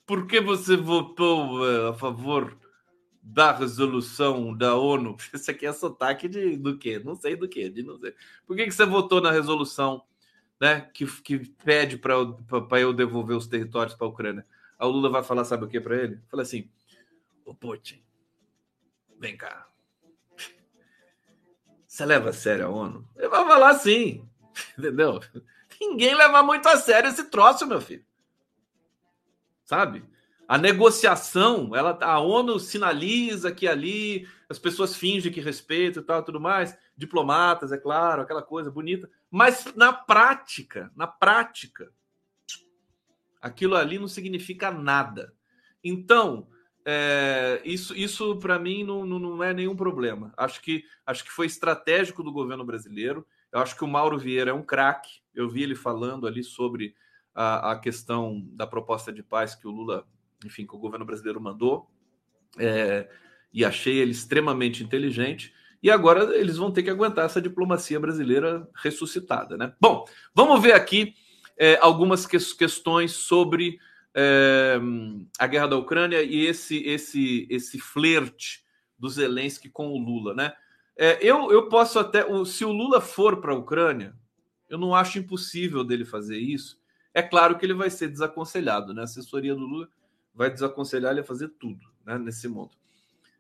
por 0.03 0.25
que 0.25 0.41
você 0.41 0.75
votou 0.75 1.59
uh, 1.59 1.89
a 1.89 1.93
favor 1.93 2.57
da 3.21 3.51
resolução 3.51 4.57
da 4.57 4.75
ONU? 4.75 5.15
Isso 5.31 5.51
aqui 5.51 5.67
é 5.67 5.71
sotaque 5.71 6.27
de, 6.27 6.57
do 6.57 6.79
quê? 6.79 6.97
Não 6.97 7.13
sei 7.13 7.35
do 7.35 7.47
quê, 7.47 7.69
de 7.69 7.83
não 7.83 7.99
sei. 7.99 8.15
Por 8.47 8.55
que, 8.57 8.65
que 8.65 8.71
você 8.71 8.87
votou 8.87 9.21
na 9.21 9.29
resolução 9.29 10.01
né, 10.59 10.81
que, 10.93 11.05
que 11.21 11.39
pede 11.63 11.97
para 11.97 12.13
eu 12.79 12.93
devolver 12.93 13.37
os 13.37 13.47
territórios 13.47 13.95
para 13.95 14.07
a 14.07 14.09
Ucrânia? 14.09 14.45
A 14.77 14.85
Lula 14.85 15.09
vai 15.09 15.23
falar, 15.23 15.43
sabe 15.45 15.65
o 15.65 15.67
que 15.67 15.79
para 15.79 15.95
ele? 15.95 16.19
Fala 16.29 16.43
assim: 16.43 16.69
Ô 17.45 17.53
Putin, 17.53 18.01
vem 19.19 19.35
cá. 19.35 19.67
Você 21.87 22.05
leva 22.05 22.29
a 22.29 22.33
sério 22.33 22.65
a 22.65 22.69
ONU? 22.69 23.07
Ele 23.15 23.27
vai 23.27 23.45
falar 23.45 23.69
assim, 23.71 24.27
entendeu? 24.77 25.19
Ninguém 25.81 26.13
leva 26.13 26.43
muito 26.43 26.67
a 26.67 26.77
sério 26.77 27.09
esse 27.09 27.23
troço, 27.23 27.65
meu 27.65 27.81
filho 27.81 28.05
sabe? 29.67 30.03
A 30.47 30.57
negociação, 30.57 31.75
ela, 31.75 31.97
a 32.01 32.19
ONU 32.19 32.57
sinaliza 32.57 33.51
que 33.51 33.67
ali 33.67 34.25
as 34.49 34.57
pessoas 34.57 34.95
fingem 34.95 35.31
que 35.31 35.41
respeitam 35.41 36.01
e 36.01 36.05
tal, 36.05 36.23
tudo 36.23 36.39
mais, 36.39 36.77
diplomatas, 36.95 37.71
é 37.71 37.77
claro, 37.77 38.21
aquela 38.21 38.41
coisa 38.41 38.71
bonita, 38.71 39.09
mas 39.29 39.73
na 39.75 39.91
prática, 39.91 40.91
na 40.95 41.05
prática, 41.05 41.91
aquilo 43.41 43.75
ali 43.75 43.99
não 43.99 44.07
significa 44.07 44.71
nada. 44.71 45.33
Então, 45.83 46.47
é, 46.85 47.61
isso, 47.65 47.93
isso 47.95 48.37
para 48.37 48.57
mim 48.57 48.83
não, 48.83 49.05
não, 49.05 49.19
não, 49.19 49.43
é 49.43 49.53
nenhum 49.53 49.75
problema. 49.75 50.33
Acho 50.37 50.61
que, 50.61 50.85
acho 51.05 51.23
que 51.23 51.31
foi 51.31 51.45
estratégico 51.45 52.23
do 52.23 52.31
governo 52.31 52.63
brasileiro. 52.63 53.27
Eu 53.51 53.59
acho 53.59 53.75
que 53.75 53.83
o 53.83 53.87
Mauro 53.87 54.17
Vieira 54.17 54.51
é 54.51 54.53
um 54.53 54.63
craque. 54.63 55.19
Eu 55.35 55.49
vi 55.49 55.63
ele 55.63 55.75
falando 55.75 56.25
ali 56.25 56.43
sobre 56.43 56.95
a, 57.35 57.73
a 57.73 57.79
questão 57.79 58.41
da 58.53 58.65
proposta 58.65 59.11
de 59.11 59.21
paz 59.21 59.53
que 59.53 59.67
o 59.67 59.71
Lula, 59.71 60.07
enfim, 60.45 60.65
que 60.65 60.75
o 60.75 60.79
governo 60.79 61.05
brasileiro 61.05 61.41
mandou, 61.41 61.91
é, 62.57 63.09
e 63.53 63.63
achei 63.65 63.97
ele 63.97 64.11
extremamente 64.11 64.83
inteligente. 64.83 65.53
E 65.81 65.91
agora 65.91 66.35
eles 66.35 66.57
vão 66.57 66.71
ter 66.71 66.83
que 66.83 66.89
aguentar 66.89 67.25
essa 67.25 67.41
diplomacia 67.41 67.99
brasileira 67.99 68.67
ressuscitada, 68.75 69.57
né? 69.57 69.73
Bom, 69.79 70.05
vamos 70.33 70.61
ver 70.61 70.73
aqui 70.73 71.13
é, 71.57 71.77
algumas 71.81 72.25
que 72.25 72.37
questões 72.55 73.13
sobre 73.13 73.79
é, 74.13 74.79
a 75.37 75.47
guerra 75.47 75.67
da 75.67 75.77
Ucrânia 75.77 76.21
e 76.23 76.45
esse 76.45 76.83
esse 76.83 77.47
esse 77.49 77.79
flerte 77.79 78.65
do 78.97 79.07
Zelensky 79.07 79.69
com 79.69 79.89
o 79.89 79.97
Lula, 79.97 80.33
né? 80.33 80.53
É, 80.97 81.19
eu, 81.21 81.51
eu 81.51 81.69
posso 81.69 81.99
até, 81.99 82.25
se 82.45 82.65
o 82.65 82.71
Lula 82.71 82.99
for 82.99 83.39
para 83.39 83.53
a 83.53 83.57
Ucrânia, 83.57 84.15
eu 84.67 84.79
não 84.79 84.95
acho 84.95 85.19
impossível 85.19 85.83
dele 85.83 86.03
fazer 86.03 86.39
isso, 86.39 86.81
é 87.13 87.21
claro 87.21 87.57
que 87.57 87.65
ele 87.65 87.75
vai 87.75 87.91
ser 87.91 88.07
desaconselhado, 88.07 88.93
né? 88.93 89.01
A 89.01 89.03
assessoria 89.03 89.53
do 89.53 89.61
Lula 89.61 89.87
vai 90.33 90.49
desaconselhar 90.51 91.11
ele 91.11 91.21
a 91.21 91.23
fazer 91.23 91.49
tudo 91.49 91.85
né, 92.05 92.17
nesse 92.17 92.47
mundo. 92.47 92.71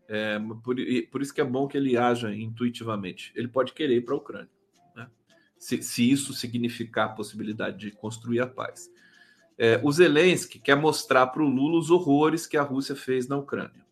É, 0.07 0.39
por, 0.63 0.75
por, 1.11 1.21
isso 1.21 1.33
que 1.33 1.41
é 1.41 1.43
bom 1.43 1.67
que 1.67 1.77
ele 1.77 1.97
haja 1.97 2.33
intuitivamente. 2.33 3.31
Ele 3.35 3.47
pode 3.47 3.73
querer 3.73 3.97
ir 3.97 4.05
para 4.05 4.13
a 4.13 4.17
Ucrânia, 4.17 4.49
né? 4.95 5.07
se, 5.57 5.81
se, 5.81 6.09
isso 6.09 6.33
significar 6.33 7.07
a 7.07 7.13
possibilidade 7.13 7.77
de 7.77 7.91
construir 7.91 8.39
a 8.39 8.47
paz. 8.47 8.89
É, 9.57 9.81
o 9.83 9.91
Zelensky 9.91 10.59
quer 10.59 10.75
mostrar 10.75 11.27
para 11.27 11.43
o 11.43 11.49
Lula 11.49 11.79
os 11.79 11.89
horrores 11.89 12.45
que 12.47 12.55
a 12.55 12.61
Rússia 12.61 12.95
fez 12.95 13.27
na 13.27 13.37
Ucrânia. 13.37 13.85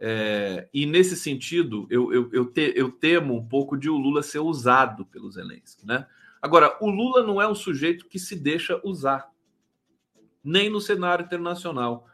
É, 0.00 0.68
e 0.72 0.86
nesse 0.86 1.16
sentido, 1.16 1.86
eu, 1.90 2.12
eu, 2.12 2.30
eu, 2.32 2.46
te, 2.46 2.72
eu, 2.76 2.90
temo 2.90 3.34
um 3.34 3.44
pouco 3.44 3.76
de 3.76 3.90
o 3.90 3.96
Lula 3.96 4.22
ser 4.22 4.38
usado 4.38 5.04
pelo 5.04 5.30
Zelensky, 5.30 5.84
né? 5.84 6.06
Agora, 6.40 6.76
o 6.80 6.88
Lula 6.88 7.26
não 7.26 7.42
é 7.42 7.48
um 7.48 7.54
sujeito 7.54 8.06
que 8.06 8.18
se 8.18 8.36
deixa 8.36 8.80
usar, 8.84 9.28
nem 10.42 10.70
no 10.70 10.80
cenário 10.80 11.24
internacional. 11.24 12.06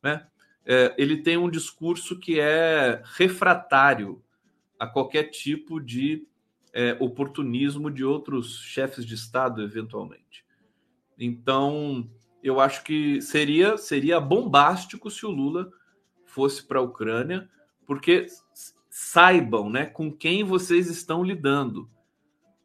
Né? 0.00 0.24
É, 0.66 0.94
ele 0.96 1.18
tem 1.18 1.36
um 1.36 1.50
discurso 1.50 2.18
que 2.18 2.40
é 2.40 3.02
refratário 3.04 4.22
a 4.78 4.86
qualquer 4.86 5.24
tipo 5.24 5.80
de 5.80 6.26
é, 6.72 6.96
oportunismo 6.98 7.90
de 7.90 8.04
outros 8.04 8.58
chefes 8.60 9.04
de 9.04 9.14
Estado, 9.14 9.62
eventualmente. 9.62 10.44
Então, 11.18 12.10
eu 12.42 12.60
acho 12.60 12.82
que 12.82 13.20
seria, 13.20 13.76
seria 13.76 14.20
bombástico 14.20 15.10
se 15.10 15.24
o 15.24 15.30
Lula 15.30 15.70
fosse 16.24 16.66
para 16.66 16.80
a 16.80 16.82
Ucrânia, 16.82 17.48
porque 17.86 18.26
saibam 18.90 19.70
né, 19.70 19.86
com 19.86 20.10
quem 20.10 20.42
vocês 20.42 20.88
estão 20.88 21.22
lidando. 21.22 21.88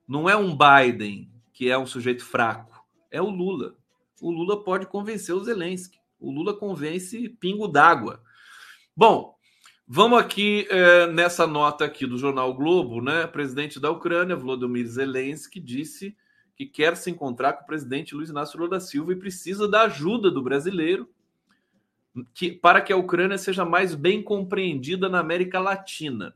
Não 0.07 0.27
é 0.27 0.35
um 0.35 0.57
Biden 0.57 1.31
que 1.53 1.69
é 1.69 1.77
um 1.77 1.85
sujeito 1.85 2.25
fraco, 2.25 2.83
é 3.11 3.21
o 3.21 3.29
Lula. 3.29 3.75
O 4.21 4.31
Lula 4.31 4.63
pode 4.63 4.87
convencer 4.87 5.35
o 5.35 5.43
Zelensky. 5.43 5.98
O 6.19 6.31
Lula 6.31 6.53
convence 6.53 7.29
pingo 7.39 7.67
d'água. 7.67 8.21
Bom, 8.95 9.35
vamos 9.87 10.19
aqui 10.19 10.67
é, 10.69 11.07
nessa 11.07 11.47
nota 11.47 11.85
aqui 11.85 12.05
do 12.05 12.17
jornal 12.17 12.53
Globo, 12.53 13.01
né? 13.01 13.25
O 13.25 13.31
presidente 13.31 13.79
da 13.79 13.89
Ucrânia, 13.89 14.35
Volodymyr 14.35 14.87
Zelensky, 14.87 15.59
disse 15.59 16.15
que 16.55 16.65
quer 16.65 16.97
se 16.97 17.09
encontrar 17.09 17.53
com 17.53 17.63
o 17.63 17.67
presidente 17.67 18.13
Luiz 18.13 18.29
Inácio 18.29 18.57
Lula 18.57 18.71
da 18.71 18.79
Silva 18.79 19.13
e 19.13 19.15
precisa 19.15 19.67
da 19.67 19.83
ajuda 19.83 20.29
do 20.29 20.43
brasileiro 20.43 21.09
que, 22.33 22.51
para 22.51 22.81
que 22.81 22.91
a 22.91 22.97
Ucrânia 22.97 23.37
seja 23.37 23.63
mais 23.63 23.95
bem 23.95 24.21
compreendida 24.21 25.07
na 25.07 25.19
América 25.19 25.59
Latina. 25.59 26.35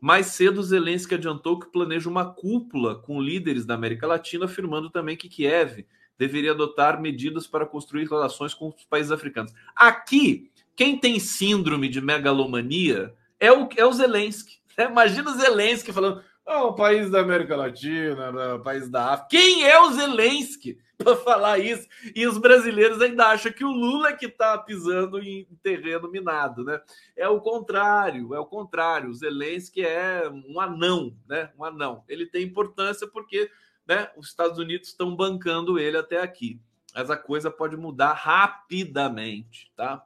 Mais 0.00 0.28
cedo, 0.28 0.62
Zelensky 0.62 1.14
adiantou 1.14 1.58
que 1.58 1.70
planeja 1.70 2.08
uma 2.08 2.32
cúpula 2.32 2.94
com 2.94 3.20
líderes 3.20 3.66
da 3.66 3.74
América 3.74 4.06
Latina, 4.06 4.46
afirmando 4.46 4.88
também 4.88 5.16
que 5.16 5.28
Kiev 5.28 5.84
deveria 6.20 6.50
adotar 6.50 7.00
medidas 7.00 7.46
para 7.46 7.64
construir 7.64 8.06
relações 8.06 8.52
com 8.52 8.68
os 8.68 8.84
países 8.84 9.10
africanos. 9.10 9.54
Aqui, 9.74 10.50
quem 10.76 10.98
tem 10.98 11.18
síndrome 11.18 11.88
de 11.88 11.98
megalomania 11.98 13.14
é 13.40 13.50
o, 13.50 13.66
é 13.74 13.86
o 13.86 13.92
Zelensky. 13.92 14.60
Né? 14.78 14.86
Imagina 14.86 15.30
o 15.30 15.34
Zelensky 15.34 15.92
falando: 15.92 16.22
oh, 16.46 16.68
o 16.68 16.74
país 16.74 17.10
da 17.10 17.20
América 17.20 17.56
Latina, 17.56 18.30
o 18.30 18.32
né? 18.32 18.62
país 18.62 18.88
da 18.88 19.14
África. 19.14 19.28
Quem 19.30 19.66
é 19.66 19.80
o 19.80 19.90
Zelensky? 19.90 20.78
para 20.96 21.16
falar 21.16 21.58
isso. 21.58 21.88
E 22.14 22.26
os 22.26 22.38
brasileiros 22.38 23.00
ainda 23.02 23.26
acham 23.26 23.50
que 23.50 23.64
o 23.64 23.72
Lula 23.72 24.10
é 24.10 24.16
que 24.16 24.26
está 24.26 24.56
pisando 24.58 25.18
em 25.18 25.46
terreno 25.62 26.10
minado, 26.10 26.62
né? 26.62 26.80
É 27.16 27.28
o 27.28 27.40
contrário, 27.40 28.34
é 28.34 28.38
o 28.38 28.46
contrário. 28.46 29.10
O 29.10 29.14
Zelensky 29.14 29.84
é 29.84 30.30
um 30.30 30.60
anão, 30.60 31.16
né? 31.28 31.50
Um 31.58 31.64
anão. 31.64 32.04
Ele 32.08 32.26
tem 32.26 32.44
importância 32.44 33.08
porque 33.08 33.50
né, 33.90 34.08
os 34.16 34.28
Estados 34.28 34.56
Unidos 34.56 34.86
estão 34.86 35.16
bancando 35.16 35.76
ele 35.76 35.96
até 35.96 36.22
aqui. 36.22 36.60
Mas 36.94 37.10
a 37.10 37.16
coisa 37.16 37.50
pode 37.50 37.76
mudar 37.76 38.12
rapidamente, 38.12 39.72
tá? 39.74 40.00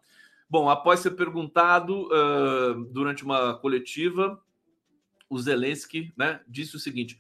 Bom, 0.49 0.71
após 0.71 1.01
ser 1.01 1.11
perguntado 1.11 2.07
uh, 2.07 2.85
durante 2.87 3.25
uma 3.25 3.59
coletiva, 3.59 4.41
o 5.29 5.39
Zelensky 5.39 6.15
né, 6.17 6.41
disse 6.49 6.77
o 6.77 6.79
seguinte: 6.79 7.19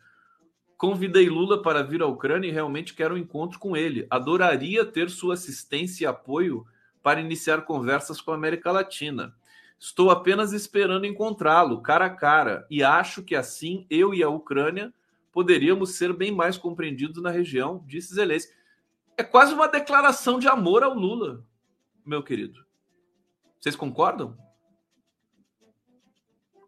Convidei 0.78 1.28
Lula 1.28 1.60
para 1.60 1.82
vir 1.82 2.00
à 2.00 2.06
Ucrânia 2.06 2.48
e 2.48 2.52
realmente 2.52 2.94
quero 2.94 3.14
um 3.14 3.18
encontro 3.18 3.58
com 3.58 3.76
ele. 3.76 4.06
Adoraria 4.08 4.86
ter 4.86 5.10
sua 5.10 5.34
assistência 5.34 6.04
e 6.04 6.06
apoio 6.06 6.66
para 7.02 7.20
iniciar 7.20 7.62
conversas 7.62 8.22
com 8.22 8.30
a 8.30 8.36
América 8.36 8.72
Latina. 8.72 9.34
Estou 9.78 10.10
apenas 10.10 10.52
esperando 10.54 11.04
encontrá-lo 11.04 11.82
cara 11.82 12.06
a 12.06 12.10
cara 12.10 12.66
e 12.70 12.82
acho 12.82 13.22
que 13.22 13.34
assim 13.34 13.86
eu 13.90 14.14
e 14.14 14.22
a 14.22 14.30
Ucrânia 14.30 14.94
poderíamos 15.34 15.96
ser 15.96 16.12
bem 16.12 16.30
mais 16.30 16.56
compreendidos 16.56 17.20
na 17.20 17.28
região, 17.28 17.82
disse 17.88 18.14
Zelensky. 18.14 18.54
É 19.16 19.24
quase 19.24 19.52
uma 19.52 19.66
declaração 19.66 20.38
de 20.38 20.46
amor 20.46 20.84
ao 20.84 20.94
Lula, 20.94 21.44
meu 22.06 22.22
querido. 22.22 22.64
Vocês 23.58 23.74
concordam? 23.74 24.38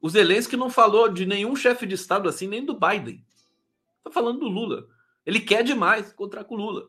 O 0.03 0.09
Zelensky 0.11 0.57
não 0.57 0.69
falou 0.69 1.09
de 1.09 1.25
nenhum 1.25 1.55
chefe 1.55 1.87
de 1.87 1.95
Estado 1.95 2.29
assim, 2.29 2.49
nem 2.49 2.65
do 2.65 2.75
Biden. 2.79 3.25
Está 3.99 4.11
falando 4.11 4.41
do 4.41 4.49
Lula. 4.49 4.89
Ele 5.25 5.39
quer 5.39 5.63
demais 5.63 6.11
encontrar 6.11 6.43
com 6.43 6.57
o 6.57 6.59
Lula. 6.59 6.89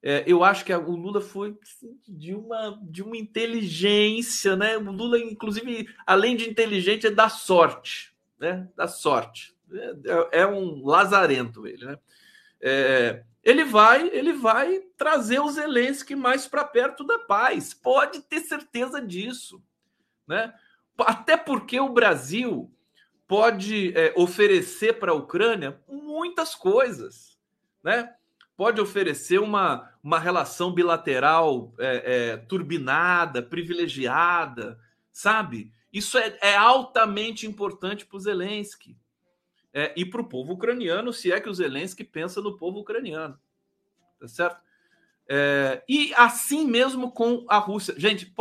É, 0.00 0.22
eu 0.28 0.44
acho 0.44 0.64
que 0.64 0.72
o 0.72 0.96
Lula 0.96 1.20
foi 1.20 1.58
de 2.06 2.34
uma, 2.34 2.80
de 2.88 3.02
uma 3.02 3.16
inteligência, 3.16 4.54
né? 4.54 4.76
O 4.76 4.92
Lula, 4.92 5.18
inclusive, 5.18 5.88
além 6.06 6.36
de 6.36 6.48
inteligente, 6.48 7.08
é 7.08 7.10
da 7.10 7.28
sorte, 7.28 8.14
né? 8.38 8.68
Da 8.76 8.86
sorte. 8.86 9.57
É, 9.72 10.40
é 10.40 10.46
um 10.46 10.84
lazarento 10.84 11.66
ele, 11.66 11.84
né? 11.84 11.98
É, 12.60 13.22
ele 13.42 13.64
vai, 13.64 14.08
ele 14.08 14.32
vai 14.32 14.80
trazer 14.96 15.38
o 15.38 15.50
Zelensky 15.50 16.14
mais 16.16 16.46
para 16.46 16.64
perto 16.64 17.04
da 17.04 17.18
paz. 17.20 17.72
Pode 17.72 18.20
ter 18.22 18.40
certeza 18.40 19.00
disso, 19.00 19.62
né? 20.26 20.52
Até 20.98 21.36
porque 21.36 21.78
o 21.78 21.88
Brasil 21.88 22.70
pode 23.26 23.96
é, 23.96 24.12
oferecer 24.16 24.98
para 24.98 25.12
a 25.12 25.14
Ucrânia 25.14 25.80
muitas 25.86 26.54
coisas, 26.54 27.38
né? 27.82 28.12
pode 28.58 28.80
oferecer 28.80 29.38
uma, 29.38 29.88
uma 30.02 30.18
relação 30.18 30.72
bilateral 30.72 31.72
é, 31.78 32.32
é, 32.32 32.36
turbinada, 32.36 33.40
privilegiada, 33.40 34.80
sabe? 35.12 35.72
Isso 35.92 36.18
é, 36.18 36.36
é 36.42 36.56
altamente 36.56 37.46
importante 37.46 38.04
para 38.04 38.16
o 38.16 38.20
Zelensky 38.20 38.96
é, 39.72 39.92
e 39.96 40.04
para 40.04 40.20
o 40.20 40.28
povo 40.28 40.54
ucraniano, 40.54 41.12
se 41.12 41.30
é 41.30 41.40
que 41.40 41.48
o 41.48 41.54
Zelensky 41.54 42.04
pensa 42.04 42.40
no 42.40 42.56
povo 42.56 42.80
ucraniano, 42.80 43.38
tá 44.18 44.26
certo? 44.26 44.60
É, 45.28 45.82
e 45.86 46.12
assim 46.14 46.66
mesmo 46.66 47.12
com 47.12 47.44
a 47.48 47.58
Rússia. 47.58 47.94
Gente, 47.98 48.32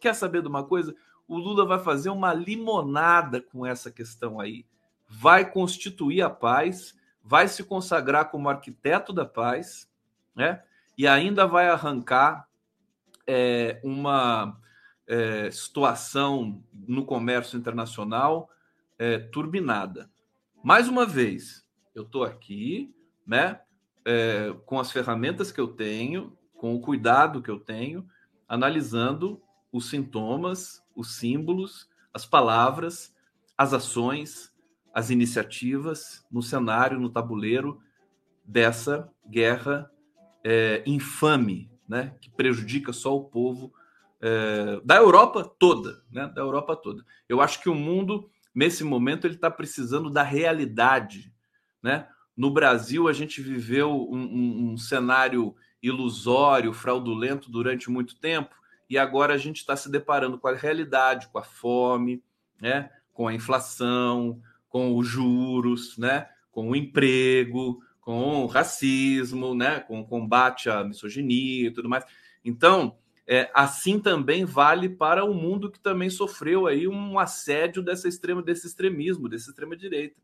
quer 0.00 0.14
saber 0.14 0.42
de 0.42 0.48
uma 0.48 0.64
coisa? 0.64 0.94
O 1.28 1.38
Lula 1.38 1.64
vai 1.64 1.78
fazer 1.78 2.10
uma 2.10 2.34
limonada 2.34 3.40
com 3.40 3.64
essa 3.64 3.90
questão 3.90 4.40
aí. 4.40 4.66
Vai 5.08 5.48
constituir 5.48 6.22
a 6.22 6.30
paz, 6.30 6.98
vai 7.22 7.46
se 7.46 7.62
consagrar 7.62 8.30
como 8.30 8.48
arquiteto 8.48 9.12
da 9.12 9.24
paz, 9.24 9.88
né? 10.34 10.62
E 10.98 11.06
ainda 11.06 11.46
vai 11.46 11.68
arrancar 11.68 12.48
é, 13.26 13.80
uma 13.84 14.60
é, 15.06 15.50
situação 15.50 16.62
no 16.72 17.04
comércio 17.04 17.56
internacional 17.56 18.50
é, 18.98 19.18
turbinada. 19.18 20.10
Mais 20.64 20.88
uma 20.88 21.04
vez, 21.04 21.62
eu 21.94 22.04
estou 22.04 22.24
aqui, 22.24 22.90
né? 23.26 23.60
é, 24.02 24.54
com 24.64 24.80
as 24.80 24.90
ferramentas 24.90 25.52
que 25.52 25.60
eu 25.60 25.68
tenho, 25.68 26.34
com 26.54 26.74
o 26.74 26.80
cuidado 26.80 27.42
que 27.42 27.50
eu 27.50 27.60
tenho, 27.60 28.08
analisando 28.48 29.42
os 29.70 29.90
sintomas, 29.90 30.82
os 30.96 31.16
símbolos, 31.16 31.86
as 32.14 32.24
palavras, 32.24 33.14
as 33.58 33.74
ações, 33.74 34.54
as 34.94 35.10
iniciativas 35.10 36.26
no 36.32 36.40
cenário, 36.40 36.98
no 36.98 37.10
tabuleiro 37.10 37.78
dessa 38.42 39.06
guerra 39.28 39.90
é, 40.42 40.82
infame, 40.86 41.70
né, 41.86 42.16
que 42.22 42.30
prejudica 42.30 42.90
só 42.90 43.14
o 43.14 43.24
povo 43.24 43.70
é, 44.18 44.80
da 44.82 44.96
Europa 44.96 45.44
toda, 45.58 46.02
né, 46.10 46.26
da 46.26 46.40
Europa 46.40 46.74
toda. 46.74 47.04
Eu 47.28 47.42
acho 47.42 47.60
que 47.60 47.68
o 47.68 47.74
mundo 47.74 48.30
nesse 48.54 48.84
momento 48.84 49.26
ele 49.26 49.34
está 49.34 49.50
precisando 49.50 50.08
da 50.08 50.22
realidade, 50.22 51.32
né? 51.82 52.08
No 52.36 52.50
Brasil, 52.50 53.06
a 53.08 53.12
gente 53.12 53.40
viveu 53.40 54.08
um, 54.10 54.18
um, 54.18 54.72
um 54.72 54.76
cenário 54.76 55.54
ilusório, 55.82 56.72
fraudulento 56.72 57.50
durante 57.50 57.90
muito 57.90 58.16
tempo, 58.16 58.54
e 58.88 58.98
agora 58.98 59.34
a 59.34 59.38
gente 59.38 59.58
está 59.58 59.76
se 59.76 59.90
deparando 59.90 60.38
com 60.38 60.48
a 60.48 60.54
realidade, 60.54 61.28
com 61.28 61.38
a 61.38 61.42
fome, 61.42 62.22
né? 62.60 62.90
com 63.12 63.28
a 63.28 63.34
inflação, 63.34 64.40
com 64.68 64.96
os 64.96 65.06
juros, 65.06 65.96
né? 65.96 66.28
com 66.50 66.70
o 66.70 66.76
emprego, 66.76 67.80
com 68.00 68.42
o 68.42 68.46
racismo, 68.46 69.54
né? 69.54 69.80
com 69.80 70.00
o 70.00 70.06
combate 70.06 70.68
à 70.68 70.82
misoginia 70.82 71.68
e 71.68 71.70
tudo 71.70 71.88
mais. 71.88 72.04
Então, 72.44 72.96
é, 73.26 73.50
assim 73.54 73.98
também 73.98 74.44
vale 74.44 74.88
para 74.88 75.24
o 75.24 75.32
mundo 75.32 75.70
que 75.70 75.80
também 75.80 76.10
sofreu 76.10 76.66
aí 76.66 76.86
um 76.86 77.18
assédio 77.18 77.82
dessa 77.82 78.06
extrema, 78.06 78.42
desse 78.42 78.66
extremismo, 78.66 79.28
dessa 79.28 79.50
extrema 79.50 79.76
direita. 79.76 80.20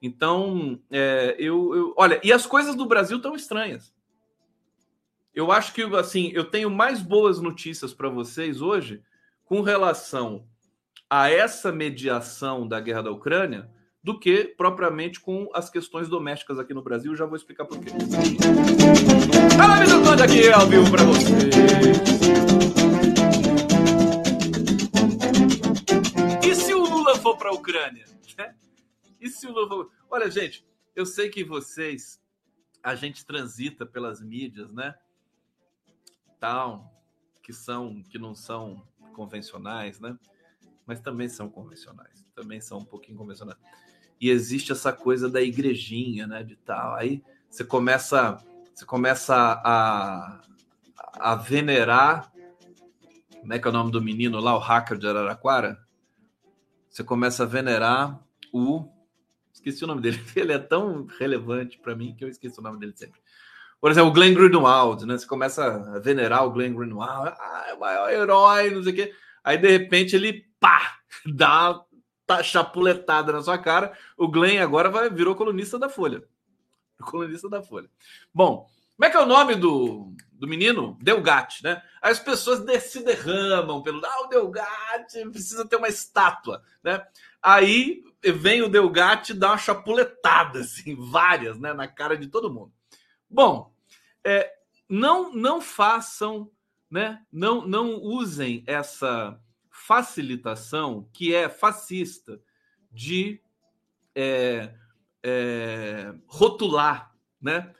Então, 0.00 0.80
é, 0.90 1.36
eu, 1.38 1.74
eu, 1.74 1.94
olha, 1.96 2.18
e 2.24 2.32
as 2.32 2.46
coisas 2.46 2.74
do 2.74 2.86
Brasil 2.86 3.18
estão 3.18 3.34
estranhas. 3.34 3.94
Eu 5.34 5.52
acho 5.52 5.74
que 5.74 5.82
assim, 5.82 6.30
eu 6.32 6.44
tenho 6.44 6.70
mais 6.70 7.02
boas 7.02 7.40
notícias 7.40 7.92
para 7.92 8.08
vocês 8.08 8.62
hoje 8.62 9.02
com 9.44 9.60
relação 9.60 10.46
a 11.08 11.30
essa 11.30 11.70
mediação 11.70 12.66
da 12.66 12.80
guerra 12.80 13.02
da 13.02 13.10
Ucrânia 13.10 13.70
do 14.02 14.18
que 14.18 14.44
propriamente 14.56 15.20
com 15.20 15.48
as 15.54 15.68
questões 15.68 16.08
domésticas 16.08 16.58
aqui 16.58 16.72
no 16.72 16.82
Brasil. 16.82 17.14
Já 17.14 17.26
vou 17.26 17.36
explicar 17.36 17.66
por 17.66 17.78
quê. 17.78 17.90
Fala, 19.56 19.80
Conde 20.04 20.22
aqui 20.22 20.48
ao 20.50 20.66
vivo 20.66 20.90
para 20.90 21.04
vocês. 21.04 21.54
E 26.42 26.54
se 26.54 26.74
o 26.74 26.82
Lula 26.82 27.16
for 27.16 27.36
para 27.36 27.50
a 27.50 27.52
Ucrânia? 27.52 28.06
E 29.20 29.28
se 29.28 29.46
o 29.46 29.52
Lula. 29.52 29.86
Olha, 30.10 30.30
gente, 30.30 30.66
eu 30.96 31.04
sei 31.04 31.28
que 31.28 31.44
vocês. 31.44 32.18
A 32.82 32.94
gente 32.94 33.26
transita 33.26 33.84
pelas 33.84 34.22
mídias, 34.22 34.72
né? 34.72 34.94
Tal, 36.38 36.90
que 37.42 37.52
são, 37.52 38.02
que 38.02 38.18
não 38.18 38.34
são 38.34 38.82
convencionais, 39.12 40.00
né? 40.00 40.18
Mas 40.86 40.98
também 40.98 41.28
são 41.28 41.50
convencionais, 41.50 42.24
também 42.34 42.58
são 42.58 42.78
um 42.78 42.84
pouquinho 42.84 43.18
convencionais. 43.18 43.58
E 44.20 44.30
existe 44.30 44.72
essa 44.72 44.92
coisa 44.92 45.28
da 45.28 45.40
igrejinha, 45.40 46.26
né? 46.26 46.42
De 46.42 46.56
tal. 46.56 46.94
Aí 46.94 47.22
você 47.48 47.64
começa, 47.64 48.38
você 48.74 48.84
começa 48.84 49.34
a, 49.64 50.40
a 51.18 51.34
venerar. 51.34 52.30
Como 53.40 53.52
é 53.54 53.58
que 53.58 53.66
é 53.66 53.70
o 53.70 53.72
nome 53.72 53.90
do 53.90 54.02
menino 54.02 54.38
lá, 54.38 54.54
o 54.54 54.58
hacker 54.58 54.98
de 54.98 55.06
Araraquara? 55.06 55.80
Você 56.88 57.02
começa 57.02 57.44
a 57.44 57.46
venerar 57.46 58.20
o 58.52 58.86
Esqueci 59.60 59.84
o 59.84 59.86
nome 59.86 60.00
dele. 60.00 60.20
Ele 60.34 60.52
é 60.52 60.58
tão 60.58 61.06
relevante 61.18 61.78
para 61.78 61.94
mim 61.94 62.14
que 62.16 62.24
eu 62.24 62.28
esqueci 62.28 62.58
o 62.58 62.62
nome 62.62 62.78
dele 62.78 62.92
sempre. 62.96 63.20
Por 63.80 63.90
exemplo, 63.90 64.10
o 64.10 64.12
Glenn 64.12 64.34
Greenwald, 64.34 65.06
né? 65.06 65.16
Você 65.16 65.26
começa 65.26 65.64
a 65.64 65.98
venerar 65.98 66.44
o 66.44 66.50
Glenn 66.50 66.74
Greenwald, 66.74 67.34
ah, 67.38 67.64
é 67.68 67.74
o 67.74 67.80
maior 67.80 68.10
herói, 68.10 68.70
não 68.70 68.82
sei 68.82 68.92
o 68.92 68.96
quê. 68.96 69.14
Aí, 69.42 69.56
de 69.56 69.68
repente, 69.68 70.16
ele 70.16 70.46
pá, 70.58 70.98
dá 71.26 71.80
chapuletada 72.42 73.32
na 73.32 73.42
sua 73.42 73.58
cara. 73.58 73.92
O 74.16 74.28
Glenn 74.28 74.62
agora 74.62 74.88
vai, 74.88 75.10
virou 75.10 75.34
colunista 75.34 75.78
da 75.78 75.88
Folha. 75.88 76.22
Colunista 77.02 77.48
da 77.48 77.62
Folha. 77.62 77.90
Bom, 78.32 78.68
como 79.00 79.08
é 79.08 79.10
que 79.10 79.16
é 79.16 79.20
o 79.20 79.26
nome 79.26 79.54
do, 79.54 80.12
do 80.32 80.46
menino? 80.46 80.98
Delgatti, 81.00 81.64
né? 81.64 81.82
As 82.02 82.18
pessoas 82.18 82.62
se 82.82 83.02
derramam 83.02 83.82
pelo. 83.82 84.04
Ah, 84.04 84.24
o 84.24 84.26
Delgatti 84.26 85.24
precisa 85.30 85.66
ter 85.66 85.76
uma 85.76 85.88
estátua, 85.88 86.62
né? 86.84 87.02
Aí 87.42 88.04
vem 88.22 88.60
o 88.60 88.68
Delgatti 88.68 89.32
dar 89.32 89.52
uma 89.52 89.58
chapuletada, 89.58 90.60
assim, 90.60 90.94
várias, 90.94 91.58
né, 91.58 91.72
na 91.72 91.88
cara 91.88 92.16
de 92.16 92.26
todo 92.26 92.52
mundo. 92.52 92.72
Bom, 93.28 93.72
é, 94.22 94.52
não 94.86 95.32
não 95.32 95.60
façam, 95.62 96.50
né, 96.90 97.22
não 97.32 97.66
não 97.66 97.94
usem 97.94 98.62
essa 98.66 99.40
facilitação 99.90 101.08
que 101.12 101.34
é 101.34 101.48
fascista 101.48 102.40
de 102.92 103.40
é, 104.14 104.72
é, 105.20 106.14
rotular, 106.28 107.12
né, 107.42 107.74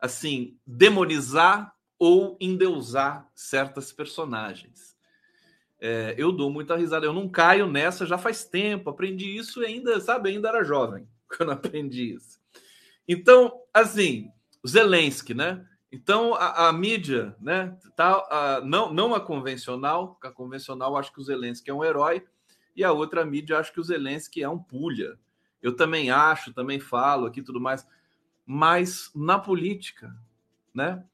assim, 0.00 0.56
demonizar 0.64 1.74
ou 1.98 2.36
endeusar 2.40 3.28
certas 3.34 3.90
personagens. 3.90 4.96
É, 5.80 6.14
eu 6.16 6.30
dou 6.30 6.52
muita 6.52 6.76
risada. 6.76 7.04
Eu 7.04 7.12
não 7.12 7.28
caio 7.28 7.66
nessa 7.66 8.06
já 8.06 8.16
faz 8.16 8.44
tempo. 8.44 8.88
Aprendi 8.88 9.36
isso 9.36 9.60
ainda, 9.60 9.98
sabe, 9.98 10.30
ainda 10.30 10.50
era 10.50 10.62
jovem 10.62 11.08
quando 11.36 11.50
aprendi 11.50 12.14
isso. 12.14 12.38
Então, 13.08 13.52
assim, 13.74 14.30
Zelensky, 14.64 15.34
né? 15.34 15.66
Então, 15.90 16.34
a, 16.34 16.68
a 16.68 16.72
mídia, 16.72 17.36
né? 17.40 17.76
Tá, 17.94 18.14
a, 18.30 18.60
não, 18.60 18.92
não 18.92 19.14
a 19.14 19.20
convencional, 19.20 20.18
a 20.22 20.30
convencional 20.30 20.96
acho 20.96 21.12
que 21.12 21.20
o 21.20 21.24
Zelensky 21.24 21.70
é 21.70 21.74
um 21.74 21.84
herói, 21.84 22.26
e 22.74 22.84
a 22.84 22.92
outra 22.92 23.24
mídia 23.24 23.58
acho 23.58 23.72
que 23.72 23.80
o 23.80 23.84
Zelensky 23.84 24.42
é 24.42 24.48
um 24.48 24.58
pulha. 24.58 25.18
Eu 25.62 25.74
também 25.74 26.10
acho, 26.10 26.52
também 26.52 26.78
falo 26.78 27.26
aqui 27.26 27.42
tudo 27.42 27.60
mais. 27.60 27.86
Mas 28.44 29.10
na 29.14 29.38
política, 29.38 30.14
né? 30.74 31.04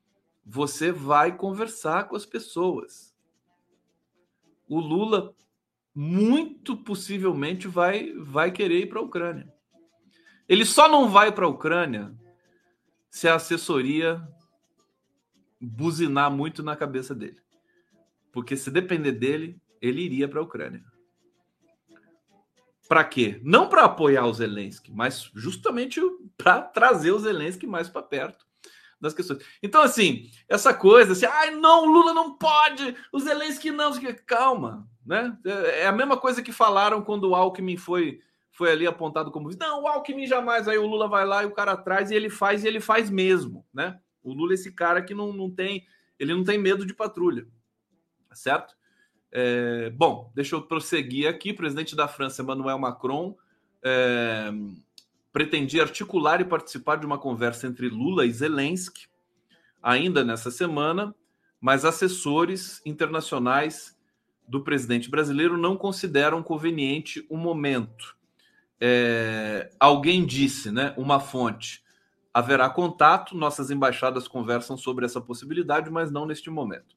Você 0.44 0.90
vai 0.90 1.36
conversar 1.36 2.08
com 2.08 2.16
as 2.16 2.26
pessoas 2.26 3.12
o 4.72 4.80
Lula 4.80 5.34
muito 5.94 6.74
possivelmente 6.74 7.68
vai, 7.68 8.14
vai 8.14 8.50
querer 8.50 8.80
ir 8.80 8.88
para 8.88 8.98
a 8.98 9.02
Ucrânia. 9.02 9.52
Ele 10.48 10.64
só 10.64 10.88
não 10.88 11.10
vai 11.10 11.30
para 11.30 11.44
a 11.44 11.48
Ucrânia 11.48 12.14
se 13.10 13.28
a 13.28 13.34
assessoria 13.34 14.26
buzinar 15.62 16.30
muito 16.30 16.62
na 16.62 16.74
cabeça 16.74 17.14
dele. 17.14 17.40
Porque 18.32 18.56
se 18.56 18.70
depender 18.70 19.12
dele, 19.12 19.60
ele 19.80 20.02
iria 20.02 20.28
para 20.28 20.40
a 20.40 20.42
Ucrânia. 20.42 20.82
Para 22.88 23.04
quê? 23.04 23.40
Não 23.42 23.68
para 23.68 23.84
apoiar 23.84 24.26
o 24.26 24.34
Zelensky, 24.34 24.92
mas 24.92 25.30
justamente 25.34 26.00
para 26.36 26.60
trazer 26.60 27.12
o 27.12 27.18
Zelensky 27.18 27.66
mais 27.66 27.88
para 27.88 28.02
perto 28.02 28.44
das 29.00 29.14
questões. 29.14 29.44
Então, 29.62 29.82
assim, 29.82 30.30
essa 30.48 30.74
coisa 30.74 31.12
assim, 31.12 31.26
ai, 31.26 31.50
não, 31.50 31.86
Lula 31.86 32.12
não 32.12 32.36
pode, 32.36 32.94
o 33.12 33.18
Zelensky 33.18 33.70
não, 33.70 33.92
calma, 34.26 34.86
né? 35.04 35.36
É, 35.44 35.80
é 35.80 35.86
a 35.86 35.92
mesma 35.92 36.16
coisa 36.16 36.42
que 36.42 36.52
falaram 36.52 37.02
quando 37.02 37.30
o 37.30 37.34
Alckmin 37.34 37.76
foi 37.76 38.20
foi 38.54 38.70
ali 38.70 38.86
apontado 38.86 39.30
como 39.30 39.48
não, 39.58 39.82
o 39.82 39.88
Alckmin 39.88 40.26
jamais, 40.26 40.68
aí 40.68 40.76
o 40.76 40.86
Lula 40.86 41.08
vai 41.08 41.24
lá 41.24 41.42
e 41.42 41.46
o 41.46 41.52
cara 41.52 41.74
traz 41.74 42.10
e 42.10 42.14
ele 42.14 42.28
faz 42.28 42.62
e 42.62 42.68
ele 42.68 42.80
faz 42.80 43.08
mesmo, 43.08 43.66
né? 43.72 43.98
O 44.22 44.32
Lula 44.32 44.52
é 44.52 44.54
esse 44.54 44.72
cara 44.72 45.02
que 45.02 45.14
não, 45.14 45.32
não 45.32 45.50
tem, 45.50 45.86
ele 46.18 46.34
não 46.34 46.44
tem 46.44 46.58
medo 46.58 46.86
de 46.86 46.94
patrulha, 46.94 47.46
certo? 48.32 48.74
É, 49.30 49.90
bom, 49.90 50.30
deixa 50.34 50.54
eu 50.54 50.62
prosseguir 50.62 51.26
aqui. 51.26 51.52
Presidente 51.52 51.96
da 51.96 52.06
França, 52.06 52.42
Emmanuel 52.42 52.78
Macron, 52.78 53.36
é, 53.82 54.52
pretendia 55.32 55.82
articular 55.82 56.40
e 56.40 56.44
participar 56.44 56.96
de 56.96 57.06
uma 57.06 57.18
conversa 57.18 57.66
entre 57.66 57.88
Lula 57.88 58.26
e 58.26 58.32
Zelensky 58.32 59.06
ainda 59.82 60.22
nessa 60.22 60.50
semana, 60.50 61.14
mas 61.60 61.84
assessores 61.84 62.80
internacionais 62.86 63.98
do 64.46 64.62
presidente 64.62 65.10
brasileiro 65.10 65.56
não 65.56 65.76
consideram 65.76 66.42
conveniente 66.42 67.26
o 67.28 67.36
momento. 67.36 68.16
É, 68.80 69.70
alguém 69.80 70.26
disse, 70.26 70.70
né, 70.70 70.92
uma 70.96 71.18
fonte, 71.18 71.82
haverá 72.32 72.68
contato, 72.70 73.36
nossas 73.36 73.70
embaixadas 73.70 74.26
conversam 74.26 74.76
sobre 74.76 75.04
essa 75.04 75.20
possibilidade, 75.20 75.90
mas 75.90 76.10
não 76.10 76.26
neste 76.26 76.50
momento. 76.50 76.96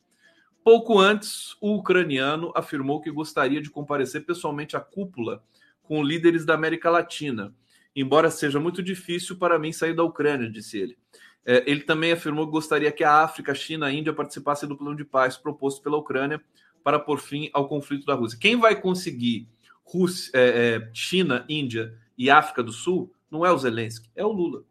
Pouco 0.63 0.97
antes, 0.97 1.55
o 1.61 1.75
ucraniano 1.75 2.51
afirmou 2.55 3.01
que 3.01 3.11
gostaria 3.11 3.61
de 3.61 3.69
comparecer 3.69 4.25
pessoalmente 4.25 4.75
à 4.75 4.79
cúpula 4.79 5.43
com 5.83 6.03
líderes 6.03 6.45
da 6.45 6.55
América 6.55 6.89
Latina, 6.89 7.53
embora 7.95 8.31
seja 8.31 8.59
muito 8.59 8.81
difícil 8.81 9.37
para 9.37 9.59
mim 9.59 9.71
sair 9.71 9.93
da 9.93 10.03
Ucrânia, 10.03 10.49
disse 10.49 10.79
ele. 10.79 10.97
É, 11.45 11.63
ele 11.69 11.81
também 11.81 12.11
afirmou 12.11 12.47
que 12.47 12.51
gostaria 12.51 12.91
que 12.91 13.03
a 13.03 13.23
África, 13.23 13.51
a 13.51 13.55
China 13.55 13.85
a 13.85 13.93
Índia 13.93 14.11
participassem 14.11 14.67
do 14.67 14.75
plano 14.75 14.95
de 14.95 15.05
paz 15.05 15.37
proposto 15.37 15.83
pela 15.83 15.97
Ucrânia 15.97 16.41
para 16.83 16.97
pôr 16.97 17.19
fim 17.19 17.49
ao 17.53 17.67
conflito 17.67 18.05
da 18.05 18.15
Rússia. 18.15 18.39
Quem 18.39 18.55
vai 18.55 18.79
conseguir 18.79 19.47
Rússia, 19.83 20.31
é, 20.33 20.77
é, 20.77 20.89
China, 20.91 21.45
Índia 21.47 21.95
e 22.17 22.29
África 22.31 22.63
do 22.63 22.71
Sul 22.71 23.13
não 23.29 23.45
é 23.45 23.51
o 23.51 23.57
Zelensky, 23.57 24.09
é 24.15 24.25
o 24.25 24.31
Lula. 24.31 24.63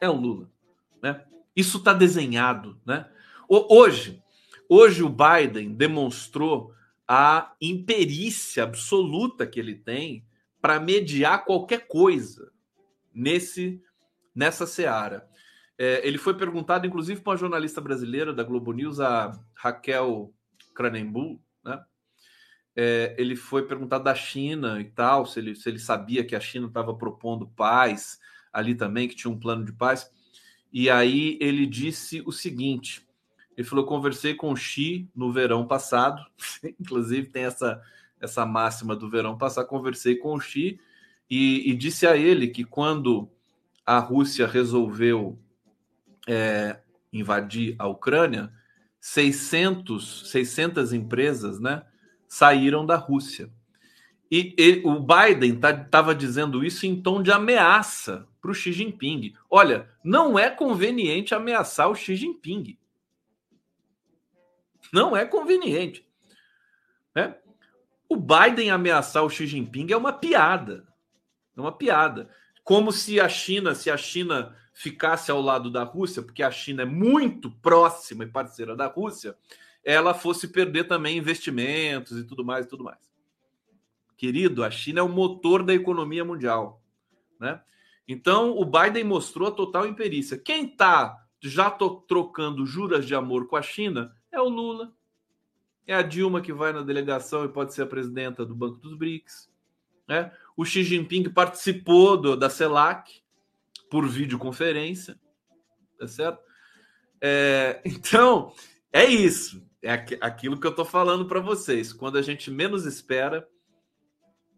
É 0.00 0.08
o 0.08 0.14
Lula. 0.14 0.50
Né? 1.02 1.24
Isso 1.54 1.78
está 1.78 1.92
desenhado. 1.92 2.80
Né? 2.84 3.06
Hoje, 3.48 4.22
Hoje 4.68 5.04
o 5.04 5.08
Biden 5.08 5.72
demonstrou 5.74 6.74
a 7.06 7.54
imperícia 7.60 8.64
absoluta 8.64 9.46
que 9.46 9.60
ele 9.60 9.76
tem 9.76 10.26
para 10.60 10.80
mediar 10.80 11.44
qualquer 11.44 11.86
coisa 11.86 12.50
nesse 13.14 13.80
nessa 14.34 14.66
seara. 14.66 15.26
É, 15.78 16.06
ele 16.06 16.18
foi 16.18 16.34
perguntado, 16.36 16.86
inclusive, 16.86 17.20
por 17.20 17.30
uma 17.30 17.36
jornalista 17.36 17.80
brasileira 17.80 18.34
da 18.34 18.42
Globo 18.42 18.72
News, 18.72 18.98
a 19.00 19.32
Raquel 19.54 20.34
Cranenbull, 20.74 21.40
né? 21.64 21.82
É, 22.74 23.14
ele 23.16 23.36
foi 23.36 23.66
perguntado 23.66 24.04
da 24.04 24.14
China 24.14 24.78
e 24.80 24.84
tal, 24.84 25.24
se 25.24 25.38
ele, 25.38 25.54
se 25.54 25.68
ele 25.68 25.78
sabia 25.78 26.24
que 26.24 26.36
a 26.36 26.40
China 26.40 26.66
estava 26.66 26.94
propondo 26.94 27.48
paz 27.48 28.18
ali 28.56 28.74
também, 28.74 29.06
que 29.06 29.14
tinha 29.14 29.30
um 29.30 29.38
plano 29.38 29.66
de 29.66 29.72
paz. 29.72 30.10
E 30.72 30.88
aí 30.88 31.36
ele 31.42 31.66
disse 31.66 32.22
o 32.24 32.32
seguinte: 32.32 33.06
ele 33.54 33.68
falou: 33.68 33.84
conversei 33.84 34.34
com 34.34 34.50
o 34.50 34.56
Xi 34.56 35.08
no 35.14 35.30
verão 35.30 35.66
passado, 35.66 36.24
inclusive 36.80 37.28
tem 37.28 37.44
essa, 37.44 37.82
essa 38.18 38.46
máxima 38.46 38.96
do 38.96 39.10
verão 39.10 39.36
passado. 39.36 39.66
Conversei 39.66 40.16
com 40.16 40.34
o 40.34 40.40
Xi 40.40 40.80
e, 41.28 41.70
e 41.70 41.76
disse 41.76 42.06
a 42.06 42.16
ele 42.16 42.48
que 42.48 42.64
quando 42.64 43.28
a 43.84 43.98
Rússia 43.98 44.46
resolveu 44.46 45.38
é, 46.26 46.80
invadir 47.12 47.76
a 47.78 47.86
Ucrânia, 47.86 48.50
600, 48.98 50.30
600 50.30 50.94
empresas 50.94 51.60
né, 51.60 51.82
saíram 52.26 52.86
da 52.86 52.96
Rússia. 52.96 53.50
E, 54.30 54.54
e 54.58 54.82
o 54.84 54.98
Biden 54.98 55.54
estava 55.54 55.84
tá, 55.84 56.12
dizendo 56.12 56.64
isso 56.64 56.86
em 56.86 57.00
tom 57.00 57.22
de 57.22 57.30
ameaça 57.30 58.26
para 58.46 58.52
o 58.52 58.54
Xi 58.54 58.72
Jinping. 58.72 59.34
Olha, 59.50 59.90
não 60.04 60.38
é 60.38 60.48
conveniente 60.48 61.34
ameaçar 61.34 61.90
o 61.90 61.96
Xi 61.96 62.14
Jinping. 62.14 62.78
Não 64.92 65.16
é 65.16 65.26
conveniente. 65.26 66.06
Né? 67.12 67.36
O 68.08 68.14
Biden 68.14 68.70
ameaçar 68.70 69.24
o 69.24 69.28
Xi 69.28 69.48
Jinping 69.48 69.90
é 69.90 69.96
uma 69.96 70.12
piada. 70.12 70.86
É 71.56 71.60
uma 71.60 71.72
piada. 71.72 72.30
Como 72.62 72.92
se 72.92 73.18
a 73.18 73.28
China, 73.28 73.74
se 73.74 73.90
a 73.90 73.96
China 73.96 74.56
ficasse 74.72 75.28
ao 75.28 75.40
lado 75.40 75.68
da 75.68 75.82
Rússia, 75.82 76.22
porque 76.22 76.44
a 76.44 76.50
China 76.50 76.82
é 76.82 76.86
muito 76.86 77.50
próxima 77.50 78.22
e 78.22 78.28
parceira 78.28 78.76
da 78.76 78.86
Rússia, 78.86 79.36
ela 79.82 80.14
fosse 80.14 80.46
perder 80.46 80.84
também 80.84 81.18
investimentos 81.18 82.16
e 82.16 82.24
tudo 82.24 82.44
mais 82.44 82.66
e 82.66 82.68
tudo 82.68 82.84
mais. 82.84 82.98
Querido, 84.16 84.62
a 84.62 84.70
China 84.70 85.00
é 85.00 85.02
o 85.02 85.08
motor 85.08 85.64
da 85.64 85.74
economia 85.74 86.24
mundial, 86.24 86.80
né? 87.40 87.60
Então, 88.08 88.56
o 88.56 88.64
Biden 88.64 89.04
mostrou 89.04 89.48
a 89.48 89.52
total 89.52 89.86
imperícia. 89.86 90.38
Quem 90.38 90.66
está 90.66 91.26
já 91.40 91.70
trocando 91.70 92.66
juras 92.66 93.06
de 93.06 93.14
amor 93.14 93.46
com 93.46 93.56
a 93.56 93.62
China 93.62 94.14
é 94.30 94.40
o 94.40 94.48
Lula. 94.48 94.92
É 95.86 95.94
a 95.94 96.02
Dilma 96.02 96.40
que 96.40 96.52
vai 96.52 96.72
na 96.72 96.82
delegação 96.82 97.44
e 97.44 97.48
pode 97.48 97.74
ser 97.74 97.82
a 97.82 97.86
presidenta 97.86 98.44
do 98.44 98.54
Banco 98.54 98.78
dos 98.78 98.94
BRICS. 98.94 99.50
Né? 100.08 100.32
O 100.56 100.64
Xi 100.64 100.82
Jinping 100.82 101.30
participou 101.30 102.16
do, 102.16 102.36
da 102.36 102.50
CELAC 102.50 103.22
por 103.90 104.06
videoconferência. 104.08 105.18
Tá 105.98 106.06
certo? 106.06 106.40
É, 107.20 107.80
então, 107.86 108.52
é 108.92 109.04
isso. 109.04 109.64
É 109.82 109.92
aquilo 110.20 110.58
que 110.58 110.66
eu 110.66 110.70
estou 110.70 110.84
falando 110.84 111.26
para 111.26 111.38
vocês. 111.38 111.92
Quando 111.92 112.18
a 112.18 112.22
gente 112.22 112.50
menos 112.50 112.84
espera, 112.84 113.48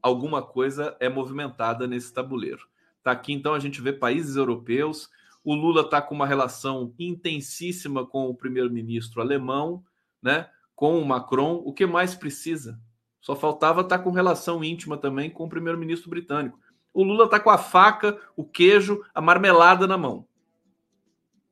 alguma 0.00 0.42
coisa 0.42 0.96
é 1.00 1.08
movimentada 1.08 1.86
nesse 1.86 2.12
tabuleiro. 2.12 2.66
Tá 3.08 3.12
aqui, 3.12 3.32
então, 3.32 3.54
a 3.54 3.58
gente 3.58 3.80
vê 3.80 3.92
países 3.92 4.36
europeus 4.36 5.08
o 5.44 5.54
Lula 5.54 5.80
está 5.80 6.02
com 6.02 6.14
uma 6.14 6.26
relação 6.26 6.92
intensíssima 6.98 8.04
com 8.04 8.28
o 8.28 8.34
primeiro-ministro 8.34 9.22
alemão, 9.22 9.82
né? 10.22 10.46
Com 10.74 11.00
o 11.00 11.06
Macron. 11.06 11.62
O 11.64 11.72
que 11.72 11.86
mais 11.86 12.14
precisa? 12.14 12.78
Só 13.18 13.34
faltava 13.34 13.80
estar 13.80 13.96
tá 13.96 14.04
com 14.04 14.10
relação 14.10 14.62
íntima 14.62 14.98
também 14.98 15.30
com 15.30 15.44
o 15.44 15.48
primeiro-ministro 15.48 16.10
britânico. 16.10 16.60
O 16.92 17.02
Lula 17.02 17.24
está 17.24 17.40
com 17.40 17.48
a 17.48 17.56
faca, 17.56 18.20
o 18.36 18.44
queijo, 18.44 19.02
a 19.14 19.22
marmelada 19.22 19.86
na 19.86 19.96
mão. 19.96 20.26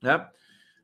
Né? 0.02 0.28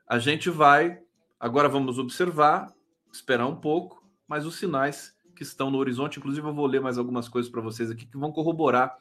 A 0.06 0.18
gente 0.18 0.48
vai. 0.48 0.98
Agora 1.38 1.68
vamos 1.68 1.98
observar, 1.98 2.72
esperar 3.12 3.46
um 3.46 3.56
pouco, 3.56 4.02
mas 4.26 4.46
os 4.46 4.56
sinais 4.56 5.14
que 5.36 5.42
estão 5.42 5.70
no 5.70 5.76
horizonte, 5.76 6.18
inclusive 6.18 6.46
eu 6.46 6.54
vou 6.54 6.66
ler 6.66 6.80
mais 6.80 6.96
algumas 6.96 7.28
coisas 7.28 7.50
para 7.50 7.60
vocês 7.60 7.90
aqui 7.90 8.06
que 8.06 8.16
vão 8.16 8.32
corroborar 8.32 8.96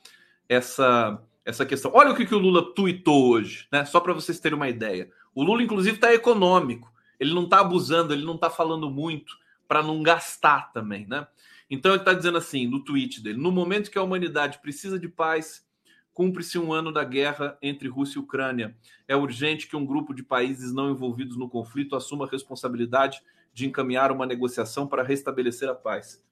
essa 0.49 1.21
essa 1.45 1.65
questão. 1.65 1.91
Olha 1.93 2.11
o 2.11 2.15
que, 2.15 2.25
que 2.25 2.35
o 2.35 2.39
Lula 2.39 2.73
tuitou 2.73 3.29
hoje, 3.29 3.67
né? 3.71 3.85
Só 3.85 3.99
para 3.99 4.13
vocês 4.13 4.39
terem 4.39 4.55
uma 4.55 4.69
ideia. 4.69 5.09
O 5.33 5.43
Lula, 5.43 5.63
inclusive, 5.63 5.95
está 5.95 6.13
econômico. 6.13 6.91
Ele 7.19 7.33
não 7.33 7.43
está 7.43 7.59
abusando, 7.59 8.13
ele 8.13 8.25
não 8.25 8.35
está 8.35 8.49
falando 8.49 8.89
muito 8.89 9.37
para 9.67 9.83
não 9.83 10.01
gastar 10.03 10.71
também, 10.73 11.05
né? 11.07 11.27
Então 11.69 11.93
ele 11.93 12.01
está 12.01 12.13
dizendo 12.13 12.37
assim 12.37 12.67
no 12.67 12.83
tweet 12.83 13.21
dele: 13.21 13.37
no 13.37 13.51
momento 13.51 13.89
que 13.89 13.97
a 13.97 14.03
humanidade 14.03 14.59
precisa 14.59 14.99
de 14.99 15.07
paz, 15.07 15.65
cumpre-se 16.13 16.59
um 16.59 16.73
ano 16.73 16.91
da 16.91 17.03
guerra 17.03 17.57
entre 17.61 17.87
Rússia 17.87 18.19
e 18.19 18.21
Ucrânia. 18.21 18.75
É 19.07 19.15
urgente 19.15 19.67
que 19.67 19.75
um 19.75 19.85
grupo 19.85 20.13
de 20.13 20.23
países 20.23 20.73
não 20.73 20.91
envolvidos 20.91 21.37
no 21.37 21.49
conflito 21.49 21.95
assuma 21.95 22.25
a 22.25 22.29
responsabilidade 22.29 23.21
de 23.53 23.65
encaminhar 23.65 24.11
uma 24.11 24.25
negociação 24.25 24.87
para 24.87 25.03
restabelecer 25.03 25.69
a 25.69 25.75
paz. 25.75 26.23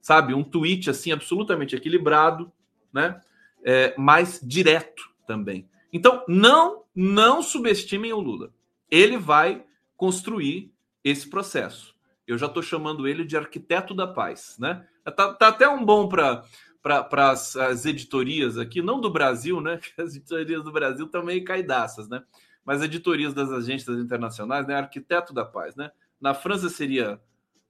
Sabe, 0.00 0.34
um 0.34 0.42
tweet 0.42 0.90
assim 0.90 1.12
absolutamente 1.12 1.76
equilibrado, 1.76 2.52
né? 2.92 3.20
É, 3.64 3.94
mais 3.98 4.40
direto 4.42 5.10
também. 5.26 5.68
Então, 5.92 6.24
não, 6.26 6.84
não 6.94 7.42
subestimem 7.42 8.12
o 8.12 8.20
Lula. 8.20 8.52
Ele 8.90 9.18
vai 9.18 9.64
construir 9.96 10.72
esse 11.04 11.28
processo. 11.28 11.94
Eu 12.26 12.38
já 12.38 12.46
estou 12.46 12.62
chamando 12.62 13.06
ele 13.06 13.24
de 13.24 13.36
arquiteto 13.36 13.94
da 13.94 14.06
paz, 14.06 14.56
né? 14.58 14.86
Tá, 15.16 15.34
tá 15.34 15.48
até 15.48 15.68
um 15.68 15.84
bom 15.84 16.08
para 16.08 16.44
para 16.82 17.30
as, 17.30 17.54
as 17.54 17.86
editorias 17.86 18.58
aqui, 18.58 18.82
não 18.82 19.00
do 19.00 19.08
Brasil, 19.08 19.60
né? 19.60 19.78
As 19.96 20.16
editorias 20.16 20.64
do 20.64 20.72
Brasil 20.72 21.06
estão 21.06 21.24
meio 21.24 21.44
caidaças, 21.44 22.08
né? 22.08 22.24
Mas 22.64 22.82
editorias 22.82 23.32
das 23.32 23.52
agências 23.52 23.96
internacionais, 23.98 24.66
né? 24.66 24.74
Arquiteto 24.74 25.32
da 25.32 25.44
paz, 25.44 25.76
né? 25.76 25.92
Na 26.20 26.34
França 26.34 26.68
seria 26.68 27.20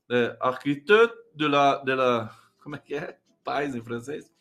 é, 0.08 0.34
arquiteto 0.40 1.14
de 1.34 1.46
la, 1.46 1.76
de 1.84 1.94
la. 1.94 2.34
Como 2.62 2.74
é 2.74 2.78
que 2.78 2.94
é? 2.94 3.18
Paz 3.44 3.74
em 3.74 3.82
francês. 3.82 4.32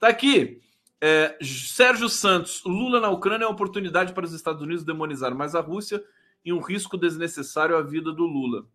Tá 0.00 0.08
aqui. 0.08 0.60
É, 1.00 1.36
Sérgio 1.42 2.08
Santos, 2.08 2.62
Lula 2.64 3.00
na 3.00 3.10
Ucrânia 3.10 3.44
é 3.44 3.46
uma 3.46 3.54
oportunidade 3.54 4.12
para 4.12 4.24
os 4.24 4.32
Estados 4.32 4.62
Unidos 4.62 4.84
demonizar 4.84 5.34
mais 5.34 5.54
a 5.54 5.60
Rússia 5.60 6.02
e 6.44 6.52
um 6.52 6.60
risco 6.60 6.96
desnecessário 6.96 7.76
à 7.76 7.82
vida 7.82 8.12
do 8.12 8.24
Lula. 8.24 8.66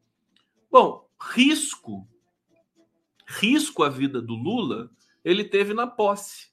Bom, 0.70 1.10
risco, 1.20 2.08
risco 3.26 3.84
à 3.84 3.90
vida 3.90 4.22
do 4.22 4.36
Lula, 4.36 4.92
ele 5.24 5.44
teve 5.44 5.74
na 5.74 5.88
posse, 5.88 6.52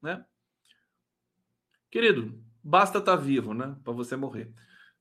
né? 0.00 0.24
Querido, 1.90 2.38
basta 2.62 2.98
estar 2.98 3.16
tá 3.16 3.22
vivo, 3.22 3.54
né, 3.54 3.76
para 3.82 3.92
você 3.92 4.16
morrer. 4.16 4.52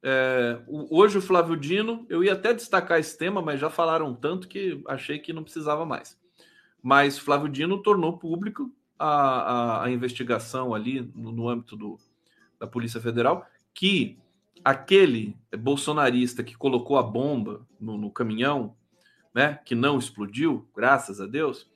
É, 0.02 0.62
hoje 0.68 1.18
o 1.18 1.22
Flávio 1.22 1.58
Dino, 1.58 2.06
eu 2.10 2.24
ia 2.24 2.34
até 2.34 2.54
destacar 2.54 3.00
esse 3.00 3.18
tema, 3.18 3.42
mas 3.42 3.60
já 3.60 3.70
falaram 3.70 4.14
tanto 4.14 4.48
que 4.48 4.82
achei 4.88 5.20
que 5.20 5.34
não 5.34 5.44
precisava 5.44 5.86
mais. 5.86 6.20
Mas 6.82 7.18
Flávio 7.18 7.50
Dino 7.50 7.82
tornou 7.82 8.18
público 8.18 8.72
a, 8.98 9.08
a, 9.08 9.84
a 9.86 9.92
investigação 9.92 10.74
ali 10.74 11.02
no, 11.16 11.32
no 11.32 11.50
âmbito 11.50 11.76
do, 11.76 11.98
da 12.60 12.68
Polícia 12.68 13.00
Federal 13.02 13.46
que 13.74 14.18
aquele 14.64 15.38
bolsonarista 15.60 16.44
que 16.44 16.56
colocou 16.56 16.98
a 16.98 17.04
bomba 17.04 17.66
no, 17.80 17.98
no, 17.98 18.10
caminhão, 18.10 18.76
né, 19.34 19.60
que 19.66 19.76
não 19.76 20.00
explodiu, 20.00 20.68
graças 20.76 21.22
a 21.22 21.28
Deus, 21.28 21.70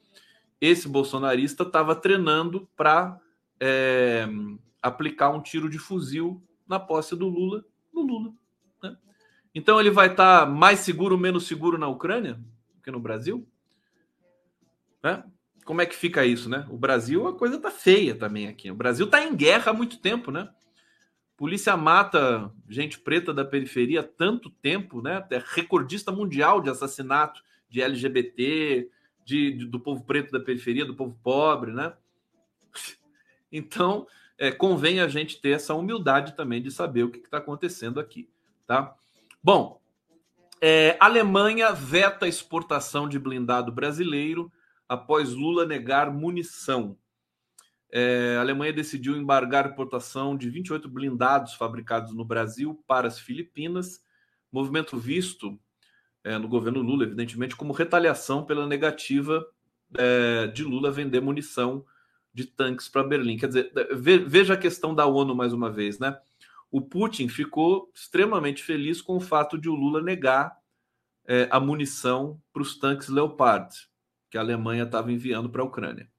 esse 0.59 0.87
bolsonarista 0.87 1.63
estava 1.63 1.95
treinando 1.95 2.67
para 2.75 3.19
é, 3.59 4.27
aplicar 4.81 5.29
um 5.29 5.41
tiro 5.41 5.69
de 5.69 5.77
fuzil 5.77 6.41
na 6.67 6.79
posse 6.79 7.15
do 7.15 7.27
Lula 7.27 7.63
do 7.93 8.01
Lula. 8.01 8.33
Né? 8.81 8.97
Então 9.53 9.79
ele 9.79 9.91
vai 9.91 10.07
estar 10.07 10.41
tá 10.41 10.45
mais 10.45 10.79
seguro, 10.79 11.17
menos 11.17 11.47
seguro 11.47 11.77
na 11.77 11.87
Ucrânia 11.87 12.39
que 12.83 12.91
no 12.91 12.99
Brasil? 12.99 13.47
Né? 15.03 15.23
Como 15.69 15.81
é 15.83 15.85
que 15.85 15.95
fica 15.95 16.25
isso, 16.25 16.49
né? 16.49 16.65
O 16.67 16.75
Brasil, 16.75 17.27
a 17.27 17.37
coisa 17.37 17.59
tá 17.59 17.69
feia 17.69 18.15
também 18.15 18.47
aqui. 18.47 18.71
O 18.71 18.75
Brasil 18.75 19.05
tá 19.05 19.23
em 19.23 19.35
guerra 19.35 19.69
há 19.69 19.73
muito 19.73 19.99
tempo, 19.99 20.31
né? 20.31 20.49
Polícia 21.37 21.77
mata 21.77 22.51
gente 22.67 22.97
preta 22.97 23.31
da 23.31 23.45
periferia 23.45 23.99
há 23.99 24.03
tanto 24.03 24.49
tempo, 24.49 24.99
né? 24.99 25.23
É 25.29 25.39
recordista 25.45 26.11
mundial 26.11 26.59
de 26.59 26.71
assassinato 26.71 27.43
de 27.69 27.83
LGBT, 27.83 28.89
de, 29.23 29.51
de, 29.51 29.65
do 29.67 29.79
povo 29.79 30.03
preto 30.03 30.31
da 30.31 30.39
periferia, 30.39 30.83
do 30.83 30.95
povo 30.95 31.15
pobre, 31.21 31.71
né? 31.71 31.93
Então, 33.51 34.07
é, 34.39 34.49
convém 34.49 35.01
a 35.01 35.07
gente 35.07 35.39
ter 35.39 35.51
essa 35.51 35.75
humildade 35.75 36.35
também 36.35 36.63
de 36.63 36.71
saber 36.71 37.03
o 37.03 37.11
que 37.11 37.19
está 37.19 37.37
acontecendo 37.37 37.99
aqui, 37.99 38.27
tá? 38.65 38.95
Bom, 39.43 39.79
é, 40.59 40.97
Alemanha 40.99 41.71
veta 41.71 42.25
a 42.25 42.27
exportação 42.27 43.07
de 43.07 43.19
blindado 43.19 43.71
brasileiro 43.71 44.51
após 44.89 45.29
Lula 45.29 45.67
negar 45.67 46.11
munição. 46.11 46.97
É, 47.91 48.35
a 48.37 48.41
Alemanha 48.41 48.73
decidiu 48.73 49.15
embargar 49.15 49.67
a 49.67 49.69
importação 49.69 50.35
de 50.35 50.49
28 50.49 50.89
blindados 50.89 51.53
fabricados 51.53 52.13
no 52.13 52.25
Brasil 52.25 52.83
para 52.87 53.07
as 53.07 53.19
Filipinas, 53.19 54.03
movimento 54.51 54.97
visto 54.97 55.59
é, 56.23 56.37
no 56.39 56.47
governo 56.47 56.81
Lula, 56.81 57.03
evidentemente, 57.03 57.55
como 57.55 57.71
retaliação 57.71 58.43
pela 58.43 58.65
negativa 58.65 59.45
é, 59.95 60.47
de 60.47 60.63
Lula 60.63 60.91
vender 60.91 61.21
munição 61.21 61.85
de 62.33 62.45
tanques 62.45 62.87
para 62.87 63.03
Berlim. 63.03 63.37
Quer 63.37 63.47
dizer, 63.47 63.71
veja 64.27 64.55
a 64.55 64.57
questão 64.57 64.93
da 64.93 65.05
ONU 65.05 65.35
mais 65.35 65.53
uma 65.53 65.71
vez, 65.71 65.99
né? 65.99 66.19
O 66.71 66.81
Putin 66.81 67.27
ficou 67.27 67.91
extremamente 67.93 68.63
feliz 68.63 69.01
com 69.01 69.17
o 69.17 69.21
fato 69.21 69.57
de 69.57 69.67
o 69.67 69.73
Lula 69.73 70.01
negar 70.01 70.55
é, 71.27 71.47
a 71.51 71.59
munição 71.59 72.39
para 72.53 72.61
os 72.61 72.77
tanques 72.77 73.07
Leopard 73.07 73.89
que 74.29 74.37
a 74.37 74.41
Alemanha 74.41 74.83
estava 74.83 75.11
enviando 75.11 75.49
para 75.49 75.61
a 75.61 75.65
Ucrânia. 75.65 76.09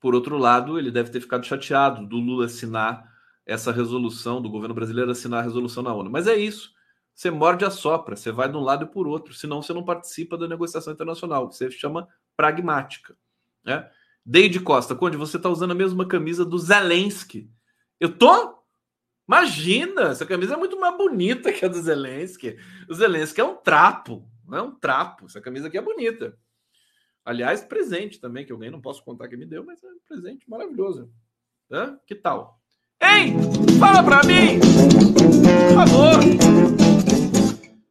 Por 0.00 0.14
outro 0.14 0.36
lado, 0.36 0.78
ele 0.78 0.90
deve 0.90 1.10
ter 1.10 1.20
ficado 1.20 1.46
chateado 1.46 2.06
do 2.06 2.16
Lula 2.16 2.46
assinar 2.46 3.10
essa 3.44 3.70
resolução, 3.70 4.42
do 4.42 4.50
governo 4.50 4.74
brasileiro 4.74 5.10
assinar 5.10 5.40
a 5.40 5.42
resolução 5.42 5.82
na 5.82 5.94
ONU. 5.94 6.10
Mas 6.10 6.26
é 6.26 6.36
isso. 6.36 6.74
Você 7.14 7.30
morde 7.30 7.64
a 7.64 7.70
sopra, 7.70 8.14
você 8.14 8.30
vai 8.30 8.48
de 8.48 8.56
um 8.56 8.60
lado 8.60 8.84
e 8.84 8.88
por 8.88 9.06
outro, 9.06 9.32
senão 9.32 9.62
você 9.62 9.72
não 9.72 9.84
participa 9.84 10.36
da 10.36 10.46
negociação 10.46 10.92
internacional. 10.92 11.50
Você 11.50 11.70
chama 11.70 12.06
pragmática. 12.36 13.16
Né? 13.64 13.88
Deide 14.24 14.60
Costa, 14.60 14.94
Conde, 14.94 15.16
você 15.16 15.38
está 15.38 15.48
usando 15.48 15.70
a 15.70 15.74
mesma 15.74 16.06
camisa 16.06 16.44
do 16.44 16.58
Zelensky. 16.58 17.48
Eu 17.98 18.12
tô? 18.18 18.56
Imagina, 19.26 20.10
essa 20.10 20.26
camisa 20.26 20.54
é 20.54 20.56
muito 20.56 20.78
mais 20.78 20.96
bonita 20.96 21.52
que 21.52 21.64
a 21.64 21.68
do 21.68 21.80
Zelensky. 21.80 22.58
O 22.88 22.94
Zelensky 22.94 23.40
é 23.40 23.44
um 23.44 23.56
trapo, 23.56 24.28
não 24.48 24.58
é 24.58 24.62
um 24.62 24.74
trapo. 24.74 25.26
Essa 25.26 25.40
camisa 25.40 25.68
aqui 25.68 25.78
é 25.78 25.82
bonita. 25.82 26.38
Aliás, 27.24 27.62
presente 27.62 28.20
também, 28.20 28.46
que 28.46 28.52
alguém 28.52 28.70
não 28.70 28.80
posso 28.80 29.02
contar 29.02 29.28
que 29.28 29.36
me 29.36 29.46
deu, 29.46 29.64
mas 29.64 29.82
é 29.82 29.88
um 29.88 29.98
presente 30.06 30.48
maravilhoso. 30.48 31.10
Hã? 31.70 31.98
Que 32.06 32.14
tal? 32.14 32.60
Ei, 33.00 33.34
fala 33.78 34.02
pra 34.02 34.22
mim! 34.22 34.60
Por 35.68 35.74
favor! 35.74 36.20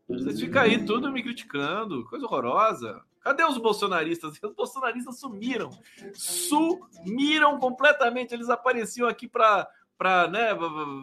Vocês 0.07 0.39
ficam 0.39 0.61
aí 0.61 0.85
tudo 0.85 1.11
me 1.11 1.21
criticando, 1.21 2.05
coisa 2.05 2.25
horrorosa. 2.25 3.01
Cadê 3.21 3.43
os 3.43 3.57
bolsonaristas? 3.57 4.37
Os 4.41 4.53
bolsonaristas 4.53 5.19
sumiram. 5.19 5.69
Sumiram 6.13 7.59
completamente. 7.59 8.33
Eles 8.33 8.49
apareciam 8.49 9.07
aqui 9.07 9.27
para 9.27 9.67
para 9.97 10.27
né, 10.27 10.49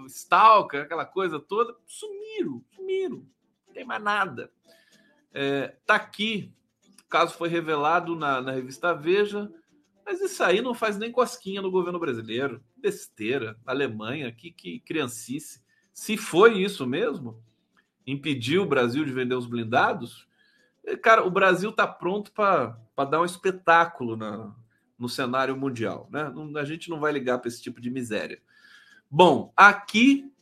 stalker, 0.08 0.82
aquela 0.82 1.04
coisa 1.04 1.40
toda. 1.40 1.74
Sumiram, 1.86 2.62
sumiram. 2.74 3.26
Não 3.66 3.74
tem 3.74 3.84
mais 3.84 4.02
nada. 4.02 4.50
É, 5.32 5.74
tá 5.86 5.94
aqui. 5.94 6.52
O 7.04 7.08
caso 7.08 7.34
foi 7.34 7.48
revelado 7.48 8.14
na, 8.16 8.40
na 8.40 8.52
revista 8.52 8.94
Veja, 8.94 9.50
mas 10.04 10.20
isso 10.20 10.42
aí 10.42 10.60
não 10.60 10.74
faz 10.74 10.98
nem 10.98 11.12
cosquinha 11.12 11.62
no 11.62 11.70
governo 11.70 11.98
brasileiro. 11.98 12.62
Besteira. 12.76 13.58
Alemanha, 13.66 14.32
que, 14.32 14.50
que 14.50 14.80
criancice. 14.80 15.62
Se 15.92 16.16
foi 16.16 16.58
isso 16.58 16.86
mesmo, 16.86 17.42
impediu 18.06 18.62
o 18.62 18.68
Brasil 18.68 19.04
de 19.04 19.12
vender 19.12 19.34
os 19.34 19.46
blindados, 19.46 20.26
é, 20.84 20.96
cara, 20.96 21.24
o 21.24 21.30
Brasil 21.30 21.70
está 21.70 21.86
pronto 21.86 22.32
para 22.32 22.76
dar 23.08 23.20
um 23.20 23.24
espetáculo 23.24 24.16
na, 24.16 24.54
no 24.98 25.08
cenário 25.08 25.56
mundial. 25.56 26.08
Né? 26.10 26.32
A 26.56 26.64
gente 26.64 26.90
não 26.90 26.98
vai 26.98 27.12
ligar 27.12 27.38
para 27.38 27.48
esse 27.48 27.62
tipo 27.62 27.80
de 27.80 27.90
miséria. 27.90 28.40
Bom, 29.10 29.52
aqui, 29.56 30.32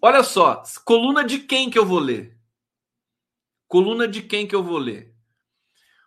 olha 0.00 0.22
só, 0.22 0.62
coluna 0.84 1.22
de 1.22 1.40
quem 1.40 1.70
que 1.70 1.78
eu 1.78 1.84
vou 1.84 1.98
ler? 1.98 2.36
Coluna 3.70 4.08
de 4.08 4.20
quem 4.20 4.48
que 4.48 4.54
eu 4.56 4.64
vou 4.64 4.78
ler? 4.78 5.14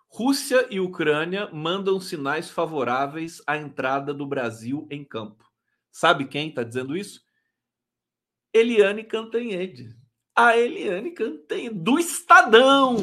Rússia 0.10 0.68
e 0.70 0.82
Ucrânia 0.82 1.50
mandam 1.54 1.98
sinais 1.98 2.50
favoráveis 2.50 3.42
à 3.48 3.56
entrada 3.56 4.14
do 4.14 4.26
Brasil 4.26 4.86
em 4.92 5.02
campo. 5.02 5.50
Sabe 5.90 6.26
quem 6.26 6.50
está 6.50 6.62
dizendo 6.62 6.94
isso? 6.98 7.22
Eliane 8.54 9.02
Cantanhede. 9.06 9.96
A 10.36 10.58
Eliane 10.58 11.12
Cantanhede, 11.12 11.74
do 11.74 11.98
Estadão. 11.98 12.98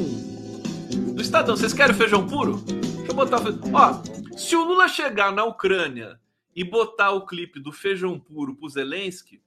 Do 1.15 1.19
Estadão. 1.23 1.57
Vocês 1.57 1.73
querem 1.73 1.95
feijão 1.95 2.27
puro? 2.27 2.57
Deixa 2.57 3.13
eu 3.13 3.15
botar. 3.15 3.39
Ó, 3.39 4.37
se 4.37 4.55
o 4.55 4.63
Lula 4.63 4.87
chegar 4.87 5.31
na 5.31 5.43
Ucrânia 5.43 6.21
e 6.55 6.63
botar 6.63 7.09
o 7.09 7.25
clipe 7.25 7.59
do 7.59 7.71
feijão 7.71 8.19
puro 8.19 8.55
pro 8.55 8.69
Zelensky, 8.69 9.41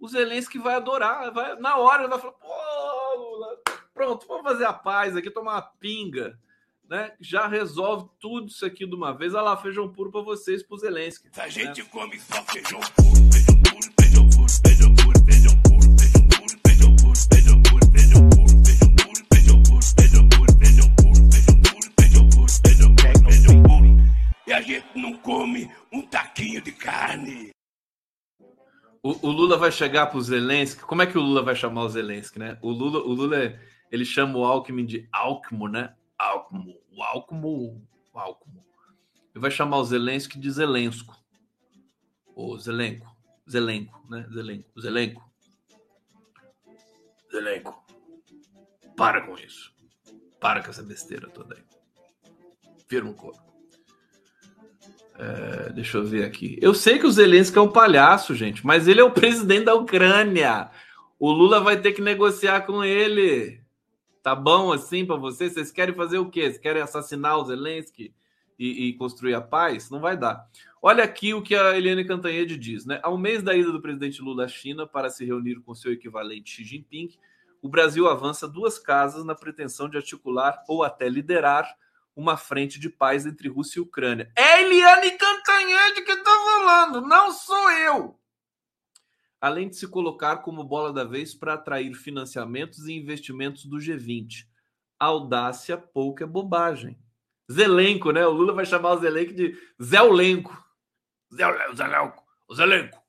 o 0.00 0.08
Zelensky 0.08 0.58
vai 0.58 0.76
adorar. 0.76 1.30
Vai, 1.30 1.56
na 1.56 1.76
hora 1.76 2.04
ele 2.04 2.08
vai 2.08 2.18
falar: 2.18 2.32
pô, 2.32 2.48
Pronto, 3.96 4.26
vamos 4.28 4.42
fazer 4.42 4.66
a 4.66 4.74
paz 4.74 5.16
aqui, 5.16 5.30
tomar 5.30 5.54
uma 5.54 5.62
pinga, 5.62 6.38
né? 6.86 7.14
Já 7.18 7.48
resolve 7.48 8.10
tudo 8.20 8.46
isso 8.48 8.66
aqui 8.66 8.86
de 8.86 8.94
uma 8.94 9.16
vez. 9.16 9.32
Olha 9.32 9.44
lá, 9.44 9.56
feijão 9.56 9.90
puro 9.90 10.12
para 10.12 10.20
vocês, 10.20 10.62
para 10.62 10.76
Zelensky. 10.76 11.30
A 11.34 11.48
gente 11.48 11.82
né? 11.82 11.88
come 11.90 12.20
só 12.20 12.42
feijão 12.44 12.78
puro, 12.78 13.16
feijão 13.32 13.58
puro, 13.62 13.92
feijão 13.98 14.28
puro, 14.28 14.50
feijão 14.60 14.94
puro, 14.94 15.24
feijão 15.24 15.56
puro, 15.62 15.96
feijão 15.98 16.28
puro, 16.28 16.60
feijão 16.66 16.96
puro, 16.96 17.22
feijão 17.32 17.62
puro, 17.62 17.86
feijão 17.90 18.28
puro, 18.28 18.52
feijão 18.60 18.92
puro, 18.92 19.24
feijão 19.32 19.62
puro, 19.64 19.88
feijão 19.88 20.28
puro, 20.28 20.58
feijão 20.60 20.90
puro, 20.90 21.32
feijão 21.32 21.58
puro, 21.64 21.90
feijão 21.98 22.28
puro, 22.28 22.52
feijão 22.52 22.94
puro, 22.94 23.32
feijão 23.32 23.62
puro. 23.62 23.86
E 24.46 24.52
a 24.52 24.60
gente 24.60 24.86
não 24.94 25.16
come 25.16 25.70
um 25.90 26.02
taquinho 26.02 26.60
de 26.60 26.72
carne. 26.72 27.50
O, 29.02 29.28
o 29.28 29.30
Lula 29.30 29.56
vai 29.56 29.72
chegar 29.72 30.08
para 30.08 30.18
o 30.18 30.20
Zelensky. 30.20 30.82
Como 30.82 31.00
é 31.00 31.06
que 31.06 31.16
o 31.16 31.22
Lula 31.22 31.42
vai 31.42 31.56
chamar 31.56 31.84
o 31.84 31.88
Zelensky, 31.88 32.38
né? 32.38 32.58
O 32.60 32.70
Lula, 32.70 32.98
o 32.98 33.14
Lula 33.14 33.38
é 33.38 33.58
ele 33.90 34.04
chama 34.04 34.38
o 34.38 34.44
Alckmin 34.44 34.84
de 34.84 35.08
Alckmo, 35.12 35.68
né? 35.68 35.94
Alckmo, 36.18 36.80
o 36.90 37.02
Alckmo, 37.02 37.86
o 38.12 38.18
Alckmo. 38.18 38.64
Ele 39.34 39.40
vai 39.42 39.50
chamar 39.50 39.78
o 39.78 39.84
Zelensky 39.84 40.38
de 40.38 40.50
Zelensko. 40.50 41.14
O 42.34 42.56
Zelenko, 42.58 43.06
Zelenko, 43.48 44.06
né? 44.08 44.26
Zelenko, 44.32 44.80
Zelenko. 44.80 45.30
Zelenko. 47.30 47.84
Para 48.96 49.20
com 49.22 49.34
isso. 49.34 49.74
Para 50.40 50.62
com 50.62 50.70
essa 50.70 50.82
besteira 50.82 51.28
toda 51.28 51.54
aí. 51.54 51.62
Firma 52.88 53.10
o 53.10 53.14
corpo. 53.14 53.44
É, 55.18 55.72
deixa 55.72 55.98
eu 55.98 56.04
ver 56.04 56.24
aqui. 56.24 56.58
Eu 56.60 56.74
sei 56.74 56.98
que 56.98 57.06
o 57.06 57.10
Zelensky 57.10 57.58
é 57.58 57.60
um 57.60 57.70
palhaço, 57.70 58.34
gente, 58.34 58.64
mas 58.66 58.86
ele 58.86 59.00
é 59.00 59.04
o 59.04 59.10
presidente 59.10 59.64
da 59.64 59.74
Ucrânia. 59.74 60.70
O 61.18 61.30
Lula 61.30 61.60
vai 61.60 61.80
ter 61.80 61.92
que 61.92 62.02
negociar 62.02 62.62
com 62.62 62.84
ele. 62.84 63.65
Tá 64.26 64.34
bom 64.34 64.72
assim 64.72 65.06
para 65.06 65.14
vocês? 65.14 65.52
Vocês 65.52 65.70
querem 65.70 65.94
fazer 65.94 66.18
o 66.18 66.28
quê? 66.28 66.42
Vocês 66.42 66.58
querem 66.58 66.82
assassinar 66.82 67.38
o 67.38 67.44
Zelensky 67.44 68.12
e, 68.58 68.88
e, 68.88 68.92
construir 68.94 69.34
a 69.34 69.40
paz? 69.40 69.88
Não 69.88 70.00
vai 70.00 70.16
dar. 70.16 70.50
Olha 70.82 71.04
aqui 71.04 71.32
o 71.32 71.40
que 71.40 71.54
a 71.54 71.76
Eliane 71.78 72.04
Cantanhede 72.04 72.56
diz, 72.56 72.84
né? 72.84 72.98
Ao 73.04 73.16
mês 73.16 73.40
da 73.40 73.54
ida 73.54 73.70
do 73.70 73.80
presidente 73.80 74.20
Lula 74.20 74.46
à 74.46 74.48
China 74.48 74.84
para 74.84 75.10
se 75.10 75.24
reunir 75.24 75.60
com 75.60 75.76
seu 75.76 75.92
equivalente 75.92 76.50
Xi 76.50 76.64
Jinping, 76.64 77.10
o 77.62 77.68
Brasil 77.68 78.08
avança 78.08 78.48
duas 78.48 78.80
casas 78.80 79.24
na 79.24 79.36
pretensão 79.36 79.88
de 79.88 79.96
articular 79.96 80.60
ou 80.66 80.82
até 80.82 81.08
liderar 81.08 81.72
uma 82.16 82.36
frente 82.36 82.80
de 82.80 82.90
paz 82.90 83.26
entre 83.26 83.48
Rússia 83.48 83.78
e 83.78 83.82
Ucrânia. 83.82 84.28
É 84.34 84.60
Eliane 84.60 85.12
Cantanhede 85.12 86.02
que 86.02 86.10
está 86.10 86.32
falando, 86.32 87.00
não 87.00 87.30
sou 87.30 87.70
eu 87.70 88.18
além 89.40 89.68
de 89.68 89.76
se 89.76 89.88
colocar 89.88 90.38
como 90.38 90.64
bola 90.64 90.92
da 90.92 91.04
vez 91.04 91.34
para 91.34 91.54
atrair 91.54 91.94
financiamentos 91.94 92.86
e 92.86 92.92
investimentos 92.92 93.66
do 93.66 93.76
G20. 93.76 94.46
Audácia 94.98 95.76
pouca 95.76 96.24
é 96.24 96.26
bobagem. 96.26 96.98
Zelenco, 97.50 98.10
né? 98.10 98.26
O 98.26 98.32
Lula 98.32 98.52
vai 98.52 98.66
chamar 98.66 98.92
o 98.92 98.98
Zelenco 98.98 99.34
de 99.34 99.56
Zéulenco. 99.82 100.56
Zelenco. 101.32 102.24
Zelenco. 102.54 103.06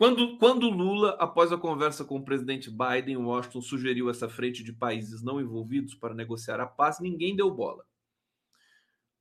Quando, 0.00 0.38
quando 0.38 0.70
Lula, 0.70 1.10
após 1.20 1.52
a 1.52 1.58
conversa 1.58 2.04
com 2.06 2.16
o 2.16 2.24
presidente 2.24 2.70
Biden, 2.70 3.18
Washington 3.18 3.60
sugeriu 3.60 4.08
essa 4.08 4.30
frente 4.30 4.64
de 4.64 4.72
países 4.72 5.22
não 5.22 5.38
envolvidos 5.38 5.94
para 5.94 6.14
negociar 6.14 6.58
a 6.58 6.66
paz, 6.66 7.00
ninguém 7.00 7.36
deu 7.36 7.50
bola. 7.50 7.84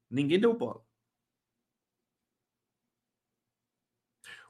Ninguém 0.10 0.40
deu 0.40 0.54
bola. 0.54 0.82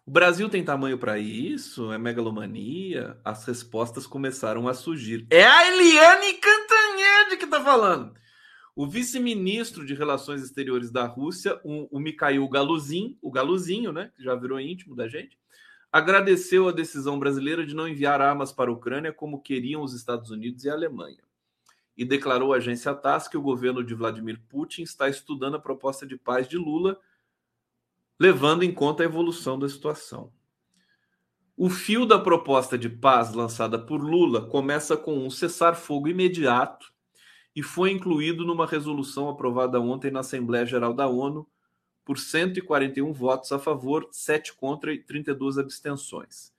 O 0.09 0.11
Brasil 0.11 0.49
tem 0.49 0.63
tamanho 0.65 0.97
para 0.97 1.19
isso? 1.19 1.93
É 1.93 1.97
megalomania? 1.99 3.15
As 3.23 3.45
respostas 3.45 4.07
começaram 4.07 4.67
a 4.67 4.73
surgir. 4.73 5.27
É 5.29 5.45
a 5.45 5.67
Eliane 5.67 6.33
Cantanhede 6.33 7.37
que 7.37 7.45
está 7.45 7.63
falando. 7.63 8.15
O 8.75 8.87
vice-ministro 8.87 9.85
de 9.85 9.93
Relações 9.93 10.41
Exteriores 10.41 10.89
da 10.89 11.05
Rússia, 11.05 11.61
o, 11.63 11.95
o 11.95 11.99
Mikhail 11.99 12.49
Galuzin, 12.49 13.19
o 13.21 13.29
Galuzinho, 13.29 13.91
né, 13.91 14.11
que 14.15 14.23
já 14.23 14.33
virou 14.33 14.59
íntimo 14.59 14.95
da 14.95 15.07
gente, 15.07 15.37
agradeceu 15.91 16.67
a 16.67 16.71
decisão 16.71 17.19
brasileira 17.19 17.63
de 17.63 17.75
não 17.75 17.87
enviar 17.87 18.19
armas 18.19 18.51
para 18.51 18.71
a 18.71 18.73
Ucrânia 18.73 19.13
como 19.13 19.43
queriam 19.43 19.83
os 19.83 19.93
Estados 19.93 20.31
Unidos 20.31 20.63
e 20.63 20.71
a 20.71 20.73
Alemanha. 20.73 21.21
E 21.95 22.03
declarou 22.03 22.51
à 22.51 22.57
agência 22.57 22.95
TASS 22.95 23.27
que 23.27 23.37
o 23.37 23.43
governo 23.43 23.83
de 23.83 23.93
Vladimir 23.93 24.41
Putin 24.49 24.81
está 24.81 25.07
estudando 25.07 25.57
a 25.57 25.61
proposta 25.61 26.03
de 26.03 26.17
paz 26.17 26.47
de 26.47 26.57
Lula 26.57 26.99
levando 28.19 28.63
em 28.63 28.71
conta 28.73 29.03
a 29.03 29.05
evolução 29.05 29.57
da 29.57 29.69
situação. 29.69 30.31
O 31.55 31.69
fio 31.69 32.05
da 32.05 32.19
proposta 32.19 32.77
de 32.77 32.89
paz 32.89 33.33
lançada 33.33 33.79
por 33.79 34.01
Lula 34.01 34.45
começa 34.47 34.97
com 34.97 35.25
um 35.25 35.29
cessar-fogo 35.29 36.07
imediato 36.07 36.91
e 37.55 37.63
foi 37.63 37.91
incluído 37.91 38.45
numa 38.45 38.65
resolução 38.65 39.29
aprovada 39.29 39.79
ontem 39.79 40.11
na 40.11 40.21
Assembleia 40.21 40.65
Geral 40.65 40.93
da 40.93 41.07
ONU 41.07 41.47
por 42.05 42.17
141 42.17 43.11
votos 43.13 43.51
a 43.51 43.59
favor, 43.59 44.07
7 44.11 44.53
contra 44.55 44.93
e 44.93 44.97
32 44.97 45.57
abstenções. 45.57 46.53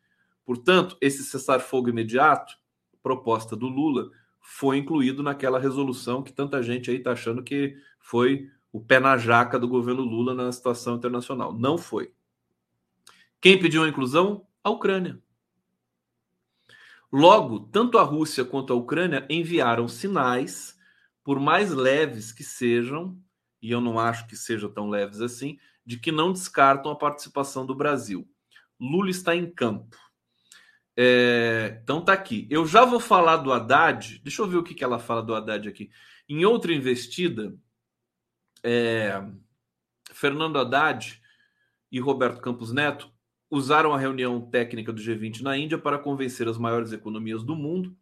Portanto, 0.44 0.96
esse 1.00 1.24
cessar-fogo 1.24 1.88
imediato, 1.88 2.58
proposta 3.02 3.56
do 3.56 3.68
Lula, 3.68 4.10
foi 4.40 4.78
incluído 4.78 5.22
naquela 5.22 5.58
resolução 5.58 6.22
que 6.22 6.32
tanta 6.32 6.62
gente 6.62 6.90
aí 6.90 6.98
está 6.98 7.12
achando 7.12 7.42
que 7.42 7.76
foi 7.98 8.50
o 8.72 8.80
pé 8.80 9.00
na 9.00 9.16
jaca 9.16 9.58
do 9.58 9.68
governo 9.68 10.02
Lula 10.02 10.34
na 10.34 10.50
situação 10.52 10.96
internacional. 10.96 11.52
Não 11.52 11.76
foi. 11.76 12.12
Quem 13.40 13.58
pediu 13.58 13.82
a 13.82 13.88
inclusão? 13.88 14.46
A 14.62 14.70
Ucrânia. 14.70 15.20
Logo, 17.12 17.60
tanto 17.60 17.98
a 17.98 18.02
Rússia 18.02 18.44
quanto 18.44 18.72
a 18.72 18.76
Ucrânia 18.76 19.26
enviaram 19.28 19.88
sinais, 19.88 20.78
por 21.24 21.40
mais 21.40 21.72
leves 21.72 22.30
que 22.30 22.44
sejam, 22.44 23.18
e 23.60 23.70
eu 23.70 23.80
não 23.80 23.98
acho 23.98 24.26
que 24.26 24.36
sejam 24.36 24.70
tão 24.70 24.88
leves 24.88 25.20
assim, 25.20 25.58
de 25.84 25.98
que 25.98 26.12
não 26.12 26.32
descartam 26.32 26.92
a 26.92 26.96
participação 26.96 27.66
do 27.66 27.74
Brasil. 27.74 28.28
Lula 28.78 29.10
está 29.10 29.34
em 29.34 29.50
campo. 29.50 29.96
É, 30.96 31.80
então 31.82 32.04
tá 32.04 32.12
aqui. 32.12 32.46
Eu 32.50 32.66
já 32.66 32.84
vou 32.84 33.00
falar 33.00 33.38
do 33.38 33.52
Haddad. 33.52 34.20
Deixa 34.22 34.42
eu 34.42 34.46
ver 34.46 34.58
o 34.58 34.62
que, 34.62 34.74
que 34.74 34.84
ela 34.84 34.98
fala 34.98 35.22
do 35.22 35.34
Haddad 35.34 35.68
aqui. 35.68 35.90
Em 36.28 36.44
outra 36.44 36.72
investida, 36.72 37.54
é, 38.62 39.22
Fernando 40.12 40.58
Haddad 40.58 41.20
e 41.90 42.00
Roberto 42.00 42.40
Campos 42.40 42.72
Neto 42.72 43.10
usaram 43.50 43.92
a 43.92 43.98
reunião 43.98 44.40
técnica 44.40 44.92
do 44.92 45.00
G20 45.00 45.40
na 45.40 45.56
Índia 45.56 45.76
para 45.76 45.98
convencer 45.98 46.48
as 46.48 46.58
maiores 46.58 46.92
economias 46.92 47.42
do 47.42 47.56
mundo 47.56 47.96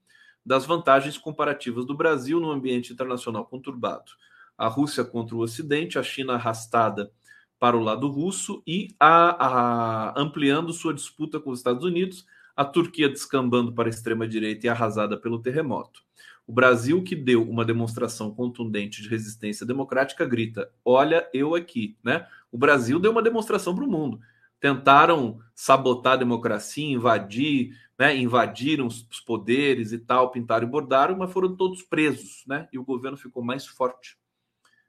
das 0.44 0.64
vantagens 0.64 1.18
comparativas 1.18 1.84
do 1.84 1.94
Brasil 1.94 2.40
no 2.40 2.50
ambiente 2.50 2.92
internacional 2.92 3.44
conturbado. 3.46 4.12
A 4.56 4.66
Rússia 4.66 5.04
contra 5.04 5.36
o 5.36 5.40
Ocidente, 5.40 5.98
a 5.98 6.02
China 6.02 6.34
arrastada 6.34 7.12
para 7.58 7.76
o 7.76 7.80
lado 7.80 8.08
russo 8.08 8.62
e 8.66 8.94
a, 8.98 9.46
a, 9.46 10.20
ampliando 10.20 10.72
sua 10.72 10.94
disputa 10.94 11.40
com 11.40 11.50
os 11.50 11.58
Estados 11.58 11.84
Unidos, 11.84 12.24
a 12.56 12.64
Turquia 12.64 13.08
descambando 13.08 13.72
para 13.72 13.88
a 13.88 13.90
extrema-direita 13.90 14.66
e 14.66 14.68
arrasada 14.70 15.16
pelo 15.16 15.40
terremoto. 15.40 16.02
O 16.48 16.52
Brasil, 16.52 17.04
que 17.04 17.14
deu 17.14 17.46
uma 17.46 17.62
demonstração 17.62 18.34
contundente 18.34 19.02
de 19.02 19.08
resistência 19.10 19.66
democrática, 19.66 20.24
grita: 20.24 20.72
Olha, 20.82 21.28
eu 21.34 21.54
aqui. 21.54 21.98
Né? 22.02 22.26
O 22.50 22.56
Brasil 22.56 22.98
deu 22.98 23.10
uma 23.10 23.22
demonstração 23.22 23.74
para 23.74 23.84
o 23.84 23.90
mundo. 23.90 24.18
Tentaram 24.58 25.38
sabotar 25.54 26.14
a 26.14 26.16
democracia, 26.16 26.86
invadir, 26.86 27.76
né? 27.98 28.16
invadiram 28.16 28.86
os 28.86 29.02
poderes 29.26 29.92
e 29.92 29.98
tal, 29.98 30.30
pintaram 30.30 30.66
e 30.66 30.70
bordaram, 30.70 31.18
mas 31.18 31.30
foram 31.30 31.54
todos 31.54 31.82
presos. 31.82 32.44
Né? 32.46 32.66
E 32.72 32.78
o 32.78 32.84
governo 32.84 33.18
ficou 33.18 33.44
mais 33.44 33.66
forte. 33.66 34.16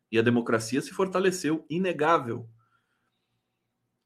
E 0.10 0.18
a 0.18 0.22
democracia 0.22 0.82
se 0.82 0.91
fortaleceu, 0.91 1.66
inegável. 1.70 2.47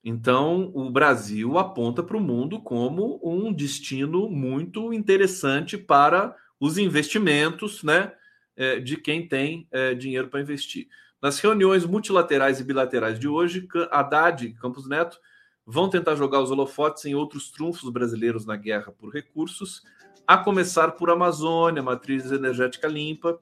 Então, 0.03 0.71
o 0.73 0.89
Brasil 0.89 1.59
aponta 1.59 2.01
para 2.01 2.17
o 2.17 2.19
mundo 2.19 2.59
como 2.59 3.21
um 3.23 3.53
destino 3.53 4.27
muito 4.27 4.91
interessante 4.91 5.77
para 5.77 6.35
os 6.63 6.77
investimentos 6.77 7.83
né, 7.83 8.13
é, 8.55 8.79
de 8.79 8.95
quem 8.95 9.27
tem 9.27 9.67
é, 9.69 9.93
dinheiro 9.93 10.29
para 10.29 10.39
investir. 10.39 10.87
Nas 11.21 11.37
reuniões 11.37 11.85
multilaterais 11.85 12.61
e 12.61 12.63
bilaterais 12.63 13.19
de 13.19 13.27
hoje, 13.27 13.67
Haddad 13.91 14.45
e 14.47 14.53
Campos 14.53 14.87
Neto 14.87 15.19
vão 15.65 15.89
tentar 15.89 16.15
jogar 16.15 16.39
os 16.39 16.51
holofotes 16.51 17.03
em 17.03 17.15
outros 17.15 17.51
trunfos 17.51 17.89
brasileiros 17.89 18.45
na 18.45 18.55
guerra 18.55 18.93
por 18.93 19.13
recursos, 19.13 19.81
a 20.25 20.37
começar 20.37 20.91
por 20.91 21.09
Amazônia, 21.09 21.83
matriz 21.83 22.31
energética 22.31 22.87
limpa 22.87 23.37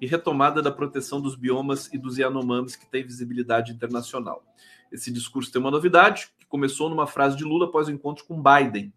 e 0.00 0.06
retomada 0.06 0.62
da 0.62 0.72
proteção 0.72 1.20
dos 1.20 1.34
biomas 1.34 1.92
e 1.92 1.98
dos 1.98 2.16
Yanomamis 2.16 2.74
que 2.74 2.90
tem 2.90 3.04
visibilidade 3.04 3.70
internacional. 3.70 4.42
Esse 4.90 5.12
discurso 5.12 5.52
tem 5.52 5.60
uma 5.60 5.70
novidade, 5.70 6.30
que 6.38 6.46
começou 6.46 6.88
numa 6.88 7.06
frase 7.06 7.36
de 7.36 7.44
Lula 7.44 7.66
após 7.66 7.88
o 7.88 7.92
encontro 7.92 8.24
com 8.24 8.42
Biden, 8.42 8.94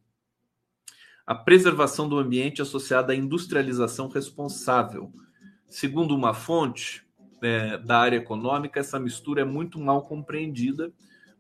a 1.26 1.34
preservação 1.34 2.08
do 2.08 2.20
ambiente 2.20 2.62
associada 2.62 3.14
à 3.14 3.16
industrialização 3.16 4.08
responsável. 4.08 5.12
Segundo 5.68 6.16
uma 6.16 6.34
fonte 6.34 7.04
é, 7.42 7.78
da 7.78 7.98
área 7.98 8.18
econômica, 8.18 8.80
essa 8.80 9.00
mistura 9.00 9.42
é 9.42 9.46
muito 9.46 9.80
mal 9.80 10.04
compreendida, 10.04 10.94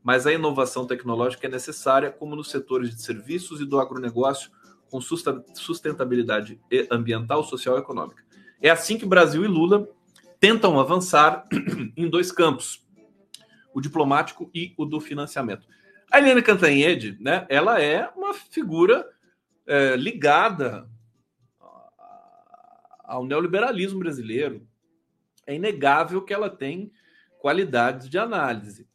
mas 0.03 0.25
a 0.25 0.33
inovação 0.33 0.87
tecnológica 0.87 1.45
é 1.47 1.49
necessária, 1.49 2.11
como 2.11 2.35
nos 2.35 2.49
setores 2.49 2.95
de 2.95 3.01
serviços 3.01 3.61
e 3.61 3.65
do 3.65 3.79
agronegócio, 3.79 4.51
com 4.89 4.99
sustentabilidade 5.01 6.59
ambiental, 6.91 7.43
social 7.43 7.75
e 7.75 7.79
econômica. 7.79 8.23
É 8.61 8.69
assim 8.69 8.97
que 8.97 9.05
Brasil 9.05 9.43
e 9.43 9.47
Lula 9.47 9.87
tentam 10.39 10.79
avançar 10.79 11.45
em 11.97 12.09
dois 12.09 12.31
campos, 12.31 12.83
o 13.73 13.81
diplomático 13.81 14.49
e 14.53 14.73
o 14.77 14.85
do 14.85 14.99
financiamento. 14.99 15.67
A 16.11 16.19
Helena 16.19 16.41
Cantanhede, 16.41 17.17
né, 17.19 17.45
ela 17.49 17.81
é 17.81 18.09
uma 18.15 18.33
figura 18.33 19.05
é, 19.67 19.95
ligada 19.95 20.89
ao 23.03 23.25
neoliberalismo 23.25 23.99
brasileiro. 23.99 24.67
É 25.45 25.55
inegável 25.55 26.21
que 26.21 26.33
ela 26.33 26.49
tem 26.49 26.91
qualidades 27.39 28.09
de 28.09 28.17
análise, 28.17 28.87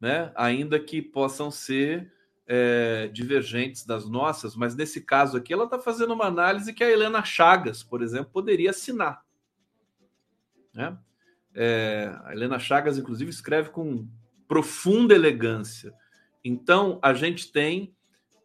né? 0.00 0.30
ainda 0.36 0.78
que 0.78 1.02
possam 1.02 1.50
ser 1.50 2.12
é, 2.46 3.08
divergentes 3.08 3.84
das 3.84 4.08
nossas, 4.08 4.54
mas 4.56 4.74
nesse 4.74 5.00
caso 5.00 5.36
aqui 5.36 5.52
ela 5.52 5.64
está 5.64 5.78
fazendo 5.78 6.14
uma 6.14 6.26
análise 6.26 6.72
que 6.72 6.84
a 6.84 6.90
Helena 6.90 7.24
Chagas, 7.24 7.82
por 7.82 8.02
exemplo, 8.02 8.30
poderia 8.32 8.70
assinar. 8.70 9.24
Né? 10.72 10.96
É, 11.54 12.12
a 12.24 12.32
Helena 12.32 12.58
Chagas, 12.58 12.98
inclusive, 12.98 13.30
escreve 13.30 13.70
com 13.70 14.08
profunda 14.46 15.14
elegância. 15.14 15.92
Então, 16.44 16.98
a 17.02 17.12
gente 17.14 17.52
tem. 17.52 17.94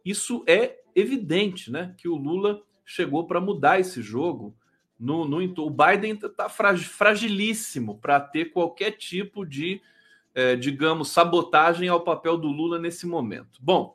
Isso 0.04 0.44
é 0.46 0.80
evidente 0.96 1.70
né, 1.70 1.94
que 1.98 2.08
o 2.08 2.16
Lula 2.16 2.62
chegou 2.84 3.26
para 3.26 3.40
mudar 3.40 3.78
esse 3.78 4.00
jogo. 4.00 4.56
No, 4.98 5.26
no, 5.26 5.38
o 5.38 5.70
Biden 5.70 6.12
está 6.14 6.48
fragilíssimo 6.48 7.98
para 7.98 8.18
ter 8.18 8.46
qualquer 8.46 8.92
tipo 8.92 9.44
de, 9.44 9.82
é, 10.34 10.56
digamos, 10.56 11.10
sabotagem 11.10 11.86
ao 11.88 12.00
papel 12.00 12.38
do 12.38 12.48
Lula 12.48 12.78
nesse 12.78 13.06
momento. 13.06 13.60
Bom, 13.60 13.94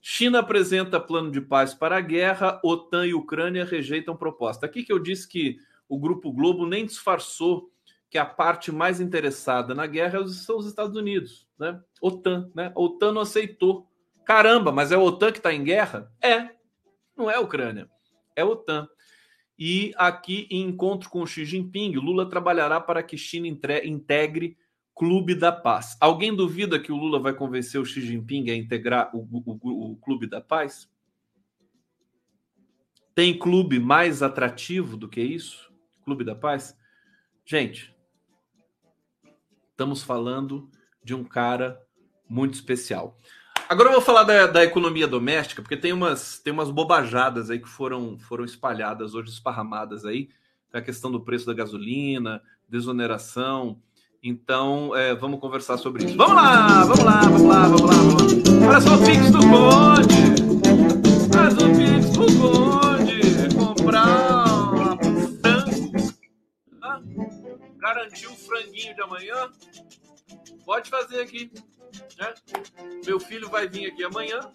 China 0.00 0.38
apresenta 0.38 0.98
plano 0.98 1.30
de 1.30 1.40
paz 1.40 1.74
para 1.74 1.98
a 1.98 2.00
guerra, 2.00 2.58
OTAN 2.64 3.06
e 3.06 3.12
Ucrânia 3.12 3.64
rejeitam 3.64 4.16
proposta. 4.16 4.64
Aqui 4.64 4.82
que 4.82 4.92
eu 4.92 4.98
disse 4.98 5.28
que 5.28 5.58
o 5.86 5.98
Grupo 5.98 6.32
Globo 6.32 6.66
nem 6.66 6.86
disfarçou 6.86 7.70
que 8.08 8.16
a 8.16 8.24
parte 8.24 8.72
mais 8.72 9.02
interessada 9.02 9.74
na 9.74 9.86
guerra 9.86 10.26
são 10.28 10.56
os 10.56 10.66
Estados 10.66 10.96
Unidos, 10.96 11.46
né? 11.58 11.78
OTAN, 12.00 12.50
né? 12.54 12.72
OTAN 12.74 13.12
não 13.12 13.20
aceitou 13.20 13.86
Caramba, 14.28 14.70
mas 14.70 14.92
é 14.92 14.94
a 14.94 14.98
OTAN 14.98 15.32
que 15.32 15.38
está 15.38 15.54
em 15.54 15.64
guerra? 15.64 16.12
É, 16.22 16.50
não 17.16 17.30
é 17.30 17.36
a 17.36 17.40
Ucrânia, 17.40 17.88
é 18.36 18.42
a 18.42 18.44
OTAN. 18.44 18.86
E 19.58 19.94
aqui, 19.96 20.46
em 20.50 20.68
encontro 20.68 21.08
com 21.08 21.24
Xi 21.24 21.46
Jinping, 21.46 21.92
Lula 21.92 22.28
trabalhará 22.28 22.78
para 22.78 23.02
que 23.02 23.16
China 23.16 23.48
integre 23.82 24.58
Clube 24.94 25.34
da 25.34 25.50
Paz. 25.50 25.96
Alguém 25.98 26.36
duvida 26.36 26.78
que 26.78 26.92
o 26.92 26.96
Lula 26.96 27.18
vai 27.18 27.32
convencer 27.32 27.80
o 27.80 27.86
Xi 27.86 28.02
Jinping 28.02 28.50
a 28.50 28.54
integrar 28.54 29.10
o, 29.16 29.26
o, 29.46 29.92
o 29.92 29.96
Clube 29.96 30.26
da 30.26 30.42
Paz? 30.42 30.90
Tem 33.14 33.36
clube 33.38 33.80
mais 33.80 34.22
atrativo 34.22 34.94
do 34.98 35.08
que 35.08 35.22
isso? 35.22 35.72
Clube 36.04 36.22
da 36.22 36.34
Paz? 36.34 36.76
Gente, 37.46 37.96
estamos 39.70 40.02
falando 40.02 40.70
de 41.02 41.14
um 41.14 41.24
cara 41.24 41.80
muito 42.28 42.52
especial. 42.52 43.16
Agora 43.68 43.90
eu 43.90 43.92
vou 43.92 44.00
falar 44.00 44.22
da, 44.22 44.46
da, 44.46 44.64
economia 44.64 45.06
doméstica, 45.06 45.60
porque 45.60 45.76
tem 45.76 45.92
umas, 45.92 46.38
tem 46.38 46.50
umas 46.50 46.70
bobajadas 46.70 47.50
aí 47.50 47.58
que 47.58 47.68
foram, 47.68 48.18
foram 48.18 48.42
espalhadas 48.42 49.14
hoje, 49.14 49.28
esparramadas 49.28 50.06
aí. 50.06 50.30
A 50.72 50.80
questão 50.80 51.12
do 51.12 51.20
preço 51.20 51.44
da 51.44 51.52
gasolina, 51.52 52.42
desoneração 52.66 53.78
Então, 54.22 54.96
é, 54.96 55.14
vamos 55.14 55.38
conversar 55.38 55.76
sobre 55.76 56.06
isso. 56.06 56.16
Vamos 56.16 56.34
lá, 56.34 56.84
vamos 56.84 57.04
lá, 57.04 57.20
vamos 57.20 57.42
lá, 57.42 57.62
vamos 57.68 57.82
lá. 57.82 57.94
Vamos 57.94 58.48
lá. 58.48 58.68
Olha 58.68 58.80
só 58.80 58.94
o 58.94 59.04
Pix 59.04 59.30
do 59.30 59.38
Conde. 59.38 60.38
Faz 61.30 61.54
o 61.54 61.68
Pix 61.76 62.10
do 62.12 62.26
Conde. 62.40 63.54
Comprar 63.54 64.46
frango. 65.42 65.92
Ah, 66.82 67.00
garantir 67.78 68.28
o 68.28 68.34
franguinho 68.34 68.94
de 68.94 69.02
amanhã. 69.02 69.50
Pode 70.68 70.90
fazer 70.90 71.20
aqui. 71.20 71.50
Né? 72.18 72.34
Meu 73.06 73.18
filho 73.18 73.48
vai 73.48 73.66
vir 73.66 73.90
aqui 73.90 74.04
amanhã. 74.04 74.52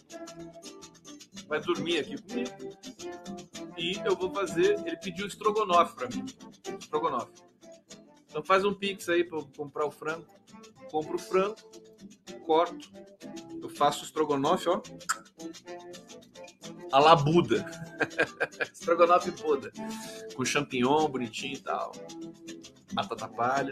Vai 1.48 1.60
dormir 1.60 1.98
aqui 1.98 2.22
comigo. 2.22 2.52
E 3.76 4.00
eu 4.06 4.16
vou 4.16 4.32
fazer. 4.32 4.78
Ele 4.86 4.96
pediu 4.98 5.26
estrogonofe 5.26 5.96
para 5.96 6.08
mim. 6.10 6.24
Estrogonofe. 6.80 7.34
Então 8.28 8.44
faz 8.44 8.64
um 8.64 8.76
pix 8.76 9.10
aí 9.10 9.24
para 9.24 9.42
comprar 9.58 9.88
o 9.88 9.92
frango. 9.92 10.28
Compro 10.92 11.16
o 11.16 11.20
frango, 11.20 11.56
corto, 12.46 12.92
eu 13.60 13.68
faço 13.68 14.02
o 14.02 14.06
estrogonofe, 14.06 14.70
ó. 14.70 14.80
A 16.94 17.00
la 17.00 17.16
Buda. 17.16 17.66
estrogonofe 18.72 19.32
Buda. 19.32 19.72
Com 20.36 20.46
champignon 20.46 21.08
bonitinho 21.08 21.56
e 21.56 21.60
tal. 21.60 21.92
Batata 22.94 23.28
palha. 23.28 23.72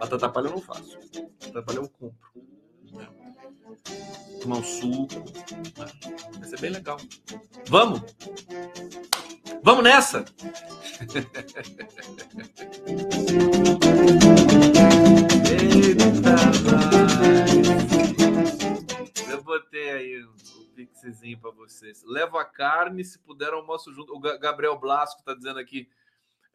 Batata 0.00 0.30
palha 0.30 0.46
eu 0.46 0.52
não 0.52 0.60
faço. 0.62 0.98
Batata 1.40 1.62
palha 1.62 1.76
eu 1.76 1.88
compro. 1.90 2.32
Né? 2.90 3.06
Tomar 4.40 4.56
um 4.56 4.64
suco. 4.64 5.14
Né? 5.78 5.86
Vai 6.38 6.48
ser 6.48 6.58
bem 6.58 6.70
legal. 6.70 6.96
Vamos? 7.68 8.00
Vamos 9.62 9.84
nessa! 9.84 10.24
Eita, 15.52 16.04
Eu 19.30 19.42
botei 19.42 19.90
aí 19.90 20.24
pixezinho 20.86 21.38
para 21.38 21.50
vocês. 21.50 22.02
Leva 22.04 22.40
a 22.40 22.44
carne, 22.44 23.04
se 23.04 23.18
puder, 23.18 23.52
almoço 23.52 23.92
junto. 23.92 24.14
O 24.14 24.20
Gabriel 24.20 24.78
Blasco 24.78 25.22
tá 25.22 25.34
dizendo 25.34 25.58
aqui. 25.58 25.88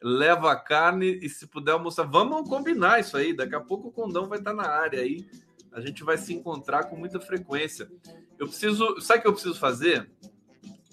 Leva 0.00 0.52
a 0.52 0.56
carne 0.56 1.18
e 1.22 1.28
se 1.28 1.46
puder 1.46 1.72
almoçar. 1.72 2.04
Vamos 2.04 2.48
combinar 2.48 3.00
isso 3.00 3.16
aí. 3.16 3.34
Daqui 3.34 3.54
a 3.54 3.60
pouco 3.60 3.88
o 3.88 3.92
condão 3.92 4.28
vai 4.28 4.38
estar 4.38 4.54
tá 4.54 4.56
na 4.56 4.68
área 4.68 5.00
aí. 5.00 5.28
A 5.72 5.80
gente 5.80 6.04
vai 6.04 6.16
se 6.16 6.32
encontrar 6.32 6.84
com 6.84 6.96
muita 6.96 7.20
frequência. 7.20 7.90
Eu 8.38 8.46
preciso. 8.46 9.00
Sabe 9.00 9.18
o 9.18 9.22
que 9.22 9.28
eu 9.28 9.32
preciso 9.32 9.58
fazer? 9.58 10.10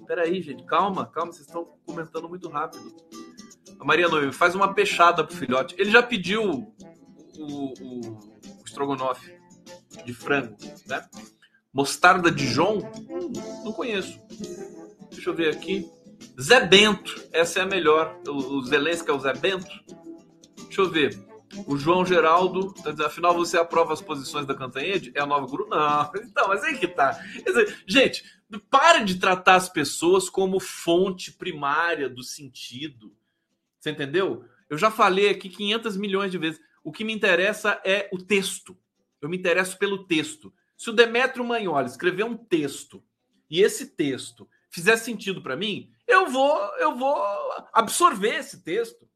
Peraí, 0.06 0.42
gente, 0.42 0.64
calma, 0.66 1.06
calma, 1.08 1.32
vocês 1.32 1.48
estão 1.48 1.66
comentando 1.86 2.30
muito 2.30 2.48
rápido. 2.48 2.96
A 3.80 3.84
Maria 3.84 4.08
Noemi 4.08 4.32
faz 4.32 4.54
uma 4.56 4.74
peixada 4.74 5.24
pro 5.24 5.36
filhote. 5.36 5.76
Ele 5.78 5.90
já 5.90 6.02
pediu 6.02 6.44
o, 6.44 6.74
o, 7.40 8.20
o 8.20 8.66
estrogonofe 8.66 9.36
de 10.06 10.14
frango, 10.14 10.56
né? 10.88 11.08
Mostarda 11.76 12.32
Dijon? 12.32 12.80
Hum, 13.10 13.34
não 13.64 13.72
conheço. 13.72 14.20
Deixa 15.12 15.30
eu 15.30 15.36
ver 15.36 15.54
aqui. 15.54 15.88
Zé 16.42 16.66
Bento, 16.66 17.24
essa 17.32 17.60
é 17.60 17.62
a 17.62 17.66
melhor. 17.68 18.18
O, 18.28 18.32
o 18.32 18.66
Zelensky 18.66 19.12
é 19.12 19.14
o 19.14 19.20
Zé 19.20 19.34
Bento? 19.34 19.70
Deixa 20.64 20.82
eu 20.82 20.90
ver. 20.90 21.24
O 21.68 21.78
João 21.78 22.06
Geraldo 22.06 22.74
tá 22.74 22.92
dizendo, 22.92 23.06
afinal 23.06 23.34
você 23.34 23.58
aprova 23.58 23.94
as 23.94 24.02
posições 24.02 24.46
da 24.46 24.56
Cantanhede? 24.56 25.12
É 25.14 25.22
a 25.22 25.26
nova 25.26 25.46
guru? 25.46 25.68
Não. 25.70 26.12
Então, 26.24 26.48
mas 26.48 26.64
aí 26.64 26.78
que 26.78 26.88
tá. 26.88 27.22
Gente, 27.86 28.24
Pare 28.70 29.04
de 29.04 29.20
tratar 29.20 29.56
as 29.56 29.68
pessoas 29.68 30.30
como 30.30 30.60
fonte 30.60 31.32
primária 31.32 32.08
do 32.08 32.24
sentido. 32.24 33.12
Você 33.80 33.90
entendeu? 33.90 34.46
Eu 34.70 34.78
já 34.78 34.92
falei 34.92 35.30
aqui 35.30 35.50
500 35.50 35.98
milhões 35.98 36.32
de 36.32 36.38
vezes. 36.38 36.62
O 36.84 36.92
que 36.92 37.04
me 37.04 37.14
interessa 37.14 37.82
é 37.84 38.08
o 38.12 38.18
texto. 38.18 38.78
Eu 39.20 39.30
me 39.30 39.38
interesso 39.38 39.78
pelo 39.78 40.06
texto. 40.06 40.54
Se 40.78 40.90
o 40.90 40.94
Demetrio 40.94 41.46
Magnoli 41.46 41.88
escrever 41.88 42.24
um 42.24 42.36
texto 42.36 43.04
e 43.50 43.62
esse 43.62 43.88
texto 43.88 44.50
fizer 44.70 44.98
sentido 44.98 45.42
para 45.42 45.56
mim, 45.56 45.92
eu 46.08 46.28
vou 46.28 46.58
eu 46.78 46.96
vou 46.96 47.16
absorver 47.74 48.36
esse 48.36 48.64
texto. 48.64 49.08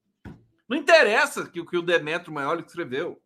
Não 0.68 0.78
interessa 0.78 1.48
que 1.50 1.60
o 1.60 1.66
que 1.66 1.78
o 1.78 1.82
Demetrio 1.82 2.34
Magnoli 2.34 2.64
escreveu, 2.66 3.22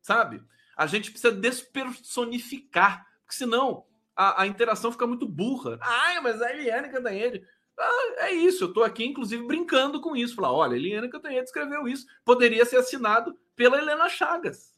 sabe? 0.00 0.42
A 0.76 0.86
gente 0.86 1.10
precisa 1.10 1.34
despersonificar, 1.34 3.06
porque 3.24 3.34
senão 3.34 3.84
a, 4.14 4.42
a 4.42 4.46
interação 4.46 4.92
fica 4.92 5.06
muito 5.06 5.26
burra. 5.26 5.78
Ah, 5.80 6.20
mas 6.22 6.40
a 6.40 6.52
Eliane 6.52 6.90
Cantanhede. 6.90 7.42
Ah, 7.78 8.14
é 8.18 8.32
isso, 8.32 8.64
eu 8.64 8.68
estou 8.68 8.84
aqui, 8.84 9.04
inclusive, 9.04 9.46
brincando 9.46 10.00
com 10.00 10.16
isso. 10.16 10.34
Falar, 10.34 10.52
olha, 10.52 10.76
Eliane 10.76 11.10
Cantanhede 11.10 11.44
escreveu 11.44 11.86
isso. 11.86 12.06
Poderia 12.24 12.64
ser 12.64 12.76
assinado 12.76 13.38
pela 13.54 13.78
Helena 13.78 14.08
Chagas. 14.08 14.74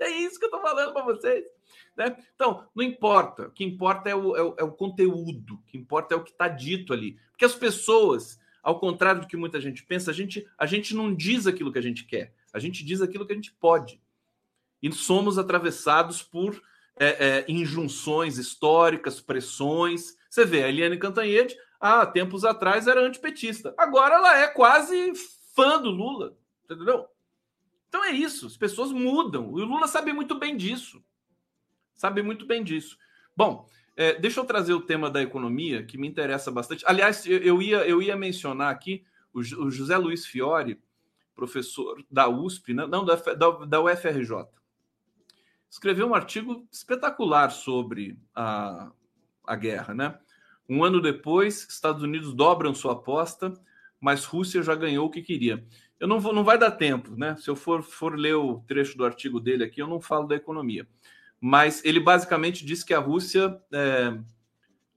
É 0.00 0.10
isso 0.10 0.38
que 0.38 0.44
eu 0.44 0.48
estou 0.48 0.60
falando 0.60 0.92
para 0.92 1.04
vocês. 1.04 1.46
Né? 1.96 2.16
Então, 2.34 2.66
não 2.74 2.84
importa. 2.84 3.48
O 3.48 3.50
que 3.50 3.64
importa 3.64 4.10
é 4.10 4.14
o, 4.14 4.36
é 4.36 4.42
o, 4.42 4.54
é 4.58 4.64
o 4.64 4.72
conteúdo. 4.72 5.54
O 5.54 5.62
que 5.62 5.78
importa 5.78 6.14
é 6.14 6.16
o 6.16 6.22
que 6.22 6.30
está 6.30 6.48
dito 6.48 6.92
ali. 6.92 7.18
Porque 7.30 7.44
as 7.44 7.54
pessoas, 7.54 8.38
ao 8.62 8.78
contrário 8.78 9.22
do 9.22 9.26
que 9.26 9.36
muita 9.36 9.60
gente 9.60 9.82
pensa, 9.84 10.10
a 10.10 10.14
gente, 10.14 10.46
a 10.58 10.66
gente 10.66 10.94
não 10.94 11.14
diz 11.14 11.46
aquilo 11.46 11.72
que 11.72 11.78
a 11.78 11.82
gente 11.82 12.04
quer. 12.04 12.34
A 12.52 12.58
gente 12.58 12.84
diz 12.84 13.00
aquilo 13.00 13.26
que 13.26 13.32
a 13.32 13.36
gente 13.36 13.52
pode. 13.52 14.00
E 14.82 14.92
somos 14.92 15.38
atravessados 15.38 16.22
por 16.22 16.60
é, 16.98 17.06
é, 17.06 17.44
injunções 17.48 18.38
históricas, 18.38 19.20
pressões. 19.20 20.16
Você 20.28 20.44
vê, 20.44 20.64
a 20.64 20.68
Eliane 20.68 20.98
Cantanhede, 20.98 21.56
há 21.80 22.04
tempos 22.04 22.44
atrás, 22.44 22.86
era 22.86 23.00
antipetista. 23.00 23.74
Agora 23.78 24.16
ela 24.16 24.38
é 24.38 24.48
quase 24.48 25.12
fã 25.54 25.80
do 25.80 25.90
Lula. 25.90 26.36
Entendeu? 26.64 27.06
Então 27.88 28.04
é 28.04 28.10
isso, 28.10 28.46
as 28.46 28.56
pessoas 28.56 28.92
mudam. 28.92 29.58
E 29.58 29.62
o 29.62 29.64
Lula 29.64 29.86
sabe 29.86 30.12
muito 30.12 30.34
bem 30.34 30.56
disso. 30.56 31.02
Sabe 31.96 32.22
muito 32.22 32.46
bem 32.46 32.62
disso. 32.62 32.98
Bom, 33.36 33.68
é, 33.96 34.18
deixa 34.18 34.40
eu 34.40 34.44
trazer 34.44 34.74
o 34.74 34.80
tema 34.80 35.10
da 35.10 35.22
economia, 35.22 35.82
que 35.84 35.98
me 35.98 36.06
interessa 36.06 36.50
bastante. 36.50 36.84
Aliás, 36.86 37.26
eu, 37.26 37.38
eu 37.38 37.62
ia, 37.62 37.78
eu 37.88 38.02
ia 38.02 38.16
mencionar 38.16 38.70
aqui 38.70 39.04
o, 39.32 39.40
o, 39.40 39.70
José 39.70 39.96
Luiz 39.96 40.26
Fiore, 40.26 40.80
professor 41.34 42.04
da 42.10 42.28
USP, 42.28 42.74
né? 42.74 42.86
não, 42.86 43.04
da, 43.04 43.16
da, 43.16 43.50
da 43.64 43.82
UFRJ 43.82 44.46
escreveu 45.70 46.06
um 46.06 46.14
artigo 46.14 46.66
espetacular 46.70 47.50
sobre 47.50 48.18
a, 48.34 48.90
a 49.46 49.56
guerra, 49.56 49.94
né? 49.94 50.18
Um 50.68 50.82
ano 50.82 51.00
depois, 51.00 51.66
Estados 51.68 52.02
Unidos 52.02 52.34
dobram 52.34 52.74
sua 52.74 52.92
aposta, 52.92 53.52
mas 54.00 54.24
Rússia 54.24 54.62
já 54.62 54.74
ganhou 54.74 55.06
o 55.06 55.10
que 55.10 55.22
queria. 55.22 55.64
Eu 56.00 56.08
não 56.08 56.18
vou, 56.18 56.32
não 56.32 56.44
vai 56.44 56.58
dar 56.58 56.72
tempo, 56.72 57.14
né? 57.16 57.36
Se 57.36 57.48
eu 57.48 57.56
for, 57.56 57.82
for 57.82 58.18
ler 58.18 58.34
o 58.34 58.60
trecho 58.66 58.96
do 58.96 59.04
artigo 59.04 59.38
dele 59.38 59.64
aqui, 59.64 59.80
eu 59.80 59.86
não 59.86 60.00
falo 60.00 60.26
da 60.26 60.34
economia. 60.34 60.88
Mas 61.40 61.84
ele 61.84 62.00
basicamente 62.00 62.64
diz 62.64 62.82
que 62.82 62.94
a 62.94 62.98
Rússia 62.98 63.60
é, 63.72 64.18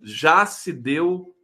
já 0.01 0.45
se 0.45 0.71
deu 0.71 1.35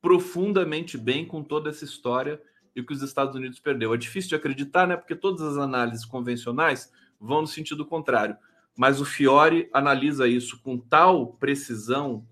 profundamente 0.00 0.98
bem 0.98 1.24
com 1.26 1.42
toda 1.42 1.70
essa 1.70 1.84
história 1.84 2.40
e 2.74 2.82
que 2.82 2.92
os 2.92 3.02
Estados 3.02 3.34
Unidos 3.34 3.60
perdeu. 3.60 3.94
É 3.94 3.96
difícil 3.96 4.30
de 4.30 4.34
acreditar, 4.34 4.86
né? 4.86 4.96
Porque 4.96 5.14
todas 5.14 5.42
as 5.42 5.56
análises 5.56 6.04
convencionais 6.04 6.92
vão 7.20 7.42
no 7.42 7.46
sentido 7.46 7.86
contrário 7.86 8.36
mas 8.76 9.00
o 9.00 9.04
Fiore 9.04 9.68
analisa 9.72 10.26
isso 10.26 10.60
com 10.60 10.78
tal 10.78 11.28
precisão 11.34 12.26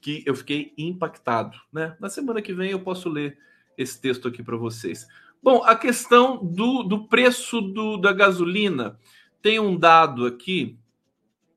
que 0.00 0.22
eu 0.26 0.34
fiquei 0.34 0.72
impactado. 0.78 1.58
Né? 1.72 1.94
Na 2.00 2.08
semana 2.08 2.40
que 2.40 2.54
vem 2.54 2.70
eu 2.70 2.80
posso 2.80 3.08
ler 3.08 3.38
esse 3.76 4.00
texto 4.00 4.28
aqui 4.28 4.42
para 4.42 4.56
vocês. 4.56 5.06
Bom, 5.42 5.62
a 5.64 5.76
questão 5.76 6.44
do, 6.44 6.82
do 6.82 7.06
preço 7.06 7.60
do, 7.60 7.96
da 7.98 8.12
gasolina 8.12 8.98
tem 9.42 9.58
um 9.58 9.76
dado 9.76 10.26
aqui, 10.26 10.78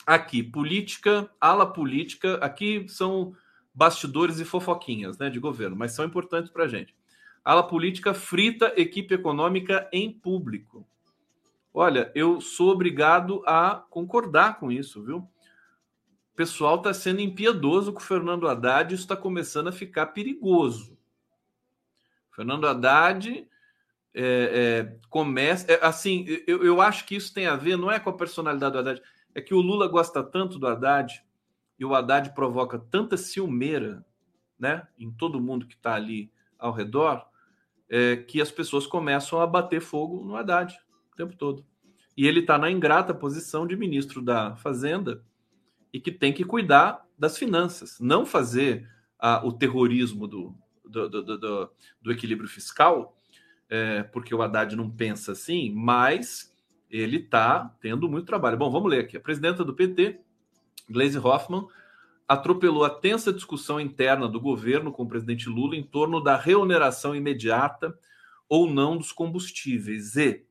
aqui, 0.06 0.42
política, 0.44 1.30
ala 1.40 1.72
política, 1.72 2.36
aqui 2.36 2.86
são 2.88 3.36
bastidores 3.74 4.40
e 4.40 4.46
fofoquinhas 4.46 5.18
né, 5.18 5.30
de 5.30 5.40
governo, 5.40 5.76
mas 5.76 5.94
são 5.94 6.06
importantes 6.06 6.52
para 6.52 6.66
a 6.66 6.68
gente. 6.68 6.96
Ala 7.44 7.64
política 7.64 8.14
frita 8.14 8.74
equipe 8.78 9.14
econômica 9.14 9.90
em 9.92 10.12
público. 10.12 10.88
Olha, 11.74 12.12
eu 12.14 12.40
sou 12.40 12.70
obrigado 12.72 13.44
a 13.46 13.84
concordar 13.90 14.60
com 14.60 14.72
isso, 14.72 15.04
viu? 15.04 15.18
O 15.18 16.36
pessoal 16.36 16.78
está 16.78 16.94
sendo 16.94 17.20
impiedoso 17.20 17.92
com 17.92 18.00
o 18.00 18.04
Fernando 18.04 18.48
Haddad, 18.48 18.94
isso 18.94 19.04
está 19.04 19.18
começando 19.18 19.68
a 19.68 19.72
ficar 19.72 20.08
perigoso. 20.08 20.98
Fernando 22.32 22.68
Haddad 22.68 23.48
é, 24.14 24.86
é, 24.86 25.00
começa. 25.10 25.72
É, 25.72 25.86
assim, 25.86 26.26
eu, 26.46 26.64
eu 26.64 26.82
acho 26.82 27.06
que 27.06 27.16
isso 27.16 27.34
tem 27.34 27.48
a 27.48 27.56
ver, 27.56 27.78
não 27.78 27.92
é 27.92 28.00
com 28.00 28.10
a 28.10 28.18
personalidade 28.18 28.74
do 28.74 28.80
Haddad, 28.80 29.02
é 29.34 29.42
que 29.42 29.54
o 29.54 29.62
Lula 29.62 29.88
gosta 29.88 30.24
tanto 30.24 30.60
do 30.60 30.68
Haddad 30.68 31.24
e 31.80 31.86
o 31.86 31.96
Haddad 31.96 32.34
provoca 32.34 32.78
tanta 32.78 33.18
ciumeira 33.18 34.06
né, 34.60 34.88
em 34.98 35.12
todo 35.12 35.42
mundo 35.42 35.66
que 35.66 35.74
está 35.74 35.96
ali 35.96 36.32
ao 36.58 36.72
redor, 36.72 37.26
é, 37.90 38.16
que 38.16 38.40
as 38.40 38.52
pessoas 38.52 38.86
começam 38.86 39.42
a 39.42 39.48
bater 39.48 39.82
fogo 39.82 40.24
no 40.24 40.36
Haddad 40.36 40.78
o 41.12 41.16
tempo 41.16 41.36
todo. 41.36 41.66
E 42.16 42.28
ele 42.28 42.42
está 42.42 42.58
na 42.58 42.70
ingrata 42.70 43.14
posição 43.14 43.66
de 43.66 43.76
ministro 43.76 44.22
da 44.22 44.56
Fazenda 44.56 45.24
e 45.92 46.00
que 46.00 46.12
tem 46.12 46.32
que 46.32 46.44
cuidar 46.44 47.06
das 47.18 47.38
finanças, 47.38 48.00
não 48.00 48.26
fazer 48.26 48.88
o 49.44 49.54
terrorismo 49.54 50.28
do, 50.28 50.56
do, 50.84 51.10
do, 51.10 51.38
do, 51.38 51.72
do 52.02 52.12
equilíbrio 52.12 52.50
fiscal, 52.50 53.18
é, 53.70 54.04
porque 54.04 54.34
o 54.34 54.42
Haddad 54.42 54.76
não 54.76 54.90
pensa 54.90 55.32
assim, 55.32 55.72
mas 55.74 56.54
ele 56.90 57.18
está 57.18 57.76
tendo 57.82 58.08
muito 58.08 58.26
trabalho. 58.26 58.58
Bom, 58.58 58.70
vamos 58.70 58.90
ler 58.90 59.00
aqui. 59.00 59.18
A 59.18 59.22
presidenta 59.22 59.64
do 59.64 59.74
PT, 59.74 60.20
Gleisi 60.90 61.18
Hoffmann, 61.18 61.68
atropelou 62.28 62.86
a 62.86 62.90
tensa 62.90 63.34
discussão 63.34 63.80
interna 63.80 64.28
do 64.28 64.40
governo 64.40 64.92
com 64.92 65.04
o 65.04 65.08
presidente 65.08 65.50
Lula 65.50 65.76
em 65.76 65.84
torno 65.84 66.22
da 66.22 66.38
reoneração 66.38 67.16
imediata 67.16 67.98
ou 68.48 68.70
não 68.70 68.98
dos 68.98 69.12
combustíveis 69.12 70.16
e 70.16 70.46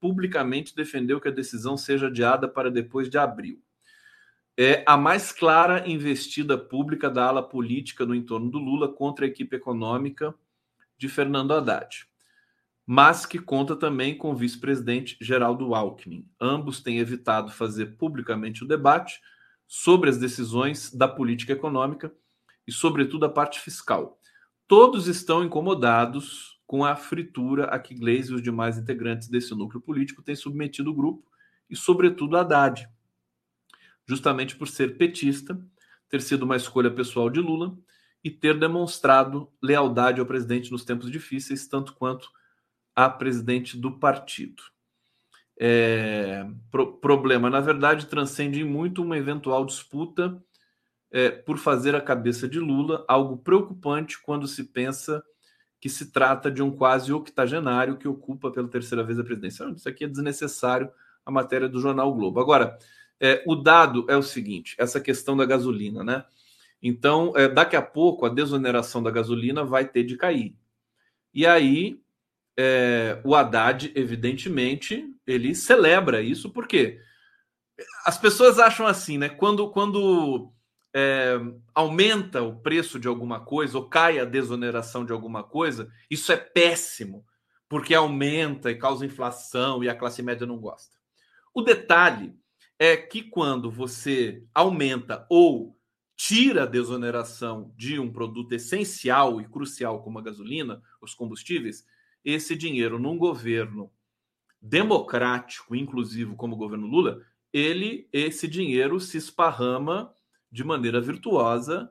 publicamente 0.00 0.76
defendeu 0.76 1.20
que 1.20 1.28
a 1.28 1.32
decisão 1.32 1.76
seja 1.76 2.06
adiada 2.06 2.46
para 2.48 2.70
depois 2.70 3.08
de 3.08 3.18
abril. 3.18 3.60
É 4.56 4.82
a 4.86 4.96
mais 4.96 5.30
clara 5.30 5.88
investida 5.88 6.58
pública 6.58 7.08
da 7.08 7.26
ala 7.26 7.42
política 7.42 8.04
no 8.04 8.14
entorno 8.14 8.50
do 8.50 8.58
Lula 8.58 8.92
contra 8.92 9.24
a 9.24 9.28
equipe 9.28 9.54
econômica 9.54 10.34
de 10.96 11.08
Fernando 11.08 11.54
Haddad, 11.54 12.07
mas 12.90 13.26
que 13.26 13.38
conta 13.38 13.76
também 13.76 14.16
com 14.16 14.30
o 14.30 14.34
vice-presidente 14.34 15.18
Geraldo 15.20 15.74
Alckmin. 15.74 16.26
Ambos 16.40 16.80
têm 16.80 17.00
evitado 17.00 17.52
fazer 17.52 17.98
publicamente 17.98 18.64
o 18.64 18.66
debate 18.66 19.20
sobre 19.66 20.08
as 20.08 20.16
decisões 20.16 20.90
da 20.90 21.06
política 21.06 21.52
econômica 21.52 22.10
e, 22.66 22.72
sobretudo, 22.72 23.26
a 23.26 23.28
parte 23.28 23.60
fiscal. 23.60 24.18
Todos 24.66 25.06
estão 25.06 25.44
incomodados 25.44 26.58
com 26.66 26.82
a 26.82 26.96
fritura 26.96 27.66
a 27.66 27.78
que 27.78 27.94
Gleisi 27.94 28.32
e 28.32 28.36
os 28.36 28.42
demais 28.42 28.78
integrantes 28.78 29.28
desse 29.28 29.54
núcleo 29.54 29.82
político 29.82 30.22
têm 30.22 30.34
submetido 30.34 30.90
o 30.90 30.94
grupo 30.94 31.30
e, 31.68 31.76
sobretudo, 31.76 32.38
Haddad, 32.38 32.88
justamente 34.06 34.56
por 34.56 34.66
ser 34.66 34.96
petista, 34.96 35.60
ter 36.08 36.22
sido 36.22 36.44
uma 36.44 36.56
escolha 36.56 36.90
pessoal 36.90 37.28
de 37.28 37.40
Lula 37.40 37.76
e 38.24 38.30
ter 38.30 38.58
demonstrado 38.58 39.52
lealdade 39.62 40.20
ao 40.20 40.26
presidente 40.26 40.72
nos 40.72 40.86
tempos 40.86 41.10
difíceis, 41.10 41.68
tanto 41.68 41.92
quanto 41.92 42.37
a 42.98 43.08
presidente 43.08 43.76
do 43.76 43.92
partido. 43.92 44.60
É, 45.56 46.44
pro, 46.68 46.94
problema, 46.98 47.48
na 47.48 47.60
verdade, 47.60 48.06
transcende 48.06 48.64
muito 48.64 49.04
uma 49.04 49.16
eventual 49.16 49.64
disputa 49.64 50.42
é, 51.12 51.30
por 51.30 51.58
fazer 51.58 51.94
a 51.94 52.00
cabeça 52.00 52.48
de 52.48 52.58
Lula, 52.58 53.04
algo 53.06 53.36
preocupante 53.36 54.20
quando 54.20 54.48
se 54.48 54.64
pensa 54.64 55.22
que 55.80 55.88
se 55.88 56.10
trata 56.10 56.50
de 56.50 56.60
um 56.60 56.72
quase 56.72 57.12
octogenário 57.12 57.96
que 57.96 58.08
ocupa 58.08 58.50
pela 58.50 58.66
terceira 58.66 59.04
vez 59.04 59.16
a 59.16 59.22
presidência. 59.22 59.64
Isso 59.76 59.88
aqui 59.88 60.02
é 60.02 60.08
desnecessário, 60.08 60.90
a 61.24 61.30
matéria 61.30 61.68
do 61.68 61.80
jornal 61.80 62.12
Globo. 62.12 62.40
Agora, 62.40 62.76
é, 63.20 63.44
o 63.46 63.54
dado 63.54 64.06
é 64.08 64.16
o 64.16 64.24
seguinte: 64.24 64.74
essa 64.76 65.00
questão 65.00 65.36
da 65.36 65.46
gasolina, 65.46 66.02
né? 66.02 66.24
Então, 66.82 67.32
é, 67.36 67.46
daqui 67.46 67.76
a 67.76 67.82
pouco, 67.82 68.26
a 68.26 68.28
desoneração 68.28 69.00
da 69.00 69.10
gasolina 69.12 69.62
vai 69.62 69.86
ter 69.86 70.02
de 70.02 70.16
cair. 70.16 70.56
E 71.32 71.46
aí, 71.46 72.00
é, 72.60 73.20
o 73.22 73.36
Haddad, 73.36 73.92
evidentemente, 73.94 75.06
ele 75.24 75.54
celebra 75.54 76.20
isso, 76.20 76.50
porque 76.50 77.00
as 78.04 78.18
pessoas 78.18 78.58
acham 78.58 78.84
assim, 78.84 79.16
né? 79.16 79.28
Quando, 79.28 79.70
quando 79.70 80.52
é, 80.92 81.38
aumenta 81.72 82.42
o 82.42 82.58
preço 82.58 82.98
de 82.98 83.06
alguma 83.06 83.38
coisa 83.38 83.78
ou 83.78 83.88
cai 83.88 84.18
a 84.18 84.24
desoneração 84.24 85.04
de 85.04 85.12
alguma 85.12 85.44
coisa, 85.44 85.88
isso 86.10 86.32
é 86.32 86.36
péssimo, 86.36 87.24
porque 87.68 87.94
aumenta 87.94 88.72
e 88.72 88.74
causa 88.74 89.06
inflação 89.06 89.84
e 89.84 89.88
a 89.88 89.94
classe 89.94 90.20
média 90.20 90.44
não 90.44 90.58
gosta. 90.58 90.96
O 91.54 91.62
detalhe 91.62 92.34
é 92.76 92.96
que 92.96 93.22
quando 93.22 93.70
você 93.70 94.42
aumenta 94.52 95.24
ou 95.30 95.78
tira 96.16 96.64
a 96.64 96.66
desoneração 96.66 97.72
de 97.76 98.00
um 98.00 98.12
produto 98.12 98.52
essencial 98.52 99.40
e 99.40 99.46
crucial 99.46 100.02
como 100.02 100.18
a 100.18 100.22
gasolina, 100.22 100.82
os 101.00 101.14
combustíveis, 101.14 101.86
esse 102.30 102.54
dinheiro 102.54 102.98
num 102.98 103.16
governo 103.16 103.90
democrático, 104.60 105.74
inclusivo 105.74 106.36
como 106.36 106.54
o 106.54 106.58
governo 106.58 106.86
Lula, 106.86 107.22
ele 107.52 108.08
esse 108.12 108.46
dinheiro 108.46 109.00
se 109.00 109.16
esparrama 109.16 110.12
de 110.50 110.62
maneira 110.64 111.00
virtuosa 111.00 111.90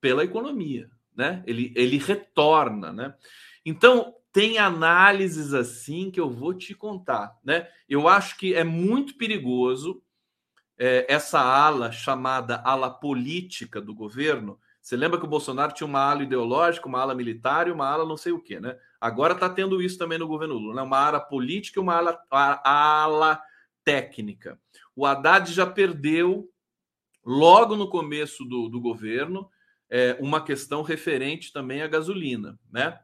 pela 0.00 0.24
economia, 0.24 0.90
né? 1.14 1.42
Ele, 1.46 1.72
ele 1.74 1.96
retorna, 1.96 2.92
né? 2.92 3.14
Então 3.64 4.14
tem 4.32 4.58
análises 4.58 5.54
assim 5.54 6.10
que 6.10 6.20
eu 6.20 6.30
vou 6.30 6.52
te 6.52 6.74
contar, 6.74 7.38
né? 7.42 7.68
Eu 7.88 8.06
acho 8.06 8.36
que 8.36 8.54
é 8.54 8.64
muito 8.64 9.16
perigoso 9.16 10.02
é, 10.76 11.06
essa 11.08 11.40
ala 11.40 11.90
chamada 11.90 12.56
ala 12.56 12.90
política 12.90 13.80
do 13.80 13.94
governo. 13.94 14.60
Você 14.88 14.96
lembra 14.96 15.18
que 15.18 15.26
o 15.26 15.28
Bolsonaro 15.28 15.74
tinha 15.74 15.86
uma 15.86 16.00
ala 16.00 16.22
ideológica, 16.22 16.88
uma 16.88 16.98
ala 16.98 17.14
militar 17.14 17.68
e 17.68 17.70
uma 17.70 17.86
ala 17.86 18.06
não 18.06 18.16
sei 18.16 18.32
o 18.32 18.40
quê, 18.40 18.58
né? 18.58 18.74
Agora 18.98 19.34
está 19.34 19.46
tendo 19.46 19.82
isso 19.82 19.98
também 19.98 20.16
no 20.16 20.26
governo 20.26 20.54
Lula, 20.54 20.76
né? 20.76 20.80
uma 20.80 20.98
ala 20.98 21.20
política 21.20 21.78
e 21.78 21.82
uma 21.82 21.96
ala, 21.96 22.18
ala 22.30 23.38
técnica. 23.84 24.58
O 24.96 25.04
Haddad 25.04 25.52
já 25.52 25.66
perdeu, 25.66 26.50
logo 27.22 27.76
no 27.76 27.90
começo 27.90 28.46
do, 28.46 28.70
do 28.70 28.80
governo, 28.80 29.50
é, 29.90 30.16
uma 30.20 30.42
questão 30.42 30.80
referente 30.80 31.52
também 31.52 31.82
à 31.82 31.86
gasolina, 31.86 32.58
né? 32.72 32.98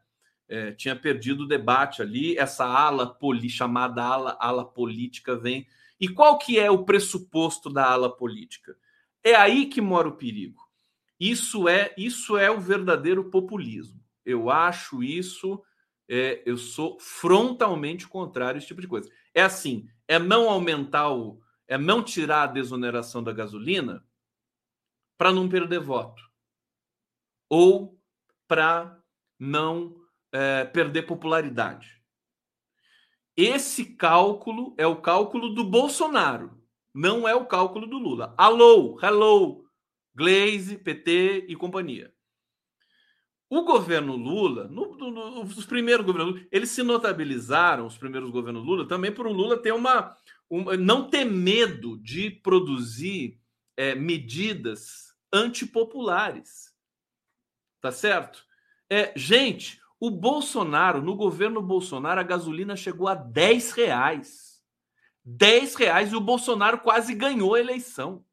É, 0.48 0.72
tinha 0.72 0.96
perdido 0.96 1.42
o 1.42 1.48
debate 1.48 2.00
ali, 2.00 2.34
essa 2.38 2.64
ala 2.64 3.06
poli, 3.06 3.50
chamada 3.50 4.02
ala, 4.02 4.38
ala 4.40 4.64
política 4.64 5.36
vem 5.36 5.66
e 6.00 6.08
qual 6.08 6.38
que 6.38 6.58
é 6.58 6.70
o 6.70 6.86
pressuposto 6.86 7.68
da 7.68 7.84
ala 7.90 8.08
política? 8.08 8.74
É 9.22 9.34
aí 9.34 9.66
que 9.66 9.82
mora 9.82 10.08
o 10.08 10.16
perigo. 10.16 10.63
Isso 11.24 11.66
é 11.66 11.94
isso 11.96 12.36
é 12.36 12.50
o 12.50 12.60
verdadeiro 12.60 13.30
populismo. 13.30 13.98
Eu 14.26 14.50
acho 14.50 15.02
isso, 15.02 15.64
é, 16.06 16.42
eu 16.44 16.58
sou 16.58 17.00
frontalmente 17.00 18.06
contrário 18.06 18.56
a 18.56 18.58
esse 18.58 18.66
tipo 18.66 18.82
de 18.82 18.86
coisa. 18.86 19.10
É 19.32 19.40
assim, 19.40 19.88
é 20.06 20.18
não 20.18 20.50
aumentar 20.50 21.10
o, 21.10 21.40
é 21.66 21.78
não 21.78 22.02
tirar 22.02 22.42
a 22.42 22.52
desoneração 22.52 23.24
da 23.24 23.32
gasolina 23.32 24.06
para 25.16 25.32
não 25.32 25.48
perder 25.48 25.80
voto 25.80 26.22
ou 27.48 27.98
para 28.46 29.02
não 29.38 29.96
é, 30.30 30.66
perder 30.66 31.04
popularidade. 31.04 32.02
Esse 33.34 33.96
cálculo 33.96 34.74
é 34.76 34.86
o 34.86 35.00
cálculo 35.00 35.54
do 35.54 35.64
Bolsonaro, 35.64 36.62
não 36.92 37.26
é 37.26 37.34
o 37.34 37.46
cálculo 37.46 37.86
do 37.86 37.96
Lula. 37.96 38.34
Alô, 38.36 39.00
hello, 39.02 39.63
Glaze, 40.14 40.78
PT 40.78 41.46
e 41.48 41.56
companhia. 41.56 42.12
O 43.50 43.62
governo 43.62 44.16
Lula, 44.16 44.68
no, 44.68 44.96
no, 44.96 45.42
os 45.42 45.66
primeiros 45.66 46.04
governos 46.04 46.44
eles 46.50 46.70
se 46.70 46.82
notabilizaram, 46.82 47.86
os 47.86 47.96
primeiros 47.96 48.30
governos 48.30 48.64
Lula, 48.64 48.88
também 48.88 49.12
por 49.12 49.26
o 49.26 49.32
Lula 49.32 49.56
ter 49.56 49.72
uma, 49.72 50.16
uma 50.48 50.76
não 50.76 51.08
ter 51.08 51.24
medo 51.24 51.98
de 51.98 52.30
produzir 52.30 53.38
é, 53.76 53.94
medidas 53.94 55.14
antipopulares. 55.32 56.72
Tá 57.80 57.92
certo? 57.92 58.44
É, 58.88 59.12
gente, 59.14 59.80
o 60.00 60.10
Bolsonaro, 60.10 61.02
no 61.02 61.14
governo 61.14 61.62
Bolsonaro, 61.62 62.20
a 62.20 62.24
gasolina 62.24 62.76
chegou 62.76 63.08
a 63.08 63.14
10 63.14 63.72
reais. 63.72 64.62
10 65.24 65.74
reais 65.76 66.12
e 66.12 66.16
o 66.16 66.20
Bolsonaro 66.20 66.78
quase 66.78 67.14
ganhou 67.14 67.54
a 67.54 67.60
eleição. 67.60 68.24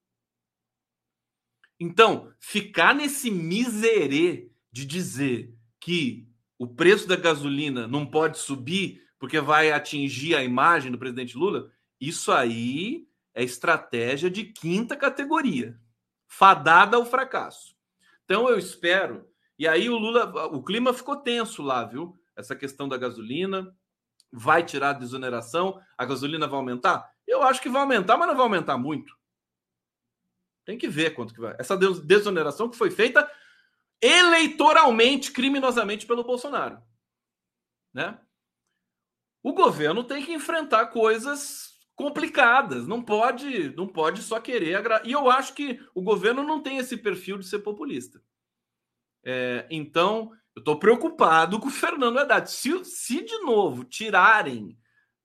Então, 1.84 2.32
ficar 2.40 2.94
nesse 2.94 3.32
miserê 3.32 4.52
de 4.72 4.86
dizer 4.86 5.52
que 5.80 6.30
o 6.56 6.68
preço 6.68 7.08
da 7.08 7.16
gasolina 7.16 7.88
não 7.88 8.06
pode 8.06 8.38
subir 8.38 9.02
porque 9.18 9.42
vai 9.42 9.72
atingir 9.72 10.36
a 10.36 10.44
imagem 10.44 10.92
do 10.92 11.00
presidente 11.00 11.36
Lula, 11.36 11.72
isso 12.00 12.32
aí 12.32 13.08
é 13.34 13.44
estratégia 13.44 14.30
de 14.30 14.44
quinta 14.44 14.96
categoria, 14.96 15.76
fadada 16.28 16.98
ao 16.98 17.06
fracasso. 17.06 17.76
Então 18.26 18.48
eu 18.48 18.60
espero 18.60 19.28
e 19.58 19.68
aí 19.68 19.90
o 19.90 19.98
Lula, 19.98 20.26
o 20.56 20.62
clima 20.62 20.94
ficou 20.94 21.16
tenso 21.16 21.64
lá, 21.64 21.84
viu? 21.84 22.16
Essa 22.36 22.56
questão 22.56 22.88
da 22.88 22.96
gasolina 22.96 23.76
vai 24.32 24.64
tirar 24.64 24.92
a 24.92 25.00
desoneração, 25.00 25.82
a 25.98 26.06
gasolina 26.06 26.46
vai 26.48 26.60
aumentar? 26.60 27.12
Eu 27.26 27.42
acho 27.42 27.60
que 27.60 27.70
vai 27.70 27.82
aumentar, 27.82 28.18
mas 28.18 28.28
não 28.28 28.36
vai 28.36 28.44
aumentar 28.44 28.78
muito. 28.78 29.20
Tem 30.66 30.78
que 30.78 30.88
ver 30.88 31.14
quanto 31.14 31.34
que 31.34 31.40
vai. 31.40 31.56
Essa 31.58 31.78
desoneração 31.78 32.70
que 32.70 32.78
foi 32.78 32.92
feita 32.92 33.30
eleitoralmente, 34.02 35.32
criminosamente 35.32 36.06
pelo 36.06 36.24
Bolsonaro, 36.24 36.82
né? 37.94 38.20
O 39.44 39.54
governo 39.54 40.04
tem 40.04 40.24
que 40.24 40.34
enfrentar 40.34 40.88
coisas 40.88 41.72
complicadas, 41.96 42.88
não 42.88 43.02
pode, 43.02 43.76
não 43.76 43.88
pode 43.88 44.22
só 44.22 44.40
querer. 44.40 44.84
E 45.04 45.12
eu 45.12 45.30
acho 45.30 45.54
que 45.54 45.80
o 45.94 46.02
governo 46.02 46.44
não 46.44 46.62
tem 46.62 46.78
esse 46.78 46.98
perfil 46.98 47.38
de 47.38 47.48
ser 47.48 47.60
populista. 47.60 48.22
É, 49.24 49.68
então, 49.70 50.32
eu 50.56 50.60
estou 50.60 50.78
preocupado 50.80 51.60
com 51.60 51.68
o 51.68 51.72
Fernando 51.72 52.20
Haddad. 52.20 52.50
Se, 52.50 52.84
se, 52.86 53.24
de 53.24 53.40
novo, 53.40 53.84
tirarem 53.84 54.78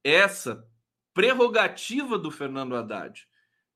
essa 0.04 0.66
prerrogativa 1.12 2.18
do 2.18 2.30
Fernando 2.30 2.76
Haddad 2.76 3.26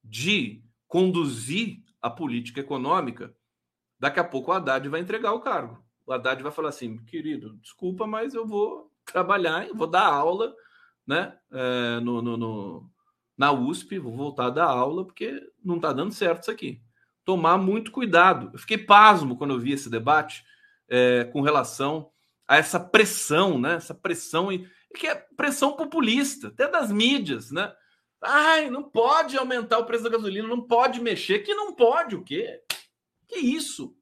de 0.04 0.62
conduzir 0.90 1.78
a 2.02 2.10
política 2.10 2.58
econômica, 2.60 3.32
daqui 3.98 4.18
a 4.18 4.24
pouco 4.24 4.50
o 4.50 4.54
Haddad 4.54 4.88
vai 4.88 5.00
entregar 5.00 5.32
o 5.32 5.40
cargo. 5.40 5.82
O 6.04 6.12
Haddad 6.12 6.42
vai 6.42 6.50
falar 6.50 6.70
assim, 6.70 6.98
querido, 7.04 7.56
desculpa, 7.62 8.08
mas 8.08 8.34
eu 8.34 8.44
vou 8.44 8.90
trabalhar, 9.04 9.68
eu 9.68 9.74
vou 9.74 9.86
dar 9.86 10.04
aula 10.04 10.52
né, 11.06 11.38
é, 11.52 12.00
no, 12.00 12.20
no, 12.20 12.36
no, 12.36 12.90
na 13.38 13.52
USP, 13.52 14.00
vou 14.00 14.16
voltar 14.16 14.46
a 14.46 14.50
dar 14.50 14.64
aula, 14.64 15.04
porque 15.04 15.40
não 15.64 15.76
está 15.76 15.92
dando 15.92 16.12
certo 16.12 16.42
isso 16.42 16.50
aqui. 16.50 16.82
Tomar 17.24 17.56
muito 17.56 17.92
cuidado. 17.92 18.50
Eu 18.52 18.58
fiquei 18.58 18.78
pasmo 18.78 19.36
quando 19.36 19.54
eu 19.54 19.60
vi 19.60 19.72
esse 19.72 19.88
debate 19.88 20.42
é, 20.88 21.22
com 21.24 21.40
relação 21.40 22.10
a 22.48 22.56
essa 22.56 22.80
pressão, 22.80 23.60
né? 23.60 23.74
Essa 23.74 23.94
pressão, 23.94 24.48
que 24.96 25.06
é 25.06 25.14
pressão 25.36 25.76
populista, 25.76 26.48
até 26.48 26.66
das 26.66 26.90
mídias, 26.90 27.52
né? 27.52 27.72
Ai, 28.22 28.68
não 28.68 28.82
pode 28.82 29.36
aumentar 29.36 29.78
o 29.78 29.86
preço 29.86 30.04
da 30.04 30.10
gasolina, 30.10 30.46
não 30.46 30.60
pode 30.60 31.00
mexer. 31.00 31.40
Que 31.40 31.54
não 31.54 31.74
pode 31.74 32.14
o 32.14 32.22
quê? 32.22 32.60
Que 33.26 33.38
isso? 33.38 33.96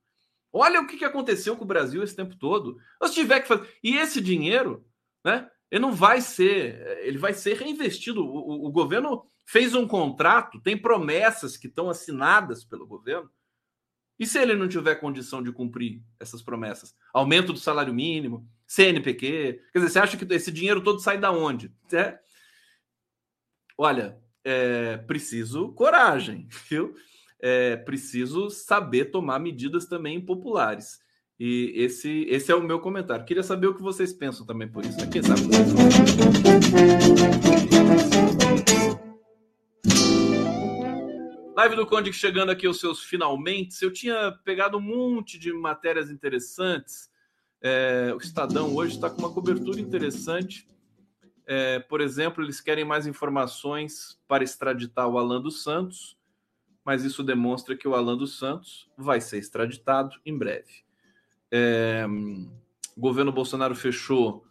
Olha 0.53 0.81
o 0.81 0.87
que 0.87 1.05
aconteceu 1.05 1.57
com 1.57 1.65
o 1.65 1.69
Brasil 1.69 2.03
esse 2.03 2.17
tempo 2.17 2.37
todo. 2.37 2.79
Se 3.05 3.15
tiver 3.15 3.41
que 3.41 3.49
fazer. 3.49 3.69
E 3.83 3.97
esse 3.97 4.21
dinheiro, 4.21 4.85
né? 5.25 5.49
Ele 5.71 5.83
não 5.83 5.93
vai 5.93 6.21
ser, 6.21 6.99
ele 7.03 7.19
vai 7.19 7.35
ser 7.35 7.59
reinvestido. 7.59 8.25
O, 8.25 8.65
o, 8.65 8.69
o 8.69 8.73
governo 8.73 9.27
fez 9.45 9.75
um 9.75 9.87
contrato, 9.87 10.61
tem 10.61 10.77
promessas 10.77 11.57
que 11.57 11.67
estão 11.67 11.91
assinadas 11.91 12.65
pelo 12.65 12.87
governo. 12.87 13.31
E 14.19 14.27
se 14.27 14.39
ele 14.39 14.57
não 14.57 14.67
tiver 14.67 14.97
condição 14.97 15.43
de 15.43 15.53
cumprir 15.53 16.03
essas 16.19 16.43
promessas? 16.43 16.95
Aumento 17.15 17.53
do 17.53 17.59
salário 17.59 17.95
mínimo, 17.95 18.49
CNPq. 18.67 19.61
Quer 19.73 19.79
dizer, 19.79 19.91
você 19.91 19.99
acha 20.01 20.17
que 20.17 20.35
esse 20.35 20.51
dinheiro 20.51 20.83
todo 20.83 21.01
sai 21.01 21.19
da 21.19 21.31
onde? 21.31 21.73
É? 21.93 22.19
Olha, 23.81 24.19
é 24.43 24.97
preciso 24.97 25.69
coragem, 25.69 26.49
viu? 26.69 26.97
É 27.41 27.77
preciso 27.77 28.51
saber 28.51 29.13
tomar 29.13 29.39
medidas 29.39 29.87
também 29.87 30.17
impopulares. 30.17 30.99
E 31.39 31.73
esse, 31.77 32.27
esse 32.29 32.51
é 32.51 32.55
o 32.57 32.61
meu 32.61 32.81
comentário. 32.81 33.25
Queria 33.25 33.45
saber 33.45 33.69
o 33.69 33.75
que 33.75 33.81
vocês 33.81 34.13
pensam 34.13 34.45
também 34.45 34.67
por 34.67 34.85
isso. 34.85 34.99
Quem 35.09 35.23
sabe? 35.23 35.43
Live 41.55 41.77
do 41.77 41.87
Conde 41.87 42.13
chegando 42.13 42.51
aqui 42.51 42.67
aos 42.67 42.81
seus 42.81 43.05
finalmente. 43.05 43.81
Eu 43.81 43.93
tinha 43.93 44.37
pegado 44.45 44.79
um 44.79 44.81
monte 44.81 45.39
de 45.39 45.53
matérias 45.53 46.11
interessantes. 46.11 47.09
É, 47.63 48.13
o 48.13 48.19
Estadão 48.19 48.75
hoje 48.75 48.97
está 48.97 49.09
com 49.09 49.21
uma 49.21 49.33
cobertura 49.33 49.81
interessante. 49.81 50.67
É, 51.51 51.79
por 51.79 52.03
exemplo, 52.03 52.45
eles 52.45 52.61
querem 52.61 52.85
mais 52.85 53.07
informações 53.07 54.21
para 54.29 54.45
extraditar 54.45 55.09
o 55.09 55.17
Alan 55.17 55.41
dos 55.41 55.63
Santos, 55.63 56.15
mas 56.85 57.05
isso 57.05 57.25
demonstra 57.25 57.75
que 57.75 57.89
o 57.89 57.95
Alan 57.95 58.19
dos 58.19 58.39
Santos 58.39 58.87
vai 58.99 59.19
ser 59.19 59.39
extraditado 59.39 60.15
em 60.27 60.37
breve. 60.37 60.85
É, 61.51 62.07
o 62.95 63.01
governo 63.01 63.33
Bolsonaro 63.33 63.75
fechou 63.75 64.47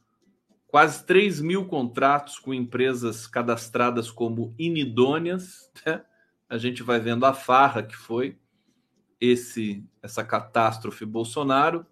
quase 0.65 1.05
3 1.05 1.39
mil 1.39 1.67
contratos 1.67 2.39
com 2.39 2.51
empresas 2.51 3.27
cadastradas 3.27 4.09
como 4.09 4.55
inidôneas. 4.57 5.71
Né? 5.85 6.03
A 6.49 6.57
gente 6.57 6.81
vai 6.81 6.99
vendo 6.99 7.27
a 7.27 7.33
farra 7.33 7.83
que 7.83 7.95
foi 7.95 8.39
esse 9.21 9.85
essa 10.01 10.23
catástrofe 10.23 11.05
Bolsonaro. 11.05 11.85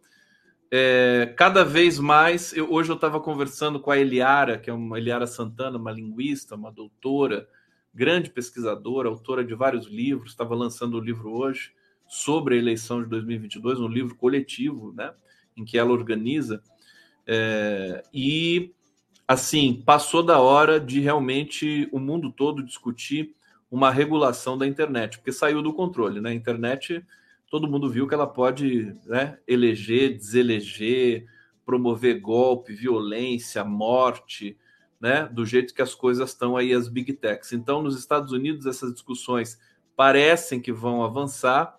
É, 0.78 1.34
cada 1.38 1.64
vez 1.64 1.98
mais, 1.98 2.52
eu, 2.52 2.70
hoje 2.70 2.92
eu 2.92 2.96
estava 2.96 3.18
conversando 3.22 3.80
com 3.80 3.92
a 3.92 3.98
Eliara, 3.98 4.58
que 4.58 4.70
é 4.70 4.74
uma 4.74 4.98
Eliara 4.98 5.26
Santana, 5.26 5.78
uma 5.78 5.90
linguista, 5.90 6.54
uma 6.54 6.70
doutora, 6.70 7.48
grande 7.94 8.30
pesquisadora, 8.30 9.08
autora 9.08 9.42
de 9.42 9.56
vários 9.56 9.88
livros, 9.88 10.32
estava 10.32 10.54
lançando 10.54 10.96
o 10.96 10.98
um 11.00 11.02
livro 11.02 11.32
hoje 11.32 11.72
sobre 12.10 12.56
a 12.56 12.58
eleição 12.58 13.02
de 13.02 13.08
2022, 13.08 13.80
um 13.80 13.88
livro 13.88 14.16
coletivo, 14.16 14.92
né, 14.92 15.14
em 15.56 15.64
que 15.64 15.78
ela 15.78 15.94
organiza. 15.94 16.62
É, 17.26 18.04
e, 18.14 18.74
assim, 19.26 19.82
passou 19.86 20.24
da 20.24 20.42
hora 20.42 20.78
de 20.78 21.00
realmente 21.00 21.88
o 21.90 22.02
mundo 22.02 22.34
todo 22.34 22.62
discutir 22.62 23.34
uma 23.72 23.90
regulação 23.92 24.58
da 24.58 24.68
internet, 24.68 25.20
porque 25.20 25.32
saiu 25.32 25.62
do 25.62 25.74
controle, 25.74 26.20
né? 26.20 26.32
A 26.32 26.34
internet, 26.34 27.02
todo 27.50 27.68
mundo 27.68 27.90
viu 27.90 28.08
que 28.08 28.14
ela 28.14 28.28
pode 28.28 28.96
né, 29.06 29.38
eleger, 29.48 30.16
deseleger, 30.16 31.26
promover 31.66 32.20
golpe, 32.20 32.74
violência, 32.74 33.64
morte, 33.64 34.58
né? 35.00 35.28
Do 35.32 35.46
jeito 35.46 35.74
que 35.74 35.82
as 35.82 35.94
coisas 35.94 36.30
estão 36.30 36.56
aí, 36.56 36.74
as 36.74 36.88
big 36.88 37.14
techs. 37.14 37.54
Então, 37.54 37.82
nos 37.82 37.98
Estados 37.98 38.32
Unidos, 38.32 38.66
essas 38.66 38.94
discussões 38.94 39.60
parecem 39.96 40.62
que 40.62 40.72
vão 40.72 41.04
avançar 41.04 41.78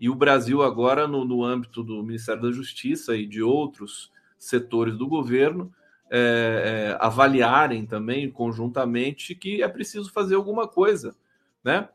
e 0.00 0.08
o 0.08 0.14
Brasil, 0.14 0.62
agora, 0.62 1.08
no, 1.08 1.24
no 1.24 1.44
âmbito 1.44 1.82
do 1.82 2.02
Ministério 2.02 2.42
da 2.42 2.52
Justiça 2.52 3.16
e 3.16 3.26
de 3.26 3.42
outros 3.42 4.12
setores 4.38 4.96
do 4.96 5.08
governo, 5.08 5.72
é, 6.10 6.94
é, 6.94 7.04
avaliarem 7.04 7.84
também 7.84 8.30
conjuntamente 8.30 9.34
que 9.34 9.62
é 9.62 9.68
preciso 9.68 10.12
fazer 10.12 10.36
alguma 10.36 10.68
coisa, 10.68 11.16
né? 11.64 11.88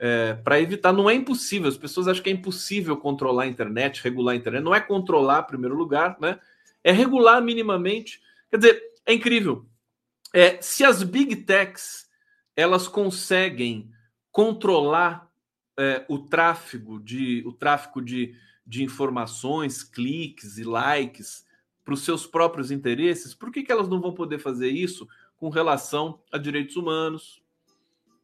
É, 0.00 0.34
para 0.34 0.60
evitar, 0.60 0.92
não 0.92 1.10
é 1.10 1.14
impossível, 1.14 1.68
as 1.68 1.76
pessoas 1.76 2.06
acham 2.06 2.22
que 2.22 2.30
é 2.30 2.32
impossível 2.32 2.96
controlar 2.96 3.44
a 3.44 3.48
internet, 3.48 4.02
regular 4.02 4.34
a 4.34 4.36
internet, 4.36 4.62
não 4.62 4.74
é 4.74 4.80
controlar, 4.80 5.40
em 5.40 5.46
primeiro 5.46 5.74
lugar, 5.74 6.16
né? 6.20 6.38
É 6.84 6.92
regular 6.92 7.42
minimamente. 7.42 8.22
Quer 8.50 8.58
dizer, 8.58 8.82
é 9.04 9.12
incrível. 9.12 9.66
É, 10.32 10.60
se 10.60 10.84
as 10.84 11.02
big 11.02 11.34
techs 11.36 12.08
elas 12.54 12.86
conseguem 12.86 13.90
controlar 14.30 15.28
é, 15.78 16.04
o 16.08 16.18
tráfego 16.18 17.00
de 17.00 17.42
o 17.46 17.52
tráfico 17.52 18.02
de, 18.02 18.34
de 18.66 18.82
informações, 18.82 19.82
cliques 19.82 20.58
e 20.58 20.64
likes 20.64 21.46
para 21.84 21.94
os 21.94 22.04
seus 22.04 22.26
próprios 22.26 22.70
interesses, 22.70 23.34
por 23.34 23.50
que, 23.50 23.62
que 23.62 23.72
elas 23.72 23.88
não 23.88 24.00
vão 24.00 24.12
poder 24.12 24.38
fazer 24.38 24.68
isso 24.68 25.08
com 25.36 25.48
relação 25.48 26.20
a 26.32 26.36
direitos 26.36 26.76
humanos, 26.76 27.40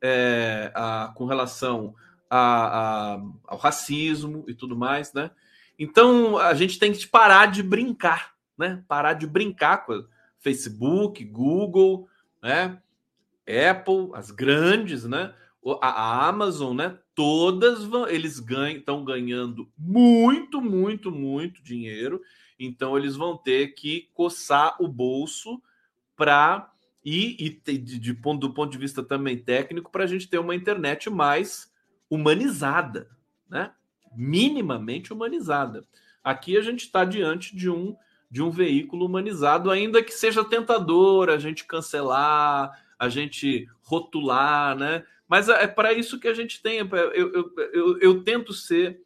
é, 0.06 0.70
a, 0.74 1.10
com 1.14 1.24
relação 1.24 1.94
a, 2.28 3.14
a, 3.14 3.22
ao 3.46 3.56
racismo 3.56 4.44
e 4.46 4.52
tudo 4.52 4.76
mais, 4.76 5.14
né? 5.14 5.30
Então 5.78 6.36
a 6.36 6.52
gente 6.52 6.78
tem 6.78 6.92
que 6.92 7.06
parar 7.06 7.46
de 7.46 7.62
brincar, 7.62 8.34
né? 8.56 8.84
Parar 8.86 9.14
de 9.14 9.26
brincar 9.26 9.86
com 9.86 10.04
Facebook, 10.40 11.24
Google, 11.24 12.06
né? 12.42 12.78
Apple, 13.70 14.10
as 14.12 14.30
grandes, 14.30 15.04
né? 15.04 15.32
A, 15.80 16.28
Amazon, 16.28 16.76
né? 16.76 16.98
todas 17.14 17.84
vão, 17.84 18.06
eles 18.06 18.38
ganham, 18.38 18.78
estão 18.78 19.02
ganhando 19.02 19.70
muito, 19.78 20.60
muito, 20.60 21.10
muito 21.10 21.62
dinheiro. 21.62 22.20
Então 22.58 22.98
eles 22.98 23.16
vão 23.16 23.38
ter 23.38 23.68
que 23.68 24.10
coçar 24.12 24.76
o 24.78 24.86
bolso 24.86 25.62
para 26.14 26.70
e, 27.04 27.36
e 27.38 27.78
de, 27.78 27.98
de, 27.98 28.14
ponto, 28.14 28.40
do 28.48 28.54
ponto 28.54 28.72
de 28.72 28.78
vista 28.78 29.02
também 29.02 29.36
técnico 29.36 29.90
para 29.90 30.04
a 30.04 30.06
gente 30.06 30.28
ter 30.28 30.38
uma 30.38 30.54
internet 30.54 31.10
mais 31.10 31.70
humanizada, 32.08 33.10
né? 33.48 33.72
Minimamente 34.16 35.12
humanizada. 35.12 35.84
Aqui 36.22 36.56
a 36.56 36.62
gente 36.62 36.84
está 36.84 37.04
diante 37.04 37.54
de 37.54 37.68
um 37.68 37.96
de 38.30 38.42
um 38.42 38.50
veículo 38.50 39.06
humanizado, 39.06 39.70
ainda 39.70 40.02
que 40.02 40.12
seja 40.12 40.44
tentador 40.44 41.28
a 41.30 41.38
gente 41.38 41.64
cancelar, 41.64 42.72
a 42.98 43.08
gente 43.08 43.68
rotular, 43.80 44.76
né? 44.76 45.04
Mas 45.28 45.48
é, 45.48 45.62
é 45.62 45.66
para 45.68 45.92
isso 45.92 46.18
que 46.18 46.26
a 46.26 46.34
gente 46.34 46.60
tem. 46.60 46.80
É 46.80 46.82
eu, 47.14 47.32
eu, 47.32 47.52
eu, 47.72 47.98
eu 48.00 48.24
tento 48.24 48.52
ser, 48.52 49.00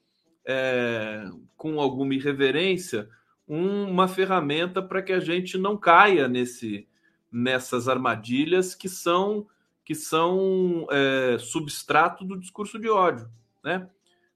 é, 0.46 1.28
com 1.59 1.78
alguma 1.78 2.14
irreverência, 2.14 3.07
um, 3.46 3.90
uma 3.90 4.09
ferramenta 4.09 4.80
para 4.80 5.03
que 5.03 5.12
a 5.12 5.20
gente 5.20 5.59
não 5.59 5.76
caia 5.76 6.26
nesse, 6.26 6.88
nessas 7.31 7.89
armadilhas 7.89 8.74
que 8.74 8.89
são, 8.89 9.47
que 9.85 9.95
são 9.95 10.87
é, 10.91 11.37
substrato 11.39 12.24
do 12.24 12.39
discurso 12.39 12.79
de 12.79 12.89
ódio. 12.89 13.29
Né? 13.62 13.89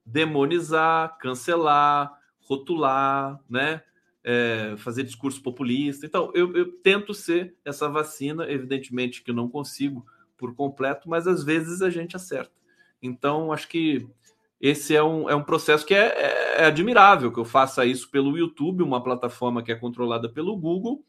Demonizar, 0.05 1.17
cancelar, 1.19 2.13
rotular, 2.41 3.41
né? 3.49 3.83
É, 4.25 4.75
fazer 4.77 5.03
discurso 5.03 5.43
populista. 5.43 6.07
Então, 6.07 6.31
eu, 6.33 6.57
eu, 6.57 6.71
tento 6.79 7.13
ser 7.13 7.57
essa 7.65 7.89
vacina, 7.89 8.49
evidentemente 8.49 9.21
que 9.21 9.33
não 9.33 9.49
consigo 9.49 10.07
por 10.39 10.55
completo, 10.55 11.11
mas 11.11 11.27
às 11.27 11.43
vezes 11.43 11.83
a 11.83 11.91
gente 11.91 12.15
acerta. 12.15 12.53
Então, 13.03 13.53
acho 13.53 13.67
que 13.67 14.07
esse 14.61 14.95
é 14.95 15.03
um, 15.03 15.29
é 15.29 15.35
um 15.35 15.43
processo 15.43 15.85
que 15.85 15.93
é, 15.93 16.07
é, 16.07 16.63
é 16.63 16.65
admirável 16.67 17.33
que 17.33 17.41
eu 17.41 17.45
faça 17.45 17.85
isso 17.85 18.09
pelo 18.09 18.39
YouTube, 18.39 18.85
uma 18.85 19.03
plataforma 19.03 19.61
que 19.61 19.73
é 19.73 19.75
controlada 19.75 20.29
pelo 20.29 20.57
Google 20.57 21.05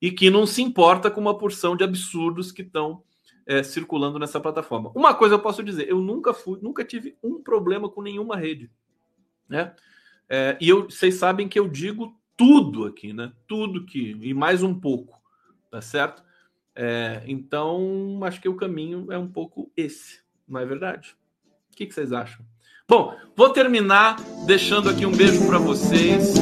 e 0.00 0.10
que 0.10 0.30
não 0.30 0.46
se 0.46 0.62
importa 0.62 1.10
com 1.10 1.20
uma 1.20 1.36
porção 1.36 1.76
de 1.76 1.84
absurdos 1.84 2.52
que 2.52 2.62
estão 2.62 3.02
é, 3.46 3.62
circulando 3.62 4.18
nessa 4.18 4.38
plataforma. 4.38 4.92
Uma 4.94 5.14
coisa 5.14 5.34
eu 5.34 5.40
posso 5.40 5.62
dizer, 5.62 5.88
eu 5.88 5.98
nunca 6.00 6.34
fui, 6.34 6.58
nunca 6.62 6.84
tive 6.84 7.16
um 7.22 7.42
problema 7.42 7.88
com 7.88 8.02
nenhuma 8.02 8.36
rede, 8.36 8.70
né? 9.48 9.74
É, 10.28 10.58
e 10.60 10.68
eu, 10.68 10.84
vocês 10.84 11.14
sabem 11.14 11.48
que 11.48 11.58
eu 11.58 11.66
digo 11.66 12.14
tudo 12.36 12.84
aqui, 12.84 13.12
né? 13.12 13.32
Tudo 13.46 13.86
que 13.86 14.16
e 14.20 14.34
mais 14.34 14.62
um 14.62 14.78
pouco, 14.78 15.18
tá 15.70 15.80
certo? 15.80 16.22
É, 16.74 17.22
então, 17.26 18.20
acho 18.22 18.40
que 18.40 18.48
o 18.48 18.54
caminho 18.54 19.10
é 19.10 19.18
um 19.18 19.26
pouco 19.26 19.72
esse, 19.76 20.20
não 20.46 20.60
é 20.60 20.66
verdade? 20.66 21.16
O 21.72 21.76
que, 21.76 21.86
que 21.86 21.94
vocês 21.94 22.12
acham? 22.12 22.44
Bom, 22.86 23.14
vou 23.34 23.50
terminar 23.50 24.16
deixando 24.46 24.88
aqui 24.88 25.04
um 25.04 25.12
beijo 25.12 25.46
para 25.46 25.58
vocês 25.58 26.34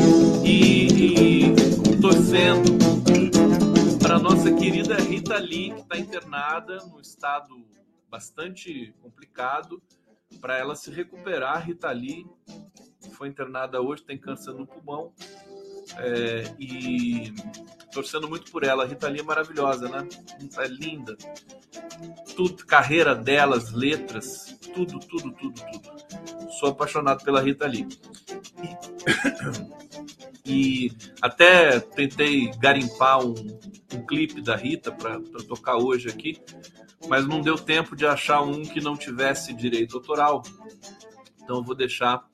e, 0.44 1.46
e 1.46 2.00
torcendo 2.00 3.05
nossa 4.29 4.53
querida 4.53 4.97
Rita 4.97 5.39
Lee, 5.39 5.72
que 5.72 5.83
está 5.83 5.97
internada 5.97 6.79
no 6.87 7.01
estado 7.01 7.64
bastante 8.11 8.93
complicado 9.01 9.81
para 10.41 10.59
ela 10.59 10.74
se 10.74 10.91
recuperar. 10.91 11.55
A 11.55 11.61
Rita 11.61 11.93
Lee 11.93 12.27
foi 13.12 13.29
internada 13.29 13.81
hoje, 13.81 14.03
tem 14.03 14.18
câncer 14.18 14.53
no 14.53 14.66
pulmão. 14.66 15.12
É, 15.99 16.43
e 16.59 17.33
torcendo 17.93 18.29
muito 18.29 18.51
por 18.51 18.64
ela. 18.64 18.83
A 18.83 18.87
Rita 18.87 19.09
Lee 19.09 19.20
é 19.20 19.22
maravilhosa, 19.22 19.89
né? 19.89 20.09
É 20.59 20.66
linda. 20.66 21.16
Tudo, 22.35 22.66
carreira 22.66 23.14
delas, 23.14 23.70
letras, 23.70 24.59
tudo, 24.74 24.99
tudo, 24.99 25.31
tudo, 25.35 25.62
tudo. 25.70 26.51
Sou 26.59 26.70
apaixonado 26.70 27.22
pela 27.22 27.41
Rita 27.41 27.64
Lee. 27.64 27.87
E, 30.45 30.91
até 31.22 31.79
tentei 31.79 32.51
garimpar 32.59 33.24
um 33.24 33.35
clipe 34.07 34.40
da 34.40 34.57
Rita 34.57 34.92
para 34.92 35.20
tocar 35.48 35.76
hoje 35.76 36.09
aqui, 36.09 36.40
mas 37.09 37.26
não 37.26 37.40
deu 37.40 37.57
tempo 37.57 37.96
de 37.96 38.07
achar 38.07 38.42
um 38.42 38.62
que 38.62 38.80
não 38.80 38.96
tivesse 38.96 39.52
direito 39.52 39.96
autoral. 39.96 40.42
Então 41.42 41.57
eu 41.57 41.62
vou 41.62 41.74
deixar 41.74 42.24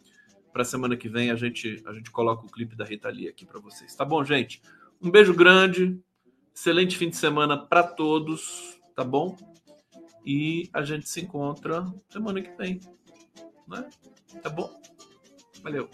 para 0.53 0.65
semana 0.65 0.97
que 0.97 1.09
vem 1.09 1.31
a 1.31 1.37
gente 1.37 1.83
a 1.87 1.93
gente 1.93 2.11
coloca 2.11 2.47
o 2.47 2.51
clipe 2.51 2.77
da 2.77 2.85
Rita 2.85 3.09
Lee 3.09 3.29
aqui 3.29 3.47
para 3.47 3.61
vocês. 3.61 3.95
Tá 3.95 4.05
bom, 4.05 4.23
gente? 4.25 4.61
Um 5.01 5.11
beijo 5.11 5.35
grande. 5.35 5.99
Excelente 6.55 6.99
fim 6.99 7.09
de 7.09 7.17
semana 7.17 7.57
para 7.57 7.83
todos, 7.83 8.79
tá 8.95 9.03
bom? 9.03 9.37
E 10.25 10.69
a 10.73 10.83
gente 10.83 11.09
se 11.09 11.21
encontra 11.23 11.85
semana 12.11 12.43
que 12.43 12.55
vem, 12.57 12.79
né? 13.67 13.89
Tá 14.43 14.51
bom? 14.51 14.71
Valeu. 15.63 15.89